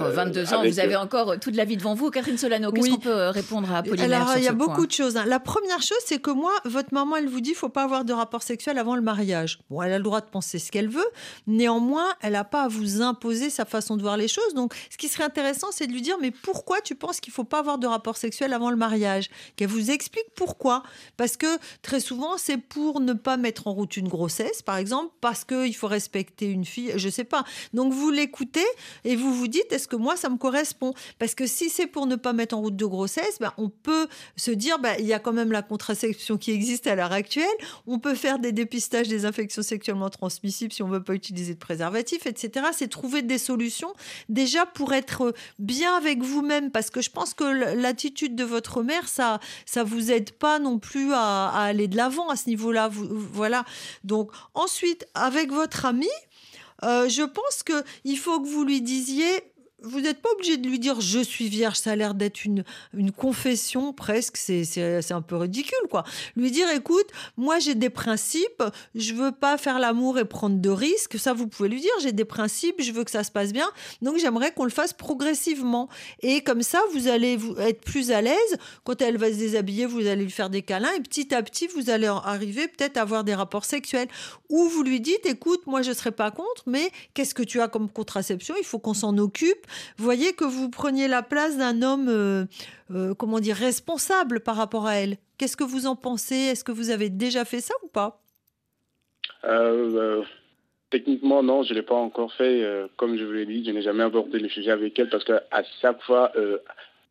Oh, 0.00 0.04
Euh, 0.04 0.10
22 0.10 0.54
ans, 0.54 0.60
avec, 0.60 0.72
vous 0.72 0.80
avez 0.80 0.94
euh, 0.94 1.00
encore 1.00 1.38
toute 1.38 1.54
la 1.54 1.66
vie 1.66 1.76
devant 1.76 1.92
vous. 1.94 2.10
Catherine 2.10 2.38
Solano, 2.38 2.72
qu'est-ce 2.72 2.82
Oui. 2.82 2.90
qu'on 2.92 2.98
peut 3.00 3.10
euh, 3.10 3.30
répondre 3.30 3.70
à 3.70 3.78
Apollinaire 3.78 4.04
Alors, 4.22 4.28
sur 4.30 4.38
il 4.38 4.44
y 4.44 4.48
a 4.48 4.52
beaucoup 4.54 4.86
de 4.86 4.90
choses. 4.92 5.18
hein. 5.18 5.24
La 5.26 5.38
première 5.38 5.82
chose, 5.82 5.98
c'est 6.06 6.18
que 6.18 6.30
moi, 6.30 6.50
votre 6.64 6.94
maman, 6.94 7.16
elle 7.16 7.28
vous 7.28 7.42
dit, 7.42 7.52
faut 7.52 7.68
pas 7.68 7.82
avoir 7.82 8.06
de 8.06 8.14
rapport 8.14 8.42
sexuel 8.42 8.78
avant 8.78 8.96
le 8.96 9.02
mariage. 9.02 9.58
Bon, 9.68 9.82
elle 9.82 9.92
a 9.92 9.98
le 9.98 10.02
droit 10.04 10.22
de 10.22 10.26
penser 10.30 10.58
ce 10.58 10.72
qu'elle 10.72 10.88
veut. 10.88 11.04
Néanmoins, 11.46 12.06
elle 12.22 12.32
n'a 12.32 12.44
pas 12.44 12.62
à 12.62 12.68
vous 12.68 13.02
imposer 13.02 13.50
sa 13.50 13.66
façon 13.66 13.98
de 13.98 14.02
voir 14.02 14.16
les 14.16 14.28
choses. 14.28 14.54
Donc, 14.54 14.72
ce 14.90 14.96
qui 14.96 15.08
serait 15.08 15.24
intéressant, 15.24 15.66
c'est 15.72 15.86
de 15.86 15.92
lui 15.92 16.00
dire, 16.00 16.16
mais 16.22 16.30
pourquoi 16.30 16.80
tu 16.80 16.94
penses 16.94 17.20
qu'il 17.20 17.32
faut 17.32 17.44
pas 17.44 17.58
avoir 17.58 17.76
de 17.76 17.86
rapport 17.86 18.16
sexuel 18.16 18.54
avant 18.54 18.70
le 18.70 18.76
mariage? 18.76 19.28
Qu'elle 19.56 19.68
vous 19.68 19.90
explique 19.90 20.24
pourquoi. 20.34 20.84
Parce 21.18 21.36
que 21.36 21.46
très 21.82 22.00
souvent, 22.00 22.38
c'est 22.38 22.56
pour 22.56 23.00
ne 23.00 23.12
pas 23.12 23.36
mettre 23.36 23.66
en 23.66 23.72
route 23.74 23.94
une 23.98 24.08
grossesse, 24.08 24.62
par 24.62 24.78
exemple, 24.78 25.12
parce 25.20 25.44
qu'il 25.44 25.76
faut 25.76 25.86
respecter 25.88 26.46
une 26.46 26.64
fille, 26.64 26.92
je 26.96 27.08
sais 27.10 27.24
pas. 27.24 27.44
Donc, 27.74 27.92
vous 27.92 28.10
l'écoutez 28.10 28.64
et 29.04 29.16
vous 29.16 29.34
vous 29.34 29.48
dites, 29.48 29.71
est-ce 29.72 29.88
que 29.88 29.96
moi, 29.96 30.16
ça 30.16 30.28
me 30.28 30.36
correspond? 30.36 30.94
Parce 31.18 31.34
que 31.34 31.46
si 31.46 31.68
c'est 31.68 31.86
pour 31.86 32.06
ne 32.06 32.16
pas 32.16 32.32
mettre 32.32 32.56
en 32.56 32.60
route 32.60 32.76
de 32.76 32.86
grossesse, 32.86 33.38
ben, 33.40 33.52
on 33.58 33.68
peut 33.68 34.06
se 34.36 34.50
dire, 34.50 34.78
ben, 34.78 34.94
il 34.98 35.06
y 35.06 35.12
a 35.12 35.18
quand 35.18 35.32
même 35.32 35.52
la 35.52 35.62
contraception 35.62 36.38
qui 36.38 36.50
existe 36.52 36.86
à 36.86 36.94
l'heure 36.94 37.12
actuelle. 37.12 37.46
On 37.86 37.98
peut 37.98 38.14
faire 38.14 38.38
des 38.38 38.52
dépistages 38.52 39.08
des 39.08 39.24
infections 39.24 39.62
sexuellement 39.62 40.10
transmissibles 40.10 40.72
si 40.72 40.82
on 40.82 40.88
veut 40.88 41.02
pas 41.02 41.14
utiliser 41.14 41.54
de 41.54 41.58
préservatif, 41.58 42.26
etc. 42.26 42.66
C'est 42.72 42.88
trouver 42.88 43.22
des 43.22 43.38
solutions 43.38 43.92
déjà 44.28 44.66
pour 44.66 44.92
être 44.92 45.34
bien 45.58 45.96
avec 45.96 46.22
vous-même, 46.22 46.70
parce 46.70 46.90
que 46.90 47.00
je 47.00 47.10
pense 47.10 47.34
que 47.34 47.44
l'attitude 47.74 48.34
de 48.34 48.44
votre 48.44 48.82
mère, 48.82 49.08
ça, 49.08 49.40
ça 49.66 49.84
vous 49.84 50.10
aide 50.10 50.32
pas 50.32 50.58
non 50.58 50.78
plus 50.78 51.12
à, 51.12 51.48
aller 51.48 51.88
de 51.88 51.96
l'avant 51.96 52.28
à 52.28 52.36
ce 52.36 52.48
niveau-là. 52.48 52.90
Voilà. 52.92 53.64
Donc 54.04 54.30
ensuite, 54.54 55.06
avec 55.14 55.50
votre 55.50 55.86
ami, 55.86 56.08
euh, 56.84 57.08
je 57.08 57.22
pense 57.22 57.62
que 57.62 57.84
il 58.04 58.18
faut 58.18 58.40
que 58.40 58.48
vous 58.48 58.64
lui 58.64 58.80
disiez. 58.82 59.51
Vous 59.84 60.00
n'êtes 60.00 60.20
pas 60.22 60.30
obligé 60.32 60.56
de 60.56 60.68
lui 60.68 60.78
dire 60.78 61.00
je 61.00 61.18
suis 61.18 61.48
vierge, 61.48 61.76
ça 61.76 61.92
a 61.92 61.96
l'air 61.96 62.14
d'être 62.14 62.44
une, 62.44 62.64
une 62.96 63.10
confession 63.12 63.92
presque, 63.92 64.36
c'est- 64.36 64.62
un 65.12 65.22
peu 65.22 65.36
ridicule 65.36 65.88
quoi. 65.90 66.04
Lui 66.36 66.50
dire 66.50 66.68
écoute, 66.70 67.06
moi 67.36 67.58
j'ai 67.58 67.74
des 67.74 67.90
principes, 67.90 68.62
je 68.94 69.14
veux 69.14 69.32
pas 69.32 69.58
faire 69.58 69.78
l'amour 69.78 70.18
et 70.18 70.24
prendre 70.24 70.56
de 70.60 70.70
risques, 70.70 71.18
ça 71.18 71.32
vous 71.32 71.46
pouvez 71.46 71.68
lui 71.68 71.80
dire, 71.80 71.90
j'ai 72.00 72.12
des 72.12 72.24
principes, 72.24 72.76
je 72.80 72.92
veux 72.92 73.04
que 73.04 73.10
ça 73.10 73.24
se 73.24 73.30
passe 73.30 73.52
bien, 73.52 73.68
donc 74.00 74.16
j'aimerais 74.18 74.52
qu'on 74.52 74.64
le 74.64 74.70
fasse 74.70 74.92
progressivement. 74.92 75.88
Et 76.22 76.42
comme 76.42 76.62
ça, 76.62 76.80
vous 76.92 77.08
allez 77.08 77.38
être 77.58 77.80
plus 77.80 78.10
à 78.12 78.20
l'aise. 78.22 78.56
Quand 78.84 79.00
elle 79.02 79.16
va 79.18 79.30
se 79.30 79.36
déshabiller, 79.36 79.86
vous 79.86 80.06
allez 80.06 80.22
lui 80.24 80.30
faire 80.30 80.50
des 80.50 80.62
câlins 80.62 80.92
et 80.96 81.00
petit 81.00 81.34
à 81.34 81.42
petit, 81.42 81.66
vous 81.66 81.90
allez 81.90 82.06
arriver 82.06 82.68
peut-être 82.68 82.96
à 82.96 83.02
avoir 83.02 83.24
des 83.24 83.34
rapports 83.34 83.64
sexuels. 83.64 84.08
Ou 84.48 84.68
vous 84.68 84.82
lui 84.82 85.00
dites, 85.00 85.26
écoute, 85.26 85.66
moi 85.66 85.82
je 85.82 85.92
serais 85.92 86.12
pas 86.12 86.30
contre, 86.30 86.62
mais 86.66 86.90
qu'est-ce 87.14 87.34
que 87.34 87.42
tu 87.42 87.60
as 87.60 87.68
comme 87.68 87.88
contraception? 87.90 88.54
Il 88.58 88.64
faut 88.64 88.78
qu'on 88.78 88.94
s'en 88.94 89.16
occupe. 89.18 89.66
Voyez 89.96 90.32
que 90.32 90.44
vous 90.44 90.70
preniez 90.70 91.08
la 91.08 91.22
place 91.22 91.56
d'un 91.56 91.82
homme, 91.82 92.08
euh, 92.08 92.44
euh, 92.90 93.14
comment 93.14 93.40
dire, 93.40 93.56
responsable 93.56 94.40
par 94.40 94.56
rapport 94.56 94.86
à 94.86 94.94
elle. 94.96 95.16
Qu'est-ce 95.38 95.56
que 95.56 95.64
vous 95.64 95.86
en 95.86 95.96
pensez? 95.96 96.36
Est-ce 96.36 96.64
que 96.64 96.72
vous 96.72 96.90
avez 96.90 97.10
déjà 97.10 97.44
fait 97.44 97.60
ça 97.60 97.74
ou 97.82 97.88
pas? 97.88 98.22
Euh, 99.44 100.22
Techniquement, 100.90 101.42
non, 101.42 101.62
je 101.62 101.70
ne 101.70 101.78
l'ai 101.78 101.82
pas 101.82 101.94
encore 101.94 102.34
fait. 102.34 102.62
comme 102.98 103.16
je 103.16 103.24
vous 103.24 103.32
l'ai 103.32 103.46
dit, 103.46 103.64
je 103.64 103.70
n'ai 103.70 103.80
jamais 103.80 104.02
abordé 104.02 104.38
le 104.38 104.50
sujet 104.50 104.70
avec 104.70 104.98
elle 104.98 105.08
parce 105.08 105.24
qu'à 105.24 105.42
chaque 105.80 106.02
fois, 106.02 106.30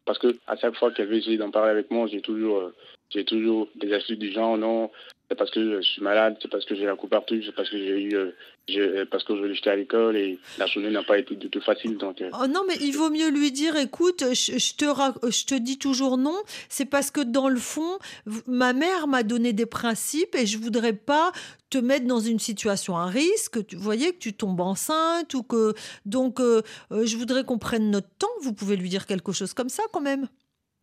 parce 0.05 0.20
que 0.20 0.38
à 0.45 0.55
chaque 0.55 0.76
fois 0.76 0.91
qu'elle 0.91 1.07
veut 1.07 1.18
essayer 1.18 1.38
d'en 1.38 1.49
parler 1.49 1.72
avec 1.72 1.89
moi, 1.89 2.05
j'ai 2.05 2.22
toujours, 2.22 2.72
j'ai 3.09 3.26
toujours 3.26 3.70
des 3.76 3.91
astuces 3.91 4.20
du 4.20 4.32
genre 4.32 4.55
non, 4.55 4.91
c'est 5.32 5.38
parce 5.38 5.52
que 5.52 5.78
je 5.78 5.88
suis 5.88 6.02
malade, 6.02 6.36
c'est 6.42 6.52
parce 6.52 6.66
que 6.66 6.76
j'ai 6.76 6.84
la 6.84 6.98
coupe 6.98 7.12
partout, 7.12 7.42
c'est 7.42 7.56
parce 7.56 7.70
que 7.70 7.78
j'ai 7.78 8.02
eu, 8.02 8.16
euh, 8.16 9.06
parce 9.10 9.24
que 9.24 9.34
je 9.34 9.54
j'étais 9.54 9.70
à 9.70 9.78
l'école 9.78 10.18
et 10.18 10.38
la 10.58 10.66
journée 10.66 10.90
n'a 10.90 11.04
pas 11.04 11.18
été 11.18 11.38
du 11.38 11.50
tout 11.50 11.62
facile. 11.62 11.98
Donc, 11.98 12.20
euh. 12.20 12.30
oh 12.34 12.48
non, 12.48 12.64
mais 12.68 12.76
il 12.82 12.92
vaut 12.92 13.10
mieux 13.10 13.30
lui 13.30 13.50
dire, 13.54 13.78
écoute, 13.78 14.26
je, 14.34 14.74
te, 14.76 15.32
je 15.32 15.46
te 15.46 15.56
dis 15.56 15.78
toujours 15.78 16.18
non, 16.18 16.36
c'est 16.68 16.84
parce 16.84 17.12
que 17.12 17.22
dans 17.22 17.48
le 17.48 17.60
fond, 17.60 17.98
ma 18.46 18.74
mère 18.74 19.08
m'a 19.08 19.24
donné 19.24 19.54
des 19.54 19.66
principes 19.66 20.36
et 20.36 20.46
je 20.46 20.58
voudrais 20.58 20.92
pas 20.92 21.32
te 21.70 21.78
mettre 21.78 22.08
dans 22.08 22.20
une 22.20 22.40
situation 22.40 22.98
à 22.98 23.06
risque, 23.06 23.66
tu 23.66 23.78
voyez 23.78 24.12
que 24.12 24.20
tu 24.20 24.34
tombes 24.34 24.60
enceinte 24.60 25.34
ou 25.34 25.44
que 25.44 25.74
donc 26.06 26.42
euh, 26.42 26.62
je 26.92 27.16
voudrais 27.16 27.46
qu'on 27.46 27.58
prenne 27.58 27.90
notre 27.90 28.10
temps. 28.20 28.28
Vous 28.42 28.52
pouvez 28.52 28.76
lui 28.76 28.90
dire 28.90 29.06
quelque 29.06 29.32
chose 29.32 29.54
comme 29.54 29.70
ça 29.70 29.84
quand 29.94 30.02
même, 30.02 30.28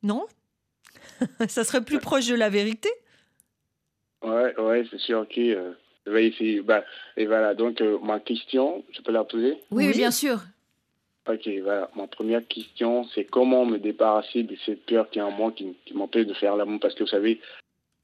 non? 0.03 0.27
Ça 1.49 1.65
serait 1.65 1.85
plus 1.85 1.99
proche 1.99 2.29
de 2.29 2.35
la 2.35 2.49
vérité. 2.49 2.89
Ouais, 4.29 4.59
ouais, 4.59 4.87
c'est 4.91 4.99
sûr, 4.99 5.21
ok. 5.21 5.39
Euh, 5.39 5.73
je 6.07 6.13
vais 6.13 6.29
essayer. 6.29 6.61
Bah, 6.61 6.85
et 7.17 7.27
voilà, 7.27 7.55
donc 7.55 7.81
euh, 7.81 7.99
ma 8.03 8.21
question, 8.21 8.85
je 8.93 9.01
peux 9.03 9.13
la 9.13 9.25
poser? 9.25 9.59
Oui, 9.71 9.93
bien 9.93 10.11
sûr. 10.11 10.39
Ok, 11.29 11.49
voilà. 11.63 11.91
Ma 11.95 12.07
première 12.07 12.47
question, 12.47 13.05
c'est 13.15 13.25
comment 13.25 13.67
me 13.67 13.79
débarrasser 13.79 14.43
de 14.43 14.57
cette 14.65 14.87
peur 14.87 15.11
qui 15.11 15.19
est 15.19 15.23
en 15.23 15.31
moi, 15.31 15.53
qui, 15.53 15.75
m'empêche 15.95 16.27
de 16.27 16.35
faire 16.35 16.57
l'amour? 16.57 16.81
Parce 16.81 16.95
que 16.95 17.05
vous 17.05 17.11
savez, 17.11 17.41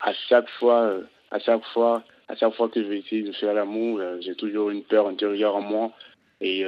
à 0.00 0.12
chaque 0.28 0.48
fois, 0.58 0.82
euh, 0.82 1.02
à 1.30 1.38
chaque 1.38 1.64
fois, 1.72 2.02
à 2.28 2.36
chaque 2.36 2.54
fois 2.54 2.68
que 2.68 2.82
je 2.82 2.88
vais 2.88 2.98
essayer 2.98 3.22
de 3.22 3.32
faire 3.32 3.54
l'amour, 3.54 4.00
j'ai 4.20 4.34
toujours 4.34 4.70
une 4.70 4.82
peur 4.82 5.08
intérieure 5.08 5.56
en 5.56 5.62
moi. 5.62 5.92
Et 6.40 6.64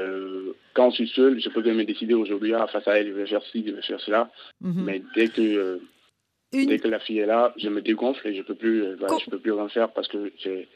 quand 0.74 0.90
je 0.90 0.96
suis 0.96 1.08
seul, 1.08 1.40
je 1.40 1.48
peux 1.48 1.60
bien 1.60 1.74
me 1.74 1.84
décider 1.84 2.14
aujourd'hui, 2.14 2.54
ah, 2.54 2.66
face 2.66 2.86
à 2.88 2.98
elle, 2.98 3.08
je 3.08 3.12
vais 3.12 3.26
faire 3.26 3.42
ci, 3.52 3.64
je 3.66 3.72
vais 3.72 3.82
faire 3.82 4.00
cela. 4.00 4.30
Mhm. 4.60 4.84
Mais 4.84 5.02
dès 5.14 5.28
que 5.28 5.80
Dès 6.52 6.78
que 6.78 6.88
la 6.88 7.00
fille 7.00 7.18
est 7.18 7.26
là, 7.26 7.52
je 7.56 7.68
me 7.68 7.82
dégonfle 7.82 8.26
et 8.26 8.34
je 8.34 8.42
peux 8.42 8.54
plus, 8.54 8.82
euh, 8.82 8.96
je 9.24 9.30
peux 9.30 9.38
plus 9.38 9.52
rien 9.52 9.68
faire 9.68 9.92
parce 9.92 10.08
que 10.08 10.32
j'ai 10.38 10.68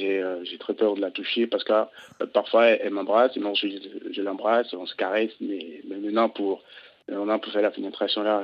euh, 0.00 0.42
très 0.58 0.74
peur 0.74 0.94
de 0.94 1.00
la 1.00 1.10
toucher 1.10 1.46
parce 1.46 1.64
que 1.64 1.72
euh, 1.72 2.26
parfois 2.32 2.66
elle, 2.66 2.92
m'embrasse, 2.92 3.36
et 3.36 3.40
je, 3.40 4.12
je 4.12 4.22
l'embrasse, 4.22 4.72
on 4.72 4.86
se 4.86 4.94
caresse, 4.94 5.32
mais, 5.40 5.82
maintenant 5.88 6.28
pour 6.28 6.62
on 7.10 7.30
a 7.30 7.38
pour 7.38 7.50
faire 7.50 7.62
la 7.62 7.70
pénétration 7.70 8.22
là. 8.22 8.42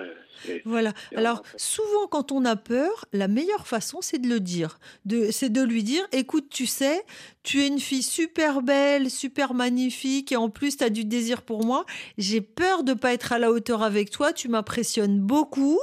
Voilà. 0.65 0.93
Alors 1.15 1.43
souvent 1.57 2.07
quand 2.07 2.33
on 2.33 2.47
a 2.47 2.57
peur, 2.57 3.05
la 3.13 3.29
meilleure 3.29 3.67
façon 3.67 3.99
c'est 4.01 4.19
de 4.19 4.27
le 4.27 4.41
dire, 4.41 4.79
c'est 5.31 5.53
de 5.53 5.63
lui 5.63 5.83
dire, 5.83 6.03
écoute, 6.13 6.49
tu 6.51 6.65
sais, 6.65 7.03
tu 7.43 7.61
es 7.61 7.69
une 7.69 7.79
fille 7.79 8.03
super 8.03 8.63
belle, 8.63 9.11
super 9.11 9.53
magnifique 9.53 10.33
et 10.33 10.37
en 10.37 10.49
plus 10.49 10.79
tu 10.79 10.85
as 10.85 10.91
du 10.91 11.05
désir 11.05 11.43
pour 11.43 11.65
moi. 11.65 11.85
J'ai 12.17 12.41
peur 12.41 12.85
de 12.85 12.95
pas 12.95 13.13
être 13.13 13.33
à 13.33 13.39
la 13.39 13.51
hauteur 13.51 13.83
avec 13.83 14.11
toi. 14.11 14.33
Tu 14.33 14.49
m'impressionnes 14.49 15.21
beaucoup 15.21 15.79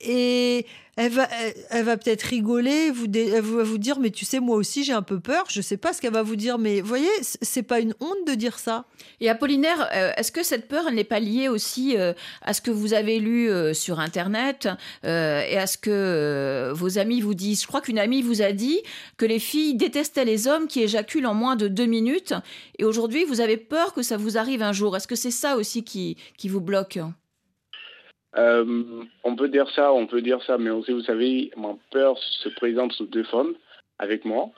et 0.00 0.66
elle 0.96 1.12
va, 1.12 1.28
elle, 1.70 1.84
va 1.84 1.96
peut-être 1.98 2.22
rigoler, 2.22 2.90
vous, 2.90 3.06
elle 3.14 3.42
va 3.42 3.62
vous 3.62 3.76
dire, 3.76 3.98
mais 3.98 4.10
tu 4.10 4.24
sais, 4.24 4.40
moi 4.40 4.56
aussi 4.56 4.82
j'ai 4.82 4.94
un 4.94 5.02
peu 5.02 5.20
peur. 5.20 5.44
Je 5.50 5.60
sais 5.60 5.76
pas 5.76 5.92
ce 5.92 6.00
qu'elle 6.00 6.12
va 6.12 6.22
vous 6.22 6.36
dire, 6.36 6.58
mais 6.58 6.80
voyez, 6.80 7.08
c'est 7.20 7.62
pas 7.62 7.80
une 7.80 7.94
honte 8.00 8.26
de 8.26 8.34
dire 8.34 8.58
ça. 8.58 8.86
Et 9.20 9.28
Apollinaire, 9.28 9.88
euh, 9.94 10.12
est-ce 10.16 10.32
que 10.32 10.42
cette 10.42 10.68
peur, 10.68 10.90
n'est 10.90 11.04
pas 11.04 11.20
liée 11.20 11.48
aussi 11.48 11.96
euh, 11.96 12.14
à 12.40 12.54
ce 12.54 12.62
que 12.62 12.70
vous 12.70 12.94
avez 12.94 13.18
lu 13.18 13.50
euh, 13.50 13.74
sur 13.74 14.00
Internet 14.00 14.68
et 15.02 15.58
à 15.58 15.66
ce 15.66 15.76
que 15.76 16.72
vos 16.74 16.98
amis 16.98 17.20
vous 17.20 17.34
disent? 17.34 17.62
Je 17.62 17.66
crois 17.66 17.82
qu'une 17.82 17.98
amie 17.98 18.22
vous 18.22 18.40
a 18.40 18.52
dit 18.52 18.80
que 19.18 19.26
les 19.26 19.38
filles 19.38 19.74
détestaient 19.74 20.24
les 20.24 20.46
hommes 20.48 20.66
qui 20.66 20.82
éjaculent 20.82 21.26
en 21.26 21.34
moins 21.34 21.56
de 21.56 21.68
deux 21.68 21.86
minutes. 21.86 22.34
Et 22.78 22.84
aujourd'hui, 22.84 23.24
vous 23.24 23.40
avez 23.40 23.56
peur 23.58 23.92
que 23.92 24.02
ça 24.02 24.16
vous 24.16 24.38
arrive 24.38 24.62
un 24.62 24.72
jour. 24.72 24.96
Est-ce 24.96 25.08
que 25.08 25.16
c'est 25.16 25.30
ça 25.30 25.56
aussi 25.56 25.84
qui, 25.84 26.16
qui 26.38 26.48
vous 26.48 26.60
bloque? 26.60 26.98
Euh, 28.38 29.04
on 29.24 29.36
peut 29.36 29.48
dire 29.48 29.70
ça, 29.70 29.92
on 29.92 30.06
peut 30.06 30.22
dire 30.22 30.42
ça, 30.44 30.58
mais 30.58 30.70
aussi, 30.70 30.92
vous 30.92 31.02
savez, 31.02 31.50
ma 31.56 31.76
peur 31.90 32.18
se 32.18 32.48
présente 32.50 32.92
sous 32.92 33.06
deux 33.06 33.24
formes 33.24 33.54
avec 33.98 34.24
moi. 34.24 34.50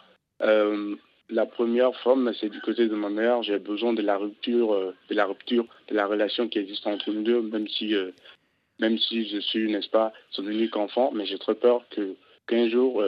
Euh, 0.43 0.97
la 1.31 1.47
première 1.47 1.95
forme, 2.01 2.33
c'est 2.41 2.49
du 2.49 2.61
côté 2.61 2.89
de 2.89 2.95
ma 2.95 3.11
mère. 3.11 3.43
J'ai 3.43 3.59
besoin 3.59 3.93
de 3.93 4.03
la 4.03 4.17
rupture, 4.17 4.73
euh, 4.73 4.95
de 5.11 5.15
la 5.15 5.27
rupture 5.27 5.67
de 5.89 5.95
la 5.95 6.07
relation 6.07 6.49
qui 6.49 6.59
existe 6.59 6.87
entre 6.87 7.11
nous 7.11 7.23
deux, 7.23 7.43
même 7.43 7.69
si, 7.69 9.29
je 9.29 9.39
suis, 9.41 9.71
n'est-ce 9.71 9.91
pas, 9.91 10.13
son 10.31 10.47
unique 10.49 10.77
enfant. 10.77 11.13
Mais 11.13 11.27
j'ai 11.27 11.39
très 11.39 11.55
peur 11.55 11.85
que 11.91 12.15
qu'un 12.47 12.69
jour, 12.71 13.05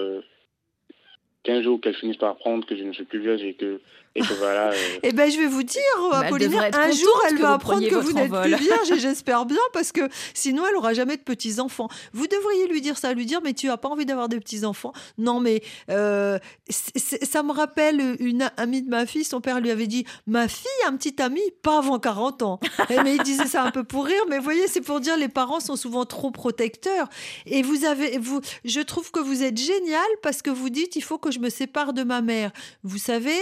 qu'un 1.43 1.62
jour 1.62 1.81
qu'elle 1.81 1.95
finisse 1.95 2.18
par 2.18 2.31
apprendre 2.31 2.66
que 2.66 2.77
je 2.77 2.85
ne 2.85 2.93
suis 2.93 3.05
plus 3.05 3.21
vierge 3.21 3.43
et 3.43 3.55
que 3.55 3.81
et 4.17 4.23
que 4.23 4.35
voilà. 4.35 4.71
Euh, 4.71 4.99
eh 5.03 5.13
ben, 5.13 5.31
je 5.31 5.39
vais 5.39 5.47
vous 5.47 5.63
dire, 5.63 5.81
bah, 6.11 6.21
Apollinaire, 6.21 6.71
un 6.73 6.91
jour, 6.91 7.23
elle 7.29 7.39
va 7.39 7.55
apprendre 7.55 7.87
que 7.87 7.95
vous 7.95 8.13
n'êtes 8.13 8.33
plus 8.33 8.55
vierge, 8.57 8.91
et 8.91 8.99
j'espère 8.99 9.47
bien, 9.47 9.61
parce 9.73 9.93
que 9.93 10.09
sinon, 10.35 10.65
elle 10.69 10.77
aura 10.77 10.95
jamais 10.95 11.17
de 11.17 11.23
petits 11.23 11.61
enfants. 11.61 11.89
Vous 12.13 12.27
devriez 12.27 12.67
lui 12.67 12.81
dire 12.81 12.99
ça, 12.99 13.13
lui 13.13 13.25
dire, 13.25 13.41
mais 13.45 13.55
tu 13.55 13.71
as 13.71 13.77
pas 13.77 13.89
envie 13.89 14.07
d'avoir 14.07 14.29
de 14.29 14.37
petits 14.39 14.65
enfants. 14.65 14.93
Non, 15.17 15.39
mais 15.39 15.63
euh, 15.91 16.39
ça 16.69 17.43
me 17.43 17.53
rappelle 17.53 18.17
une 18.19 18.51
amie 18.57 18.83
de 18.83 18.89
ma 18.89 19.07
fille. 19.07 19.25
Son 19.25 19.41
père 19.41 19.61
lui 19.61 19.71
avait 19.71 19.87
dit, 19.87 20.05
ma 20.27 20.49
fille 20.49 20.67
a 20.87 20.89
un 20.89 20.97
petit 20.97 21.21
ami, 21.23 21.43
pas 21.63 21.79
avant 21.79 21.99
40 22.01 22.43
ans. 22.43 22.61
Eh, 22.89 23.03
mais 23.03 23.15
il 23.15 23.23
disait 23.23 23.47
ça 23.47 23.63
un 23.63 23.71
peu 23.71 23.85
pour 23.85 24.07
rire. 24.07 24.23
Mais 24.29 24.39
vous 24.39 24.45
voyez, 24.45 24.67
c'est 24.67 24.81
pour 24.81 25.01
dire, 25.01 25.17
les 25.17 25.29
parents 25.29 25.61
sont 25.61 25.77
souvent 25.77 26.05
trop 26.05 26.33
protecteurs. 26.33 27.09
Et 27.47 27.63
vous 27.63 27.85
avez, 27.85 28.19
vous, 28.19 28.41
je 28.65 28.81
trouve 28.81 29.13
que 29.13 29.21
vous 29.21 29.45
êtes 29.45 29.57
génial 29.57 30.01
parce 30.23 30.43
que 30.43 30.51
vous 30.51 30.71
dites, 30.71 30.97
il 30.97 31.03
faut 31.03 31.19
que 31.19 31.31
je 31.31 31.39
me 31.39 31.49
sépare 31.49 31.93
de 31.93 32.03
ma 32.03 32.23
mère. 32.23 32.51
Vous 32.83 32.99
savez, 32.99 33.39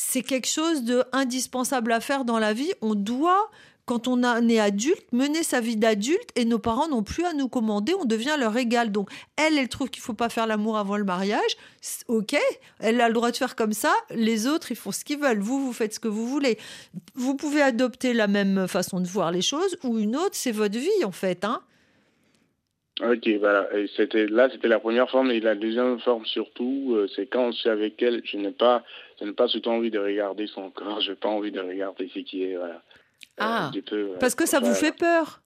c'est 0.00 0.22
quelque 0.22 0.46
chose 0.46 0.84
de 0.84 1.02
indispensable 1.12 1.90
à 1.90 1.98
faire 1.98 2.24
dans 2.24 2.38
la 2.38 2.52
vie. 2.52 2.72
On 2.82 2.94
doit 2.94 3.50
quand 3.84 4.06
on 4.06 4.22
est 4.48 4.60
adulte, 4.60 5.12
mener 5.12 5.42
sa 5.42 5.60
vie 5.60 5.76
d'adulte 5.76 6.28
et 6.36 6.44
nos 6.44 6.58
parents 6.58 6.88
n'ont 6.88 7.02
plus 7.02 7.24
à 7.24 7.32
nous 7.32 7.48
commander, 7.48 7.94
on 7.98 8.04
devient 8.04 8.36
leur 8.38 8.54
égal. 8.56 8.92
Donc, 8.92 9.10
elle, 9.36 9.56
elle 9.56 9.68
trouve 9.68 9.88
qu'il 9.88 10.02
faut 10.02 10.12
pas 10.12 10.28
faire 10.28 10.46
l'amour 10.46 10.76
avant 10.76 10.98
le 10.98 11.04
mariage. 11.04 11.56
Ok, 12.06 12.36
elle 12.80 13.00
a 13.00 13.08
le 13.08 13.14
droit 13.14 13.30
de 13.30 13.36
faire 13.36 13.56
comme 13.56 13.72
ça. 13.72 13.92
Les 14.10 14.46
autres, 14.46 14.70
ils 14.70 14.76
font 14.76 14.92
ce 14.92 15.04
qu'ils 15.04 15.18
veulent. 15.18 15.40
Vous, 15.40 15.64
vous 15.64 15.72
faites 15.72 15.94
ce 15.94 16.00
que 16.00 16.08
vous 16.08 16.28
voulez. 16.28 16.58
Vous 17.14 17.34
pouvez 17.34 17.62
adopter 17.62 18.12
la 18.12 18.26
même 18.26 18.68
façon 18.68 19.00
de 19.00 19.08
voir 19.08 19.32
les 19.32 19.42
choses 19.42 19.78
ou 19.82 19.98
une 19.98 20.16
autre, 20.16 20.34
c'est 20.34 20.52
votre 20.52 20.78
vie 20.78 21.04
en 21.04 21.12
fait. 21.12 21.44
Hein 21.44 21.62
Ok, 23.00 23.28
voilà. 23.38 23.68
c'était 23.96 24.26
là, 24.26 24.48
c'était 24.50 24.68
la 24.68 24.80
première 24.80 25.08
forme 25.08 25.30
et 25.30 25.40
la 25.40 25.54
deuxième 25.54 26.00
forme 26.00 26.26
surtout, 26.26 26.94
euh, 26.96 27.08
c'est 27.14 27.26
quand 27.26 27.52
je 27.52 27.58
suis 27.58 27.68
avec 27.68 28.02
elle, 28.02 28.22
je 28.24 28.36
n'ai 28.36 28.50
pas, 28.50 28.82
je 29.20 29.24
n'ai 29.24 29.32
pas 29.32 29.46
surtout 29.46 29.70
envie 29.70 29.90
de 29.90 29.98
regarder 29.98 30.48
son 30.48 30.70
corps, 30.70 31.00
je 31.00 31.10
n'ai 31.10 31.16
pas 31.16 31.28
envie 31.28 31.52
de 31.52 31.60
regarder 31.60 32.10
ce 32.12 32.18
qui 32.20 32.42
est, 32.42 32.56
voilà. 32.56 32.82
Euh, 33.40 33.44
ah, 33.44 33.70
parce 34.18 34.34
que 34.34 34.46
ça 34.46 34.58
vous 34.58 34.74
fait 34.74 34.96
peur. 34.96 35.42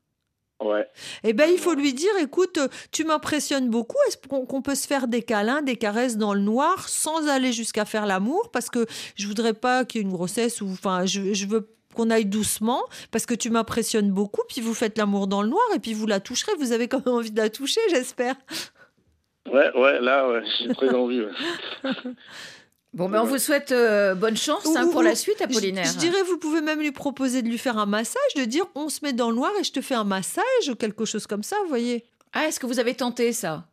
Ouais. 0.61 0.87
Eh 1.25 1.33
ben, 1.33 1.51
il 1.51 1.59
faut 1.59 1.75
lui 1.75 1.93
dire, 1.93 2.13
écoute, 2.21 2.59
tu 2.93 3.05
m'impressionnes 3.05 3.69
beaucoup. 3.69 3.97
Est-ce 4.07 4.17
qu'on 4.29 4.63
peut 4.63 4.77
se 4.77 4.87
faire 4.87 5.09
des 5.09 5.23
câlins, 5.23 5.61
des 5.61 5.77
caresses 5.77 6.17
dans 6.17 6.35
le 6.35 6.41
noir, 6.41 6.89
sans 6.89 7.29
aller 7.29 7.53
jusqu'à 7.53 7.85
faire 7.85 8.07
l'amour? 8.07 8.51
Parce 8.53 8.71
que 8.71 8.87
je 9.17 9.27
voudrais 9.27 9.55
pas 9.55 9.85
qu'il 9.85 10.01
y 10.01 10.05
ait 10.05 10.07
une 10.07 10.13
grossesse 10.13 10.61
ou, 10.61 10.69
enfin, 10.71 11.05
je, 11.05 11.35
je 11.35 11.47
veux 11.47 11.69
qu'on 11.95 12.11
aille 12.11 12.27
doucement 12.27 12.83
parce 13.11 13.27
que 13.27 13.35
tu 13.35 13.51
m'impressionnes 13.51 14.11
beaucoup. 14.11 14.43
Puis 14.49 14.61
vous 14.61 14.75
faites 14.75 14.99
l'amour 14.99 15.27
dans 15.27 15.43
le 15.43 15.49
noir 15.49 15.65
et 15.75 15.79
puis 15.79 15.95
vous 15.95 16.07
la 16.07 16.21
toucherez. 16.21 16.53
Vous 16.59 16.73
avez 16.73 16.89
quand 16.89 17.05
même 17.05 17.15
envie 17.15 17.31
de 17.31 17.41
la 17.41 17.51
toucher, 17.51 17.81
j'espère. 17.91 18.35
Ouais, 19.51 19.73
ouais, 19.77 20.01
là, 20.01 20.29
ouais, 20.29 20.43
j'ai 20.59 20.75
très 20.75 20.91
envie. 20.91 21.23
Bon, 22.95 23.09
ben 23.09 23.23
on 23.23 23.25
vous 23.25 23.39
souhaite 23.39 23.73
euh, 23.73 24.15
bonne 24.15 24.37
chance 24.37 24.67
hein, 24.77 24.87
pour 24.93 25.03
la 25.03 25.15
suite, 25.15 25.41
Apollinaire. 25.41 25.87
Je, 25.87 25.93
je, 25.93 25.97
dirais, 25.97 26.23
vous 26.25 26.37
pouvez 26.37 26.61
même 26.61 26.79
lui 26.79 26.93
proposer 26.93 27.41
de 27.41 27.49
lui 27.49 27.57
faire 27.57 27.79
un 27.79 27.87
massage, 27.87 28.21
de 28.37 28.45
dire 28.45 28.67
on 28.75 28.91
se 28.91 29.01
met 29.03 29.15
dans 29.15 29.31
le 29.31 29.37
noir 29.37 29.51
et 29.59 29.65
je 29.65 29.73
te 29.73 29.81
fais 29.81 29.95
un 29.95 30.05
massage 30.05 30.69
ou 30.69 30.75
quelque 30.75 31.07
chose 31.07 31.27
comme 31.27 31.43
ça, 31.43 31.57
vous 31.63 31.71
voyez. 31.71 32.05
Ah, 32.35 32.49
est-ce 32.49 32.61
que 32.61 32.67
vous 32.67 32.81
avez 32.81 32.95
tenté 32.95 33.33
ça? 33.33 33.65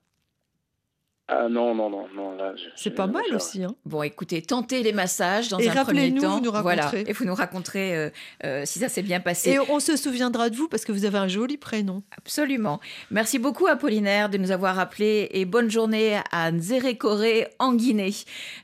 Ah 1.32 1.47
non, 1.47 1.75
non, 1.75 1.91
non, 1.91 2.07
non, 2.15 2.36
là. 2.36 2.55
C'est 2.75 2.89
pas 2.89 3.05
mal 3.05 3.23
aussi. 3.36 3.63
Hein. 3.63 3.75
Bon, 3.86 4.01
écoutez, 4.01 4.41
tentez 4.41 4.82
les 4.82 4.93
massages 4.93 5.49
dans 5.49 5.59
et 5.59 5.69
un 5.69 5.86
premier 5.86 6.11
temps. 6.15 6.39
Vous 6.39 6.45
nous 6.45 6.51
voilà, 6.51 6.91
et 6.95 7.13
vous 7.13 7.23
nous 7.23 7.36
raconterez 7.36 7.95
euh, 7.95 8.09
euh, 8.43 8.63
si 8.65 8.80
ça 8.80 8.89
s'est 8.89 9.03
bien 9.03 9.19
passé. 9.19 9.51
Et 9.51 9.59
on 9.59 9.80
se 9.80 9.95
souviendra 9.95 10.49
de 10.49 10.55
vous 10.55 10.67
parce 10.67 10.86
que 10.86 10.91
vous 10.91 11.05
avez 11.05 11.19
un 11.19 11.27
joli 11.27 11.57
prénom. 11.57 12.01
Absolument. 12.17 12.80
Merci 13.11 13.38
beaucoup, 13.38 13.67
Apollinaire, 13.67 14.30
de 14.30 14.39
nous 14.39 14.49
avoir 14.49 14.80
appelés 14.80 15.30
et 15.32 15.45
bonne 15.45 15.69
journée 15.69 16.19
à 16.32 16.51
Nzérékoré 16.51 17.49
en 17.59 17.75
Guinée. 17.75 18.15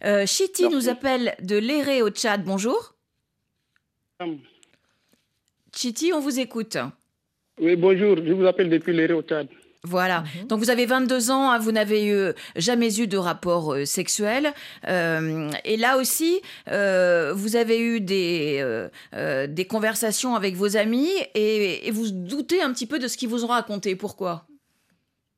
Euh, 0.03 0.25
Chiti 0.25 0.67
nous 0.67 0.89
appelle 0.89 1.35
de 1.43 1.57
Léré 1.57 2.01
au 2.01 2.09
Tchad. 2.09 2.43
Bonjour. 2.43 2.95
Chiti, 5.71 6.13
on 6.15 6.19
vous 6.19 6.39
écoute. 6.39 6.79
Oui, 7.61 7.75
bonjour. 7.75 8.17
Je 8.17 8.33
vous 8.33 8.47
appelle 8.47 8.71
depuis 8.71 8.93
Léré 8.93 9.13
au 9.13 9.21
Tchad. 9.21 9.47
Voilà. 9.85 10.21
Mhm. 10.21 10.47
Donc 10.47 10.59
vous 10.59 10.69
avez 10.69 10.85
22 10.85 11.31
ans, 11.31 11.51
hein, 11.51 11.59
vous 11.59 11.71
n'avez 11.71 12.07
eu, 12.07 12.33
jamais 12.55 12.99
eu 12.99 13.07
de 13.07 13.17
rapport 13.17 13.73
euh, 13.73 13.85
sexuel. 13.85 14.51
Euh, 14.87 15.49
et 15.63 15.77
là 15.77 15.97
aussi, 15.97 16.41
euh, 16.69 17.33
vous 17.33 17.55
avez 17.55 17.79
eu 17.79 18.01
des, 18.01 18.63
des 19.47 19.65
conversations 19.65 20.35
avec 20.35 20.55
vos 20.55 20.75
amis 20.77 21.09
et, 21.33 21.91
vous 21.91 22.11
doutez 22.11 22.61
un 22.61 22.73
petit 22.73 22.87
peu 22.87 22.99
de 22.99 23.07
ce 23.07 23.17
qu'ils 23.17 23.29
vous 23.29 23.45
ont 23.45 23.53
raconté. 23.59 23.95
Pourquoi? 23.95 24.45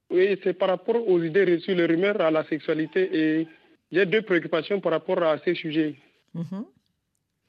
Oui, 0.09 0.39
c'est 0.43 0.53
par 0.53 0.69
rapport 0.69 1.07
aux 1.07 1.21
idées 1.21 1.43
reçues, 1.43 1.75
les 1.75 1.85
rumeurs 1.85 2.19
à 2.21 2.31
la 2.31 2.43
sexualité. 2.45 3.09
Et 3.13 3.47
j'ai 3.91 4.05
deux 4.05 4.21
préoccupations 4.21 4.79
par 4.79 4.93
rapport 4.93 5.21
à 5.21 5.37
ces 5.43 5.53
sujets. 5.53 5.95
Mhm. 6.33 6.65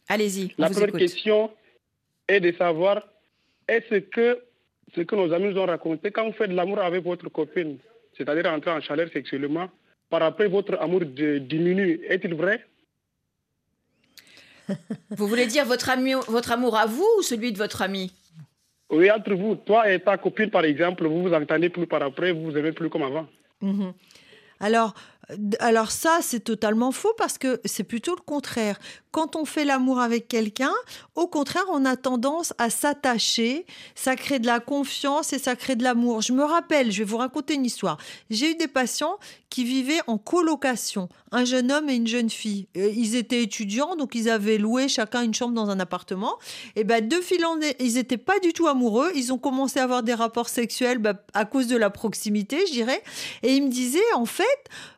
Allez-y. 0.08 0.52
La 0.58 0.70
première 0.70 0.92
question 0.92 1.50
est 2.26 2.40
de 2.40 2.52
savoir 2.56 3.02
est-ce 3.68 3.98
que 3.98 4.40
ce 4.94 5.00
que 5.02 5.16
nos 5.16 5.32
amis 5.32 5.52
nous 5.52 5.60
ont 5.60 5.66
raconté, 5.66 6.10
quand 6.10 6.26
vous 6.26 6.32
faites 6.32 6.50
de 6.50 6.56
l'amour 6.56 6.80
avec 6.80 7.04
votre 7.04 7.28
copine, 7.28 7.78
c'est-à-dire 8.16 8.50
entrer 8.50 8.70
en 8.70 8.80
chaleur 8.80 9.08
sexuellement, 9.12 9.68
par 10.10 10.22
après 10.22 10.48
votre 10.48 10.80
amour 10.80 11.00
diminue, 11.04 12.00
est-il 12.08 12.34
vrai? 12.34 12.64
Vous 15.10 15.26
voulez 15.26 15.46
dire 15.46 15.64
votre, 15.64 15.88
ami, 15.88 16.12
votre 16.28 16.52
amour 16.52 16.76
à 16.76 16.84
vous 16.84 17.08
ou 17.18 17.22
celui 17.22 17.52
de 17.52 17.58
votre 17.58 17.80
ami? 17.80 18.12
Oui, 18.90 19.10
entre 19.10 19.34
vous. 19.34 19.54
Toi 19.54 19.90
et 19.90 20.00
ta 20.00 20.18
copine, 20.18 20.50
par 20.50 20.64
exemple, 20.64 21.06
vous 21.06 21.22
vous 21.22 21.32
entendez 21.32 21.70
plus 21.70 21.86
par 21.86 22.02
après, 22.02 22.32
vous 22.32 22.44
vous 22.44 22.56
aimez 22.56 22.72
plus 22.72 22.90
comme 22.90 23.02
avant. 23.02 23.26
Mhm. 23.60 23.92
Alors, 24.60 24.94
alors 25.60 25.90
ça, 25.90 26.18
c'est 26.22 26.40
totalement 26.40 26.90
faux 26.90 27.12
parce 27.18 27.36
que 27.36 27.60
c'est 27.64 27.84
plutôt 27.84 28.14
le 28.14 28.22
contraire. 28.22 28.78
Quand 29.10 29.36
on 29.36 29.44
fait 29.44 29.64
l'amour 29.64 30.00
avec 30.00 30.28
quelqu'un, 30.28 30.72
au 31.14 31.26
contraire, 31.26 31.64
on 31.70 31.84
a 31.84 31.96
tendance 31.96 32.54
à 32.58 32.70
s'attacher, 32.70 33.66
ça 33.94 34.16
crée 34.16 34.38
de 34.38 34.46
la 34.46 34.60
confiance 34.60 35.32
et 35.32 35.38
ça 35.38 35.56
crée 35.56 35.76
de 35.76 35.82
l'amour. 35.82 36.22
Je 36.22 36.32
me 36.32 36.44
rappelle, 36.44 36.92
je 36.92 36.98
vais 36.98 37.04
vous 37.04 37.16
raconter 37.16 37.54
une 37.54 37.64
histoire. 37.64 37.98
J'ai 38.30 38.52
eu 38.52 38.54
des 38.54 38.68
patients 38.68 39.18
qui 39.50 39.64
vivaient 39.64 40.00
en 40.06 40.18
colocation, 40.18 41.08
un 41.32 41.44
jeune 41.44 41.72
homme 41.72 41.88
et 41.88 41.94
une 41.94 42.06
jeune 42.06 42.28
fille. 42.28 42.68
Euh, 42.76 42.90
ils 42.94 43.16
étaient 43.16 43.42
étudiants, 43.42 43.96
donc 43.96 44.14
ils 44.14 44.28
avaient 44.28 44.58
loué 44.58 44.88
chacun 44.88 45.22
une 45.22 45.34
chambre 45.34 45.54
dans 45.54 45.70
un 45.70 45.80
appartement. 45.80 46.38
Et 46.76 46.84
ben 46.84 47.06
deux 47.06 47.22
filles, 47.22 47.44
ils 47.80 47.94
n'étaient 47.94 48.18
pas 48.18 48.38
du 48.40 48.52
tout 48.52 48.66
amoureux. 48.66 49.10
Ils 49.14 49.32
ont 49.32 49.38
commencé 49.38 49.80
à 49.80 49.84
avoir 49.84 50.02
des 50.02 50.14
rapports 50.14 50.48
sexuels 50.48 50.98
bah, 50.98 51.14
à 51.32 51.44
cause 51.44 51.66
de 51.66 51.76
la 51.76 51.90
proximité, 51.90 52.58
je 52.66 52.72
dirais. 52.72 53.02
Et 53.42 53.54
ils 53.54 53.62
me 53.62 53.70
disaient, 53.70 54.12
en 54.14 54.26
fait, 54.26 54.44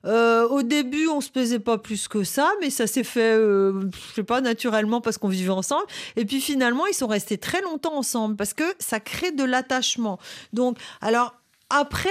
euh, 0.04 0.19
au 0.50 0.62
début, 0.62 1.08
on 1.08 1.20
se 1.20 1.30
plaisait 1.30 1.58
pas 1.58 1.78
plus 1.78 2.08
que 2.08 2.24
ça, 2.24 2.50
mais 2.60 2.70
ça 2.70 2.86
s'est 2.86 3.04
fait, 3.04 3.36
euh, 3.36 3.88
je 3.92 4.14
sais 4.14 4.22
pas, 4.22 4.40
naturellement 4.40 5.00
parce 5.00 5.18
qu'on 5.18 5.28
vivait 5.28 5.50
ensemble. 5.50 5.86
Et 6.16 6.24
puis 6.24 6.40
finalement, 6.40 6.86
ils 6.86 6.94
sont 6.94 7.06
restés 7.06 7.38
très 7.38 7.60
longtemps 7.62 7.96
ensemble 7.96 8.36
parce 8.36 8.54
que 8.54 8.64
ça 8.78 9.00
crée 9.00 9.32
de 9.32 9.44
l'attachement. 9.44 10.18
Donc, 10.52 10.78
alors 11.00 11.34
après, 11.68 12.08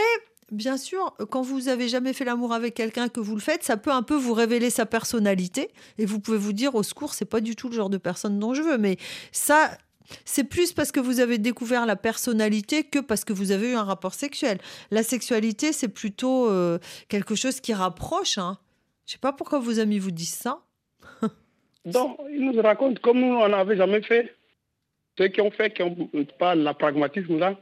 bien 0.52 0.78
sûr, 0.78 1.16
quand 1.30 1.42
vous 1.42 1.68
avez 1.68 1.88
jamais 1.88 2.14
fait 2.14 2.26
l'amour 2.26 2.54
avec 2.54 2.74
quelqu'un 2.74 3.10
que 3.10 3.20
vous 3.20 3.36
le 3.36 3.42
faites, 3.42 3.64
ça 3.64 3.78
peut 3.78 3.92
un 3.92 4.04
peu 4.04 4.16
vous 4.16 4.34
révéler 4.34 4.70
sa 4.70 4.86
personnalité 4.86 5.70
et 5.98 6.06
vous 6.06 6.20
pouvez 6.20 6.38
vous 6.38 6.54
dire 6.54 6.76
au 6.76 6.84
secours, 6.84 7.14
c'est 7.14 7.26
pas 7.26 7.42
du 7.42 7.56
tout 7.56 7.70
le 7.70 7.76
genre 7.76 7.90
de 7.90 7.98
personne 7.98 8.40
dont 8.40 8.54
je 8.54 8.62
veux. 8.62 8.78
Mais 8.78 8.98
ça, 9.32 9.72
c'est 10.26 10.44
plus 10.44 10.74
parce 10.74 10.92
que 10.92 11.00
vous 11.00 11.20
avez 11.20 11.38
découvert 11.38 11.86
la 11.86 11.96
personnalité 11.96 12.84
que 12.84 13.00
parce 13.00 13.26
que 13.26 13.34
vous 13.34 13.52
avez 13.52 13.72
eu 13.72 13.76
un 13.76 13.84
rapport 13.84 14.14
sexuel. 14.14 14.58
La 14.92 15.04
sexualité, 15.04 15.74
c'est 15.74 15.88
plutôt 15.88 16.50
euh, 16.50 16.80
quelque 17.08 17.36
chose 17.36 17.60
qui 17.60 17.74
rapproche. 17.74 18.38
Hein. 18.38 18.58
Je 19.06 19.14
sais 19.14 19.20
pas 19.20 19.34
pourquoi 19.34 19.60
vos 19.60 19.80
amis 19.80 20.00
vous 20.00 20.12
disent 20.12 20.34
ça. 20.34 20.60
Donc, 21.86 22.18
ils 22.32 22.46
nous 22.46 22.62
racontent 22.62 23.00
comme 23.02 23.20
nous, 23.20 23.36
on 23.36 23.50
n'avait 23.50 23.78
jamais 23.78 24.02
fait. 24.02 24.36
Ceux 25.18 25.28
qui 25.28 25.42
ont 25.42 25.52
fait, 25.52 25.74
qui 25.74 25.84
ont 25.84 26.10
pas 26.38 26.56
le 26.56 26.72
pragmatisme 26.74 27.40
là, 27.40 27.60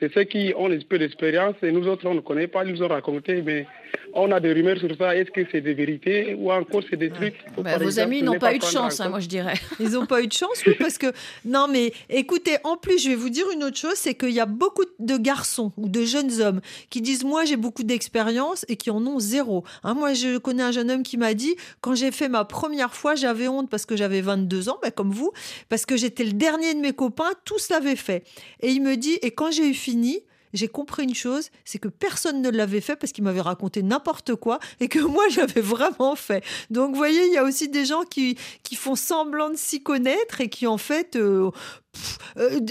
c'est 0.00 0.12
ceux 0.14 0.24
qui 0.24 0.52
ont 0.56 0.70
un 0.70 0.78
peu 0.88 0.98
d'expérience 0.98 1.54
et 1.62 1.70
nous 1.70 1.86
autres, 1.86 2.06
on 2.06 2.14
ne 2.14 2.20
connaît 2.20 2.48
pas, 2.48 2.64
ils 2.64 2.72
nous 2.72 2.82
ont 2.82 2.88
raconté, 2.88 3.42
mais 3.42 3.66
on 4.14 4.30
a 4.32 4.40
des 4.40 4.52
rumeurs 4.52 4.78
sur 4.78 4.94
ça. 4.96 5.14
Est-ce 5.16 5.30
que 5.30 5.42
c'est 5.52 5.60
des 5.60 5.74
vérités 5.74 6.34
ou 6.34 6.50
encore 6.50 6.82
c'est 6.90 6.96
des 6.96 7.10
trucs? 7.10 7.36
Bah, 7.58 7.78
Vos 7.78 7.98
amis 8.00 8.22
n'ont 8.22 8.38
pas 8.38 8.54
eu 8.54 8.58
de 8.58 8.64
chance, 8.64 9.00
hein, 9.00 9.08
moi 9.08 9.20
je 9.20 9.28
dirais. 9.28 9.54
Ils 9.80 9.90
n'ont 9.90 10.06
pas 10.06 10.22
eu 10.22 10.26
de 10.26 10.32
chance, 10.32 10.62
oui, 10.66 10.74
parce 10.78 10.98
que 10.98 11.06
non, 11.44 11.68
mais 11.70 11.92
écoutez, 12.10 12.56
en 12.64 12.76
plus, 12.76 13.02
je 13.02 13.10
vais 13.10 13.14
vous 13.14 13.30
dire 13.30 13.46
une 13.54 13.64
autre 13.64 13.76
chose, 13.76 13.94
c'est 13.94 14.14
qu'il 14.14 14.32
y 14.32 14.40
a 14.40 14.46
beaucoup 14.46 14.84
de 14.98 15.16
garçons 15.16 15.72
ou 15.76 15.88
de 15.88 16.04
jeunes 16.04 16.40
hommes 16.40 16.60
qui 16.90 17.00
disent 17.00 17.24
moi 17.24 17.44
j'ai 17.44 17.56
beaucoup 17.56 17.84
d'expérience 17.84 18.64
et 18.68 18.76
qui 18.76 18.90
en 18.90 19.06
ont 19.06 19.18
zéro. 19.18 19.64
Hein, 19.84 19.94
moi, 19.94 20.14
je 20.14 20.38
connais 20.38 20.62
un 20.62 20.72
jeune 20.72 20.90
homme 20.90 21.02
qui 21.02 21.16
m'a 21.16 21.34
dit 21.34 21.54
quand 21.80 21.94
j'ai 21.94 22.10
fait 22.10 22.28
ma 22.28 22.44
première 22.44 22.94
fois, 22.94 23.14
j'avais 23.14 23.48
honte 23.48 23.70
parce 23.70 23.86
que 23.86 23.96
j'avais 23.96 24.20
22 24.20 24.68
ans, 24.68 24.78
bah, 24.82 24.90
comme 24.90 25.10
vous, 25.10 25.32
parce 25.68 25.86
que 25.86 25.96
j'étais 25.96 26.24
le 26.24 26.32
dernier 26.32 26.74
de 26.74 26.80
mes 26.80 26.92
copains, 26.92 27.30
tous 27.44 27.68
l'avaient 27.70 27.96
fait. 27.96 28.24
Et 28.60 28.70
il 28.70 28.82
me 28.82 28.96
dit 28.96 29.18
et 29.22 29.30
quand 29.30 29.50
j'ai 29.50 29.68
eu 29.68 29.74
fini, 29.82 30.22
j'ai 30.52 30.68
compris 30.68 31.04
une 31.04 31.14
chose, 31.14 31.48
c'est 31.64 31.78
que 31.78 31.88
personne 31.88 32.42
ne 32.42 32.50
l'avait 32.50 32.80
fait 32.80 32.96
parce 32.96 33.12
qu'il 33.12 33.24
m'avait 33.24 33.40
raconté 33.40 33.82
n'importe 33.82 34.34
quoi 34.34 34.58
et 34.80 34.88
que 34.88 34.98
moi 34.98 35.24
j'avais 35.30 35.60
vraiment 35.60 36.14
fait. 36.14 36.44
Donc 36.70 36.90
vous 36.90 36.96
voyez, 36.96 37.26
il 37.26 37.32
y 37.32 37.38
a 37.38 37.44
aussi 37.44 37.68
des 37.68 37.84
gens 37.84 38.02
qui, 38.04 38.36
qui 38.62 38.76
font 38.76 38.94
semblant 38.94 39.50
de 39.50 39.56
s'y 39.56 39.82
connaître 39.82 40.40
et 40.40 40.48
qui 40.48 40.66
en 40.66 40.78
fait 40.78 41.16
euh, 41.16 41.50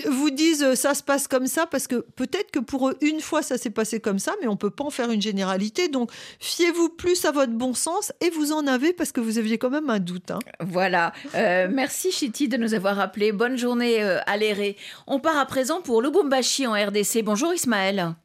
vous 0.09 0.29
disent 0.31 0.63
euh, 0.63 0.75
ça 0.75 0.93
se 0.93 1.03
passe 1.03 1.27
comme 1.27 1.47
ça 1.47 1.67
parce 1.67 1.87
que 1.87 2.05
peut-être 2.15 2.51
que 2.51 2.59
pour 2.59 2.89
eux 2.89 2.97
une 3.01 3.19
fois 3.19 3.41
ça 3.41 3.57
s'est 3.57 3.69
passé 3.69 3.99
comme 3.99 4.19
ça 4.19 4.33
mais 4.41 4.47
on 4.47 4.55
peut 4.55 4.69
pas 4.69 4.83
en 4.83 4.89
faire 4.89 5.11
une 5.11 5.21
généralité. 5.21 5.87
Donc 5.87 6.11
fiez-vous 6.39 6.89
plus 6.89 7.25
à 7.25 7.31
votre 7.31 7.53
bon 7.53 7.73
sens 7.73 8.11
et 8.21 8.29
vous 8.29 8.51
en 8.51 8.67
avez 8.67 8.93
parce 8.93 9.11
que 9.11 9.21
vous 9.21 9.37
aviez 9.37 9.57
quand 9.57 9.69
même 9.69 9.89
un 9.89 9.99
doute 9.99 10.31
hein. 10.31 10.39
voilà. 10.59 11.13
Merci 11.33 12.11
Chiti 12.11 12.47
de 12.47 12.57
nous 12.57 12.73
avoir 12.73 12.99
appelé 12.99 13.31
bonne 13.31 13.57
journée 13.57 14.01
à 14.01 14.37
l'éré. 14.37 14.77
On 15.07 15.19
part 15.19 15.37
à 15.37 15.45
présent 15.45 15.81
pour 15.81 16.01
Lubumbashi 16.01 16.67
en 16.67 16.73
RDC 16.73 17.23
bonjour 17.23 17.53
Ismaël 17.53 18.15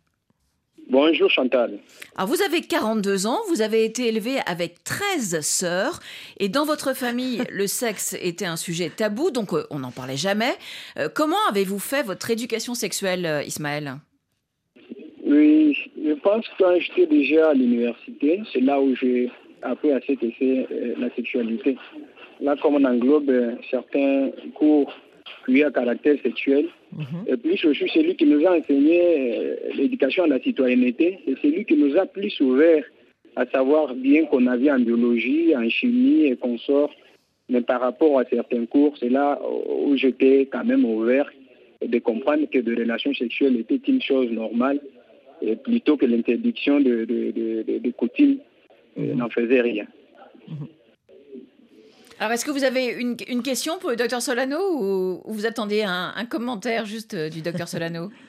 Bonjour 0.89 1.29
Chantal. 1.29 1.81
Alors 2.15 2.29
vous 2.29 2.43
avez 2.43 2.61
42 2.61 3.27
ans, 3.27 3.39
vous 3.49 3.61
avez 3.61 3.85
été 3.85 4.07
élevé 4.07 4.37
avec 4.47 4.85
13 4.85 5.41
sœurs 5.41 5.99
et 6.39 6.49
dans 6.49 6.65
votre 6.65 6.95
famille, 6.95 7.43
le 7.51 7.67
sexe 7.67 8.17
était 8.23 8.47
un 8.47 8.57
sujet 8.57 8.91
tabou, 8.91 9.33
donc 9.33 9.53
euh, 9.53 9.65
on 9.71 9.81
n'en 9.81 9.91
parlait 9.91 10.17
jamais. 10.17 10.53
Euh, 10.97 11.09
comment 11.13 11.45
avez-vous 11.51 11.81
fait 11.81 12.05
votre 12.05 12.31
éducation 12.31 12.75
sexuelle, 12.75 13.27
euh, 13.27 13.43
Ismaël? 13.43 13.95
Oui, 15.25 15.77
je 16.05 16.13
pense 16.13 16.47
que 16.47 16.63
quand 16.63 16.79
j'étais 16.79 17.07
déjà 17.07 17.51
à 17.51 17.55
l'université, 17.55 18.41
c'est 18.53 18.61
là 18.61 18.81
où 18.81 18.95
j'ai 18.95 19.29
appris 19.63 19.91
à 19.91 20.01
ce 20.07 20.13
que 20.13 20.27
c'est 20.39 20.69
la 20.99 21.13
sexualité. 21.17 21.77
Là, 22.41 22.55
comme 22.63 22.77
on 22.77 22.85
englobe 22.85 23.33
certains 23.71 24.31
cours 24.55 24.93
lui 25.49 25.63
à 25.63 25.71
caractère 25.71 26.17
sexuel. 26.23 26.67
Mhm. 26.93 27.25
Et 27.27 27.37
puis, 27.37 27.57
je 27.57 27.73
suis 27.73 27.89
celui 27.91 28.17
qui 28.17 28.27
nous 28.27 28.45
a 28.47 28.59
enseigné 28.59 29.01
euh, 29.39 29.57
l'éducation 29.75 30.25
à 30.25 30.29
la 30.29 30.41
citoyenneté. 30.41 31.19
C'est 31.25 31.39
celui 31.41 31.65
qui 31.65 31.77
nous 31.77 31.97
a 31.97 32.07
plus 32.07 32.39
ouvert 32.41 32.85
à 33.37 33.45
savoir 33.47 33.95
bien 33.95 34.25
qu'on 34.27 34.47
avait 34.47 34.71
en 34.71 34.79
biologie, 34.79 35.55
en 35.57 35.69
chimie 35.69 36.25
et 36.25 36.37
qu'on 36.37 36.59
sort. 36.59 36.91
Mais 37.49 37.61
par 37.61 37.81
rapport 37.81 38.19
à 38.19 38.25
certains 38.25 38.67
cours, 38.67 38.97
c'est 38.99 39.11
là 39.11 39.41
où 39.69 39.97
j'étais 39.97 40.49
quand 40.51 40.65
même 40.65 40.85
ouvert 40.85 41.31
de 41.87 41.99
comprendre 41.99 42.47
que 42.51 42.59
de 42.59 42.75
relations 42.75 43.15
sexuelles 43.15 43.57
étaient 43.61 43.81
une 43.87 44.03
chose 44.03 44.31
normale 44.31 44.81
et 45.43 45.55
plutôt 45.57 45.97
que 45.97 46.07
l'interdiction 46.07 46.81
de, 46.81 47.05
de, 47.05 47.31
de, 47.31 47.79
de 47.79 47.91
coutumes 47.91 48.39
euh, 48.99 49.13
mhm. 49.13 49.19
n'en 49.19 49.29
faisait 49.29 49.61
rien. 49.61 49.87
Mhm. 50.49 50.67
Alors, 52.19 52.33
est-ce 52.33 52.47
que 52.47 52.51
vous 52.51 52.65
avez 52.65 52.87
une, 52.95 53.43
question 53.43 53.79
pour 53.79 53.91
le 53.91 53.97
docteur 53.97 54.23
Solano 54.23 54.59
ou, 54.59 55.21
vous 55.27 55.45
attendez 55.45 55.83
un, 55.83 56.25
commentaire 56.31 56.87
juste 56.87 57.15
euh, 57.15 57.29
du 57.29 57.43
docteur 57.43 57.69
Solano? 57.69 58.11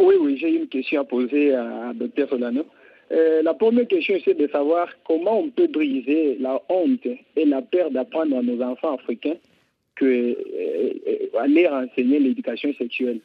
Oui, 0.00 0.16
oui, 0.20 0.36
j'ai 0.36 0.48
une 0.48 0.66
question 0.66 1.02
à 1.02 1.04
poser 1.04 1.54
à 1.54 1.92
docteur 1.94 2.28
Solano. 2.28 2.66
Euh, 3.12 3.42
la 3.42 3.54
première 3.54 3.86
question, 3.86 4.16
c'est 4.24 4.34
de 4.34 4.48
savoir 4.48 4.88
comment 5.06 5.38
on 5.38 5.50
peut 5.50 5.68
briser 5.68 6.36
la 6.40 6.60
honte 6.68 7.06
et 7.36 7.44
la 7.44 7.62
peur 7.62 7.92
d'apprendre 7.92 8.38
à 8.38 8.42
nos 8.42 8.60
enfants 8.60 8.96
africains 8.96 9.36
que 9.94 10.04
euh, 10.04 11.38
aller 11.38 11.68
enseigner 11.68 12.18
l'éducation 12.18 12.74
sexuelle. 12.76 13.20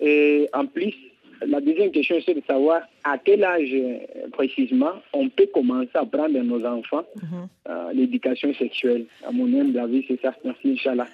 Et 0.00 0.48
en 0.52 0.66
plus, 0.66 0.94
la 1.46 1.60
deuxième 1.60 1.90
question, 1.90 2.16
c'est 2.24 2.34
de 2.34 2.42
savoir 2.46 2.82
à 3.04 3.18
quel 3.18 3.44
âge 3.44 3.70
euh, 3.72 3.98
précisément 4.32 4.92
on 5.12 5.28
peut 5.28 5.46
commencer 5.52 5.90
à 5.94 6.04
prendre 6.04 6.38
à 6.38 6.42
nos 6.42 6.64
enfants 6.64 7.04
mhm. 7.16 7.48
euh, 7.68 7.92
l'éducation 7.92 8.52
sexuelle. 8.54 9.06
À 9.26 9.32
mon 9.32 9.46
humble 9.46 9.78
avis, 9.78 10.04
c'est 10.08 10.20
ça. 10.20 10.34
Merci, 10.44 10.72
Inch'Allah. 10.72 11.06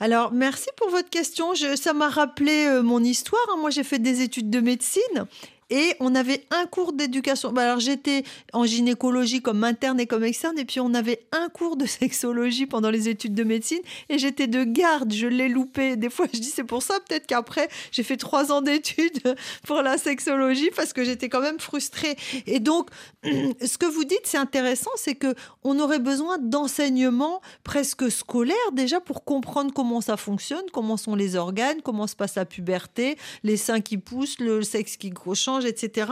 Alors, 0.00 0.32
merci 0.32 0.68
pour 0.76 0.90
votre 0.90 1.10
question. 1.10 1.54
Je, 1.54 1.74
ça 1.74 1.92
m'a 1.92 2.08
rappelé 2.08 2.66
euh, 2.68 2.82
mon 2.82 3.02
histoire. 3.02 3.42
Hein. 3.50 3.56
Moi, 3.60 3.70
j'ai 3.70 3.82
fait 3.82 3.98
des 3.98 4.22
études 4.22 4.50
de 4.50 4.60
médecine 4.60 5.26
et 5.70 5.94
on 6.00 6.14
avait 6.14 6.46
un 6.50 6.66
cours 6.66 6.92
d'éducation. 6.92 7.52
Bah, 7.52 7.62
alors 7.62 7.80
j'étais 7.80 8.24
en 8.52 8.64
gynécologie 8.64 9.42
comme 9.42 9.64
interne 9.64 10.00
et 10.00 10.06
comme 10.06 10.24
externe, 10.24 10.58
et 10.58 10.64
puis 10.64 10.80
on 10.80 10.94
avait 10.94 11.26
un 11.32 11.48
cours 11.48 11.76
de 11.76 11.86
sexologie 11.86 12.66
pendant 12.66 12.90
les 12.90 13.08
études 13.08 13.34
de 13.34 13.44
médecine, 13.44 13.80
et 14.08 14.18
j'étais 14.18 14.46
de 14.46 14.64
garde, 14.64 15.12
je 15.12 15.26
l'ai 15.26 15.48
loupé. 15.48 15.96
Des 15.96 16.10
fois 16.10 16.26
je 16.32 16.38
dis 16.38 16.48
c'est 16.48 16.64
pour 16.64 16.82
ça 16.82 16.94
peut-être 17.06 17.26
qu'après 17.26 17.68
j'ai 17.92 18.02
fait 18.02 18.16
trois 18.16 18.52
ans 18.52 18.62
d'études 18.62 19.36
pour 19.66 19.82
la 19.82 19.98
sexologie 19.98 20.70
parce 20.74 20.92
que 20.92 21.04
j'étais 21.04 21.28
quand 21.28 21.40
même 21.40 21.60
frustrée. 21.60 22.16
Et 22.46 22.60
donc 22.60 22.88
ce 23.24 23.78
que 23.78 23.86
vous 23.86 24.04
dites 24.04 24.22
c'est 24.24 24.38
intéressant, 24.38 24.90
c'est 24.96 25.14
que 25.14 25.34
on 25.64 25.78
aurait 25.78 25.98
besoin 25.98 26.38
d'enseignements 26.38 27.40
presque 27.64 28.10
scolaires 28.10 28.56
déjà 28.72 29.00
pour 29.00 29.24
comprendre 29.24 29.72
comment 29.72 30.00
ça 30.00 30.16
fonctionne, 30.16 30.64
comment 30.72 30.96
sont 30.96 31.14
les 31.14 31.36
organes, 31.36 31.82
comment 31.82 32.06
se 32.06 32.16
passe 32.16 32.36
la 32.36 32.44
puberté, 32.44 33.16
les 33.42 33.56
seins 33.56 33.80
qui 33.80 33.98
poussent, 33.98 34.38
le 34.40 34.62
sexe 34.62 34.96
qui 34.96 35.12
change 35.34 35.57
etc. 35.66 36.10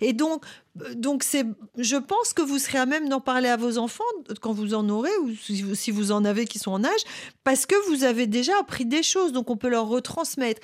Et 0.00 0.12
donc, 0.12 0.44
donc 0.96 1.22
c'est, 1.22 1.44
je 1.78 1.96
pense 1.96 2.32
que 2.32 2.42
vous 2.42 2.58
serez 2.58 2.78
à 2.78 2.86
même 2.86 3.08
d'en 3.08 3.20
parler 3.20 3.48
à 3.48 3.56
vos 3.56 3.78
enfants 3.78 4.04
quand 4.40 4.52
vous 4.52 4.74
en 4.74 4.88
aurez 4.88 5.16
ou 5.22 5.32
si 5.74 5.90
vous 5.90 6.12
en 6.12 6.24
avez 6.24 6.46
qui 6.46 6.58
sont 6.58 6.72
en 6.72 6.84
âge, 6.84 7.04
parce 7.44 7.66
que 7.66 7.74
vous 7.88 8.04
avez 8.04 8.26
déjà 8.26 8.52
appris 8.60 8.84
des 8.84 9.02
choses, 9.02 9.32
donc 9.32 9.50
on 9.50 9.56
peut 9.56 9.68
leur 9.68 9.86
retransmettre. 9.86 10.60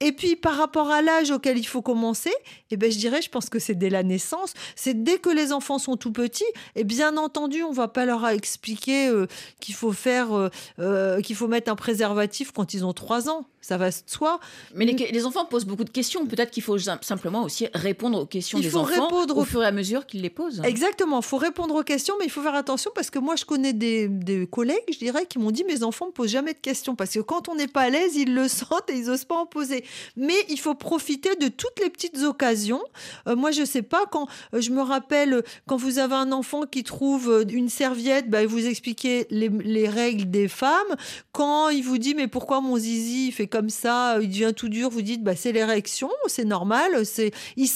Et 0.00 0.12
puis 0.12 0.36
par 0.36 0.56
rapport 0.56 0.90
à 0.90 1.02
l'âge 1.02 1.30
auquel 1.30 1.58
il 1.58 1.66
faut 1.66 1.82
commencer, 1.82 2.32
eh 2.70 2.76
ben, 2.76 2.90
je 2.90 2.98
dirais, 2.98 3.20
je 3.20 3.28
pense 3.30 3.48
que 3.48 3.58
c'est 3.58 3.74
dès 3.74 3.90
la 3.90 4.02
naissance. 4.02 4.54
C'est 4.76 5.02
dès 5.02 5.18
que 5.18 5.30
les 5.30 5.52
enfants 5.52 5.78
sont 5.78 5.96
tout 5.96 6.12
petits. 6.12 6.44
Et 6.76 6.84
bien 6.84 7.16
entendu, 7.16 7.64
on 7.64 7.72
va 7.72 7.88
pas 7.88 8.04
leur 8.04 8.26
expliquer 8.28 9.08
euh, 9.08 9.26
qu'il 9.60 9.74
faut 9.74 9.92
faire, 9.92 10.32
euh, 10.32 10.50
euh, 10.78 11.20
qu'il 11.20 11.34
faut 11.34 11.48
mettre 11.48 11.70
un 11.70 11.76
préservatif 11.76 12.52
quand 12.52 12.74
ils 12.74 12.84
ont 12.84 12.92
3 12.92 13.28
ans. 13.28 13.46
Ça 13.60 13.76
va 13.76 13.90
de 13.90 13.94
soi. 14.06 14.38
Mais 14.74 14.84
les, 14.84 14.92
les 15.10 15.26
enfants 15.26 15.44
posent 15.44 15.64
beaucoup 15.64 15.84
de 15.84 15.90
questions. 15.90 16.24
Peut-être 16.26 16.50
qu'il 16.50 16.62
faut 16.62 16.78
sim- 16.78 16.98
simplement 17.02 17.42
aussi 17.42 17.66
répondre 17.74 18.20
aux 18.22 18.26
questions 18.26 18.58
Il 18.58 18.62
des 18.62 18.70
faut 18.70 18.78
enfants 18.78 18.90
répondre 19.08 19.36
au 19.36 19.40
aux- 19.40 19.44
fur 19.44 19.62
et 19.62 19.66
à 19.66 19.72
mesure 19.72 20.06
qu'ils 20.06 20.22
les 20.22 20.30
posent. 20.30 20.60
Exactement, 20.64 21.18
il 21.20 21.24
faut 21.24 21.36
répondre 21.38 21.74
aux 21.74 21.82
questions, 21.82 22.14
mais 22.18 22.26
il 22.26 22.30
faut 22.30 22.40
faire 22.42 22.54
attention 22.54 22.90
parce 22.94 23.10
que 23.10 23.18
moi, 23.18 23.34
je 23.36 23.44
connais 23.44 23.72
des, 23.72 24.08
des 24.08 24.46
collègues, 24.46 24.78
je 24.92 24.98
dirais, 24.98 25.26
qui 25.26 25.38
m'ont 25.38 25.50
dit 25.50 25.64
mes 25.64 25.82
enfants 25.82 26.06
ne 26.06 26.12
posent 26.12 26.30
jamais 26.30 26.54
de 26.54 26.58
questions 26.58 26.94
parce 26.94 27.10
que 27.10 27.18
quand 27.20 27.48
on 27.48 27.56
n'est 27.56 27.66
pas 27.68 27.82
à 27.82 27.90
l'aise, 27.90 28.14
ils 28.16 28.32
le 28.32 28.46
sentent 28.48 28.88
et 28.90 28.94
ils 28.96 29.06
n'osent 29.06 29.24
pas 29.24 29.36
en 29.36 29.46
poser. 29.46 29.84
Mais 30.16 30.36
il 30.48 30.58
faut 30.60 30.74
profiter 30.74 31.34
de 31.36 31.48
toutes 31.48 31.80
les 31.82 31.90
petites 31.90 32.18
occasions. 32.22 32.82
Euh, 33.26 33.34
moi, 33.36 33.50
je 33.50 33.64
sais 33.64 33.82
pas, 33.82 34.06
quand 34.10 34.28
euh, 34.54 34.60
je 34.60 34.70
me 34.70 34.82
rappelle, 34.82 35.42
quand 35.66 35.76
vous 35.76 35.98
avez 35.98 36.14
un 36.14 36.30
enfant 36.32 36.62
qui 36.64 36.84
trouve 36.84 37.28
euh, 37.30 37.44
une 37.48 37.68
serviette, 37.68 38.30
bah, 38.30 38.46
vous 38.46 38.66
expliquez 38.66 39.26
les, 39.30 39.48
les 39.48 39.88
règles 39.88 40.30
des 40.30 40.46
femmes. 40.48 40.94
Quand 41.32 41.70
il 41.70 41.82
vous 41.82 41.98
dit 41.98 42.14
mais 42.14 42.28
pourquoi 42.28 42.60
mon 42.60 42.76
zizi 42.76 43.28
il 43.28 43.32
fait 43.32 43.47
comme 43.50 43.70
ça, 43.70 44.18
il 44.20 44.28
devient 44.28 44.52
tout 44.54 44.68
dur, 44.68 44.90
vous 44.90 45.02
dites 45.02 45.22
bah, 45.22 45.36
c'est 45.36 45.52
l'érection, 45.52 46.10
c'est 46.26 46.44
normal. 46.44 47.04
C'est, 47.04 47.32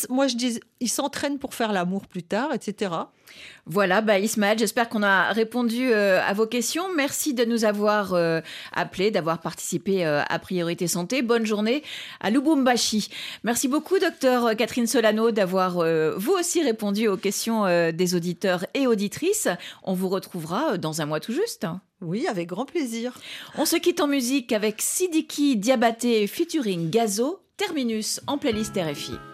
moi, 0.08 0.26
je 0.26 0.36
dis, 0.36 0.60
il 0.80 0.88
s'entraîne 0.88 1.38
pour 1.38 1.54
faire 1.54 1.72
l'amour 1.72 2.06
plus 2.06 2.22
tard, 2.22 2.52
etc. 2.52 2.92
Voilà, 3.66 4.00
bah 4.00 4.18
Ismaël, 4.18 4.58
j'espère 4.58 4.88
qu'on 4.88 5.04
a 5.04 5.32
répondu 5.32 5.92
euh, 5.92 6.20
à 6.20 6.32
vos 6.32 6.46
questions. 6.46 6.92
Merci 6.96 7.32
de 7.32 7.44
nous 7.44 7.64
avoir 7.64 8.12
euh, 8.12 8.40
appelés, 8.72 9.12
d'avoir 9.12 9.40
participé 9.40 10.04
euh, 10.04 10.22
à 10.28 10.38
Priorité 10.40 10.88
Santé. 10.88 11.22
Bonne 11.22 11.46
journée 11.46 11.84
à 12.20 12.30
Lubumbashi. 12.30 13.08
Merci 13.44 13.68
beaucoup, 13.68 14.00
docteur 14.00 14.56
Catherine 14.56 14.88
Solano, 14.88 15.30
d'avoir 15.30 15.84
vous 16.16 16.32
aussi 16.32 16.62
répondu 16.62 17.06
aux 17.06 17.16
questions 17.16 17.64
des 17.92 18.14
auditeurs 18.14 18.66
et 18.74 18.86
auditrices. 18.86 19.48
On 19.84 19.94
vous 19.94 20.08
retrouvera 20.08 20.76
dans 20.78 21.00
un 21.00 21.06
mois 21.06 21.20
tout 21.20 21.32
juste. 21.32 21.66
Oui, 22.00 22.26
avec 22.26 22.48
grand 22.48 22.64
plaisir. 22.64 23.18
On 23.56 23.64
se 23.64 23.76
quitte 23.76 24.00
en 24.00 24.08
musique 24.08 24.52
avec 24.52 24.82
Sidiki 24.82 25.56
Diabaté 25.56 26.26
featuring 26.26 26.90
Gazo, 26.90 27.40
Terminus 27.56 28.20
en 28.26 28.38
playlist 28.38 28.76
RFI. 28.76 29.31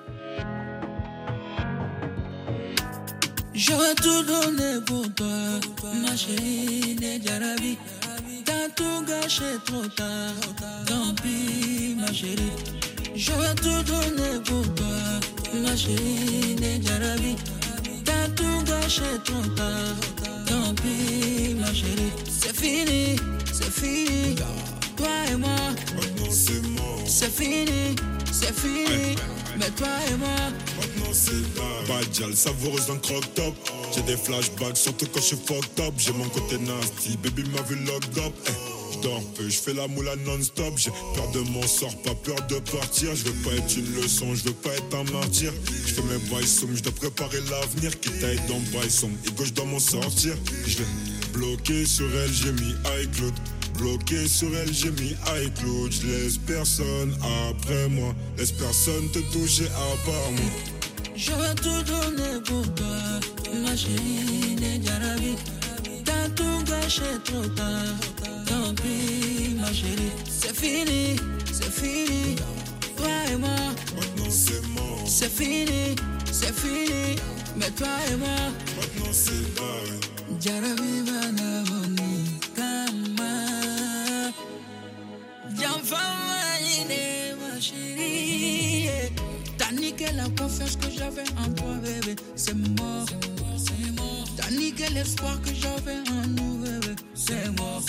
J'aurais 3.58 3.96
tout 3.96 4.22
donné 4.22 4.80
pour 4.86 5.12
toi, 5.14 5.26
ma 5.92 6.16
chérie 6.16 6.94
Nedjarabi. 6.94 7.76
T'as 8.44 8.68
tout 8.76 9.04
gâché 9.04 9.58
trop 9.66 9.84
tard, 9.96 10.54
tant 10.86 11.12
pis, 11.20 11.96
ma 11.98 12.06
chérie. 12.12 12.52
J'aurais 13.16 13.56
tout 13.56 13.82
donné 13.82 14.38
pour 14.44 14.62
toi, 14.76 14.86
ma 15.60 15.74
chérie 15.74 16.54
Nedjarabi. 16.60 17.34
T'as 18.04 18.28
tout 18.36 18.62
gâché 18.64 19.02
trop 19.24 19.48
tard, 19.56 19.96
tant 20.46 20.72
pis, 20.74 21.56
ma 21.58 21.74
chérie. 21.74 22.12
C'est 22.30 22.56
fini, 22.56 23.16
c'est 23.52 23.72
fini, 23.72 24.36
toi 24.96 25.08
et 25.32 25.34
moi. 25.34 25.56
C'est 27.08 27.32
fini, 27.32 27.96
c'est 28.30 28.54
fini, 28.54 29.16
mais 29.58 29.70
toi 29.70 29.88
et 30.08 30.14
moi. 30.14 30.28
Là. 31.26 31.62
Badial, 31.88 32.34
savoureuse 32.36 32.86
d'un 32.86 32.96
croque-top. 32.98 33.54
J'ai 33.94 34.02
des 34.02 34.16
flashbacks, 34.16 34.76
surtout 34.76 35.06
quand 35.12 35.20
je 35.20 35.26
suis 35.26 35.36
fucked 35.36 35.80
up. 35.80 35.94
J'ai 35.98 36.12
mon 36.12 36.28
côté 36.28 36.58
nasty, 36.58 37.16
baby 37.16 37.42
m'a 37.50 37.62
vu 37.62 37.74
locked 37.84 38.18
up. 38.18 38.32
Eh, 38.46 38.52
Je 38.92 39.00
dors 39.00 39.22
peu, 39.34 39.48
je 39.48 39.58
fais 39.58 39.74
la 39.74 39.88
moula 39.88 40.14
non-stop. 40.16 40.74
J'ai 40.76 40.90
peur 41.14 41.30
de 41.32 41.40
mon 41.50 41.66
sort, 41.66 41.94
pas 42.02 42.14
peur 42.14 42.36
de 42.48 42.58
partir. 42.70 43.14
Je 43.16 43.24
veux 43.24 43.42
pas 43.42 43.52
être 43.56 43.76
une 43.76 43.94
leçon, 44.00 44.34
je 44.34 44.44
veux 44.44 44.54
pas 44.54 44.70
être 44.70 44.94
un 44.94 45.04
martyr. 45.12 45.52
Je 45.86 45.94
fais 45.94 46.02
mes 46.02 46.18
boys 46.30 46.46
soum, 46.46 46.70
je 46.76 46.82
dois 46.82 46.92
préparer 46.92 47.40
l'avenir. 47.50 47.98
Quitte 48.00 48.22
à 48.22 48.32
être 48.32 48.46
dans 48.46 48.60
Bryson, 48.72 49.10
et 49.26 49.30
gauche 49.32 49.52
dans 49.54 49.66
mon 49.66 49.80
sortir. 49.80 50.34
Je 50.66 50.78
bloqué 51.32 51.84
sur 51.84 52.06
elle, 52.16 52.32
j'ai 52.32 52.52
mis 52.52 52.74
iCloud. 53.02 53.34
Bloqué 53.78 54.26
sur 54.28 54.48
elle, 54.56 54.72
j'ai 54.72 54.90
mis 54.90 55.14
iCloud. 55.44 55.92
Je 55.92 56.06
laisse 56.06 56.38
personne 56.38 57.16
après 57.50 57.88
moi. 57.88 58.14
Laisse 58.36 58.52
personne 58.52 59.08
te 59.10 59.18
toucher 59.32 59.66
à 59.66 60.06
part 60.06 60.30
moi. 60.32 60.77
J'aurais 61.18 61.54
tout 61.56 61.82
donné 61.82 62.40
pour 62.44 62.62
toi, 62.74 62.96
ma 63.64 63.74
chérie 63.74 64.54
Nedjarabi. 64.54 65.34
T'as 66.04 66.28
tout 66.36 66.62
gâché 66.64 67.02
trop 67.24 67.44
tard, 67.56 67.98
tant 68.46 68.72
pis, 68.76 69.56
ma 69.60 69.72
chérie. 69.72 70.12
C'est 70.30 70.54
fini, 70.54 71.16
c'est 71.52 71.72
fini, 71.72 72.36
toi 72.96 73.08
et 73.32 73.36
moi. 73.36 73.50
Maintenant 73.96 74.30
c'est 74.30 74.64
mort. 74.68 75.02
C'est 75.06 75.28
fini, 75.28 75.96
c'est 76.30 76.54
fini, 76.54 77.16
mais 77.56 77.70
toi 77.70 77.88
et 78.12 78.14
moi. 78.14 78.28
Maintenant 78.76 79.12
c'est 79.12 79.42
là. 79.56 79.72
Jarabi 80.40 81.02
banaboni 81.04 82.38
kama 82.54 83.32
Jamfama 85.58 86.38
ma 87.40 87.60
chérie. 87.60 88.48
T'as 89.58 89.72
niqué 89.72 90.06
la 90.14 90.28
confiance 90.30 90.76
que 90.76 90.90
j'avais 90.90 91.28
en 91.36 91.52
toi 91.52 91.74
bébé. 91.82 92.16
C'est 92.36 92.54
mort, 92.54 93.06
T'as 94.36 94.50
niqué 94.50 94.88
l'espoir 94.94 95.40
que 95.42 95.50
j'avais 95.54 95.98
en 96.10 96.26
nous 96.28 96.58
bébé. 96.58 96.94
C'est 97.14 97.50
mort, 97.58 97.82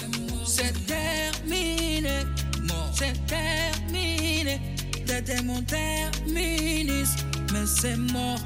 c'est 0.46 0.74
terminé. 0.86 2.26
Mort, 2.64 2.92
c'est 2.94 3.14
terminé. 3.28 4.60
T'étais 5.06 5.42
mon 5.44 5.62
terminus 5.64 7.10
Mais 7.54 7.66
c'est 7.66 7.98
mort, 7.98 8.40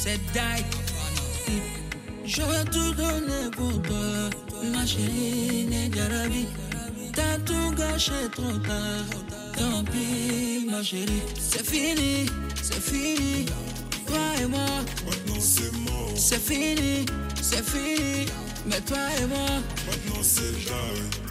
c'est 0.00 0.20
die. 0.32 0.64
J'aurais 2.24 2.64
tout 2.66 2.92
donné 2.92 3.50
pour 3.56 3.80
toi, 3.82 4.30
ma 4.72 4.84
chérie 4.84 5.66
Nedjarabi. 5.70 6.46
T'as 7.14 7.38
tout 7.38 7.74
gâché 7.76 8.12
trop 8.32 8.58
tard, 8.58 9.08
tant 9.56 9.82
pis, 9.84 10.66
ma 10.70 10.82
chérie. 10.82 11.22
C'est 11.40 11.66
fini, 11.66 12.26
c'est 12.70 12.80
fini, 12.80 13.46
toi 14.06 14.18
et 14.42 14.46
moi. 14.46 14.66
Maintenant 15.06 15.40
c'est 15.40 15.72
mort. 15.72 16.12
C'est 16.16 16.38
fini, 16.40 17.06
c'est 17.40 17.64
fini, 17.64 18.26
mais 18.66 18.80
toi 18.80 18.98
et 19.20 19.26
moi. 19.26 19.46
Maintenant 19.86 20.22
c'est 20.22 20.52
là. 20.68 21.27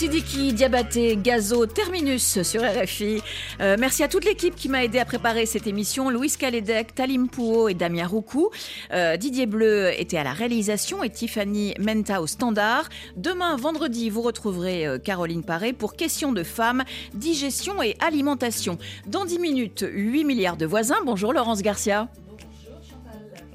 Sidiki, 0.00 0.54
Diabaté, 0.54 1.14
Gazo, 1.14 1.66
Terminus 1.66 2.40
sur 2.40 2.62
RFI. 2.62 3.20
Euh, 3.60 3.76
merci 3.78 4.02
à 4.02 4.08
toute 4.08 4.24
l'équipe 4.24 4.54
qui 4.54 4.70
m'a 4.70 4.82
aidé 4.82 4.98
à 4.98 5.04
préparer 5.04 5.44
cette 5.44 5.66
émission. 5.66 6.08
Louis 6.08 6.30
Caledec, 6.38 6.94
Talim 6.94 7.28
Pouot 7.28 7.68
et 7.68 7.74
Damien 7.74 8.06
Roucou. 8.06 8.48
Euh, 8.94 9.18
Didier 9.18 9.44
Bleu 9.44 9.90
était 10.00 10.16
à 10.16 10.24
la 10.24 10.32
réalisation 10.32 11.04
et 11.04 11.10
Tiffany 11.10 11.74
Menta 11.78 12.22
au 12.22 12.26
standard. 12.26 12.88
Demain, 13.18 13.56
vendredi, 13.56 14.08
vous 14.08 14.22
retrouverez 14.22 14.86
euh, 14.86 14.96
Caroline 14.98 15.44
Paré 15.44 15.74
pour 15.74 15.96
Questions 15.96 16.32
de 16.32 16.44
femmes, 16.44 16.84
digestion 17.12 17.82
et 17.82 17.94
alimentation. 18.00 18.78
Dans 19.06 19.26
10 19.26 19.38
minutes, 19.38 19.84
8 19.86 20.24
milliards 20.24 20.56
de 20.56 20.64
voisins. 20.64 21.00
Bonjour 21.04 21.34
Laurence 21.34 21.60
Garcia. 21.60 22.08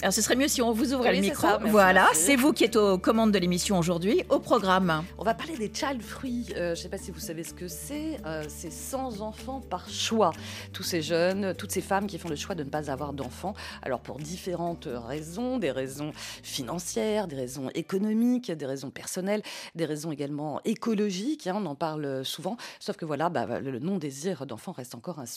Alors 0.01 0.13
ce 0.13 0.21
serait 0.21 0.35
mieux 0.35 0.47
si 0.49 0.61
on 0.61 0.71
vous 0.71 0.93
ouvrait 0.93 1.11
Oui, 1.11 1.15
le 1.15 1.21
micro. 1.21 1.47
ça, 1.47 1.57
voilà, 1.65 2.07
c'est 2.13 2.35
vous 2.35 2.51
qui 2.53 2.63
êtes 2.65 2.75
aux 2.75 2.97
commandes 2.97 3.31
de 3.31 3.39
l'émission 3.39 3.79
aujourd'hui. 3.79 4.21
Au 4.29 4.39
programme. 4.39 5.03
On 5.17 5.23
va 5.23 5.33
parler 5.33 5.55
des 5.57 5.71
child 5.73 6.01
free. 6.03 6.45
Euh, 6.55 6.67
je 6.67 6.69
ne 6.71 6.75
sais 6.75 6.89
pas 6.89 6.97
si 6.97 7.11
vous 7.11 7.19
savez 7.19 7.43
ce 7.43 7.53
que 7.53 7.67
c'est. 7.67 8.19
Euh, 8.25 8.43
c'est 8.47 8.71
sans 8.71 9.21
enfants 9.21 9.61
par 9.61 9.89
choix. 9.89 10.31
Tous 10.73 10.83
ces 10.83 11.01
jeunes, 11.01 11.55
toutes 11.57 11.71
ces 11.71 11.81
femmes 11.81 12.07
qui 12.07 12.19
font 12.19 12.29
le 12.29 12.35
choix 12.35 12.55
de 12.55 12.63
ne 12.63 12.69
pas 12.69 12.91
avoir 12.91 13.13
d'enfants. 13.13 13.53
Alors 13.81 13.99
pour 14.01 14.17
différentes 14.17 14.87
raisons, 14.91 15.57
des 15.57 15.71
raisons 15.71 16.11
financières, 16.43 17.27
des 17.27 17.37
raisons 17.37 17.69
économiques, 17.73 18.51
des 18.51 18.65
raisons 18.65 18.91
personnelles, 18.91 19.41
des 19.75 19.85
raisons 19.85 20.11
également 20.11 20.59
écologiques. 20.65 21.47
hein, 21.47 21.55
on 21.57 21.65
en 21.65 21.75
parle 21.75 22.23
souvent. 22.25 22.57
Sauf 22.79 22.97
que 22.97 23.05
voilà, 23.05 23.29
bah, 23.29 23.59
le 23.59 23.79
non-désir 23.79 24.45
d'enfant 24.45 24.71
reste 24.73 24.93
encore 24.93 25.19
un 25.19 25.25
sujet 25.25 25.35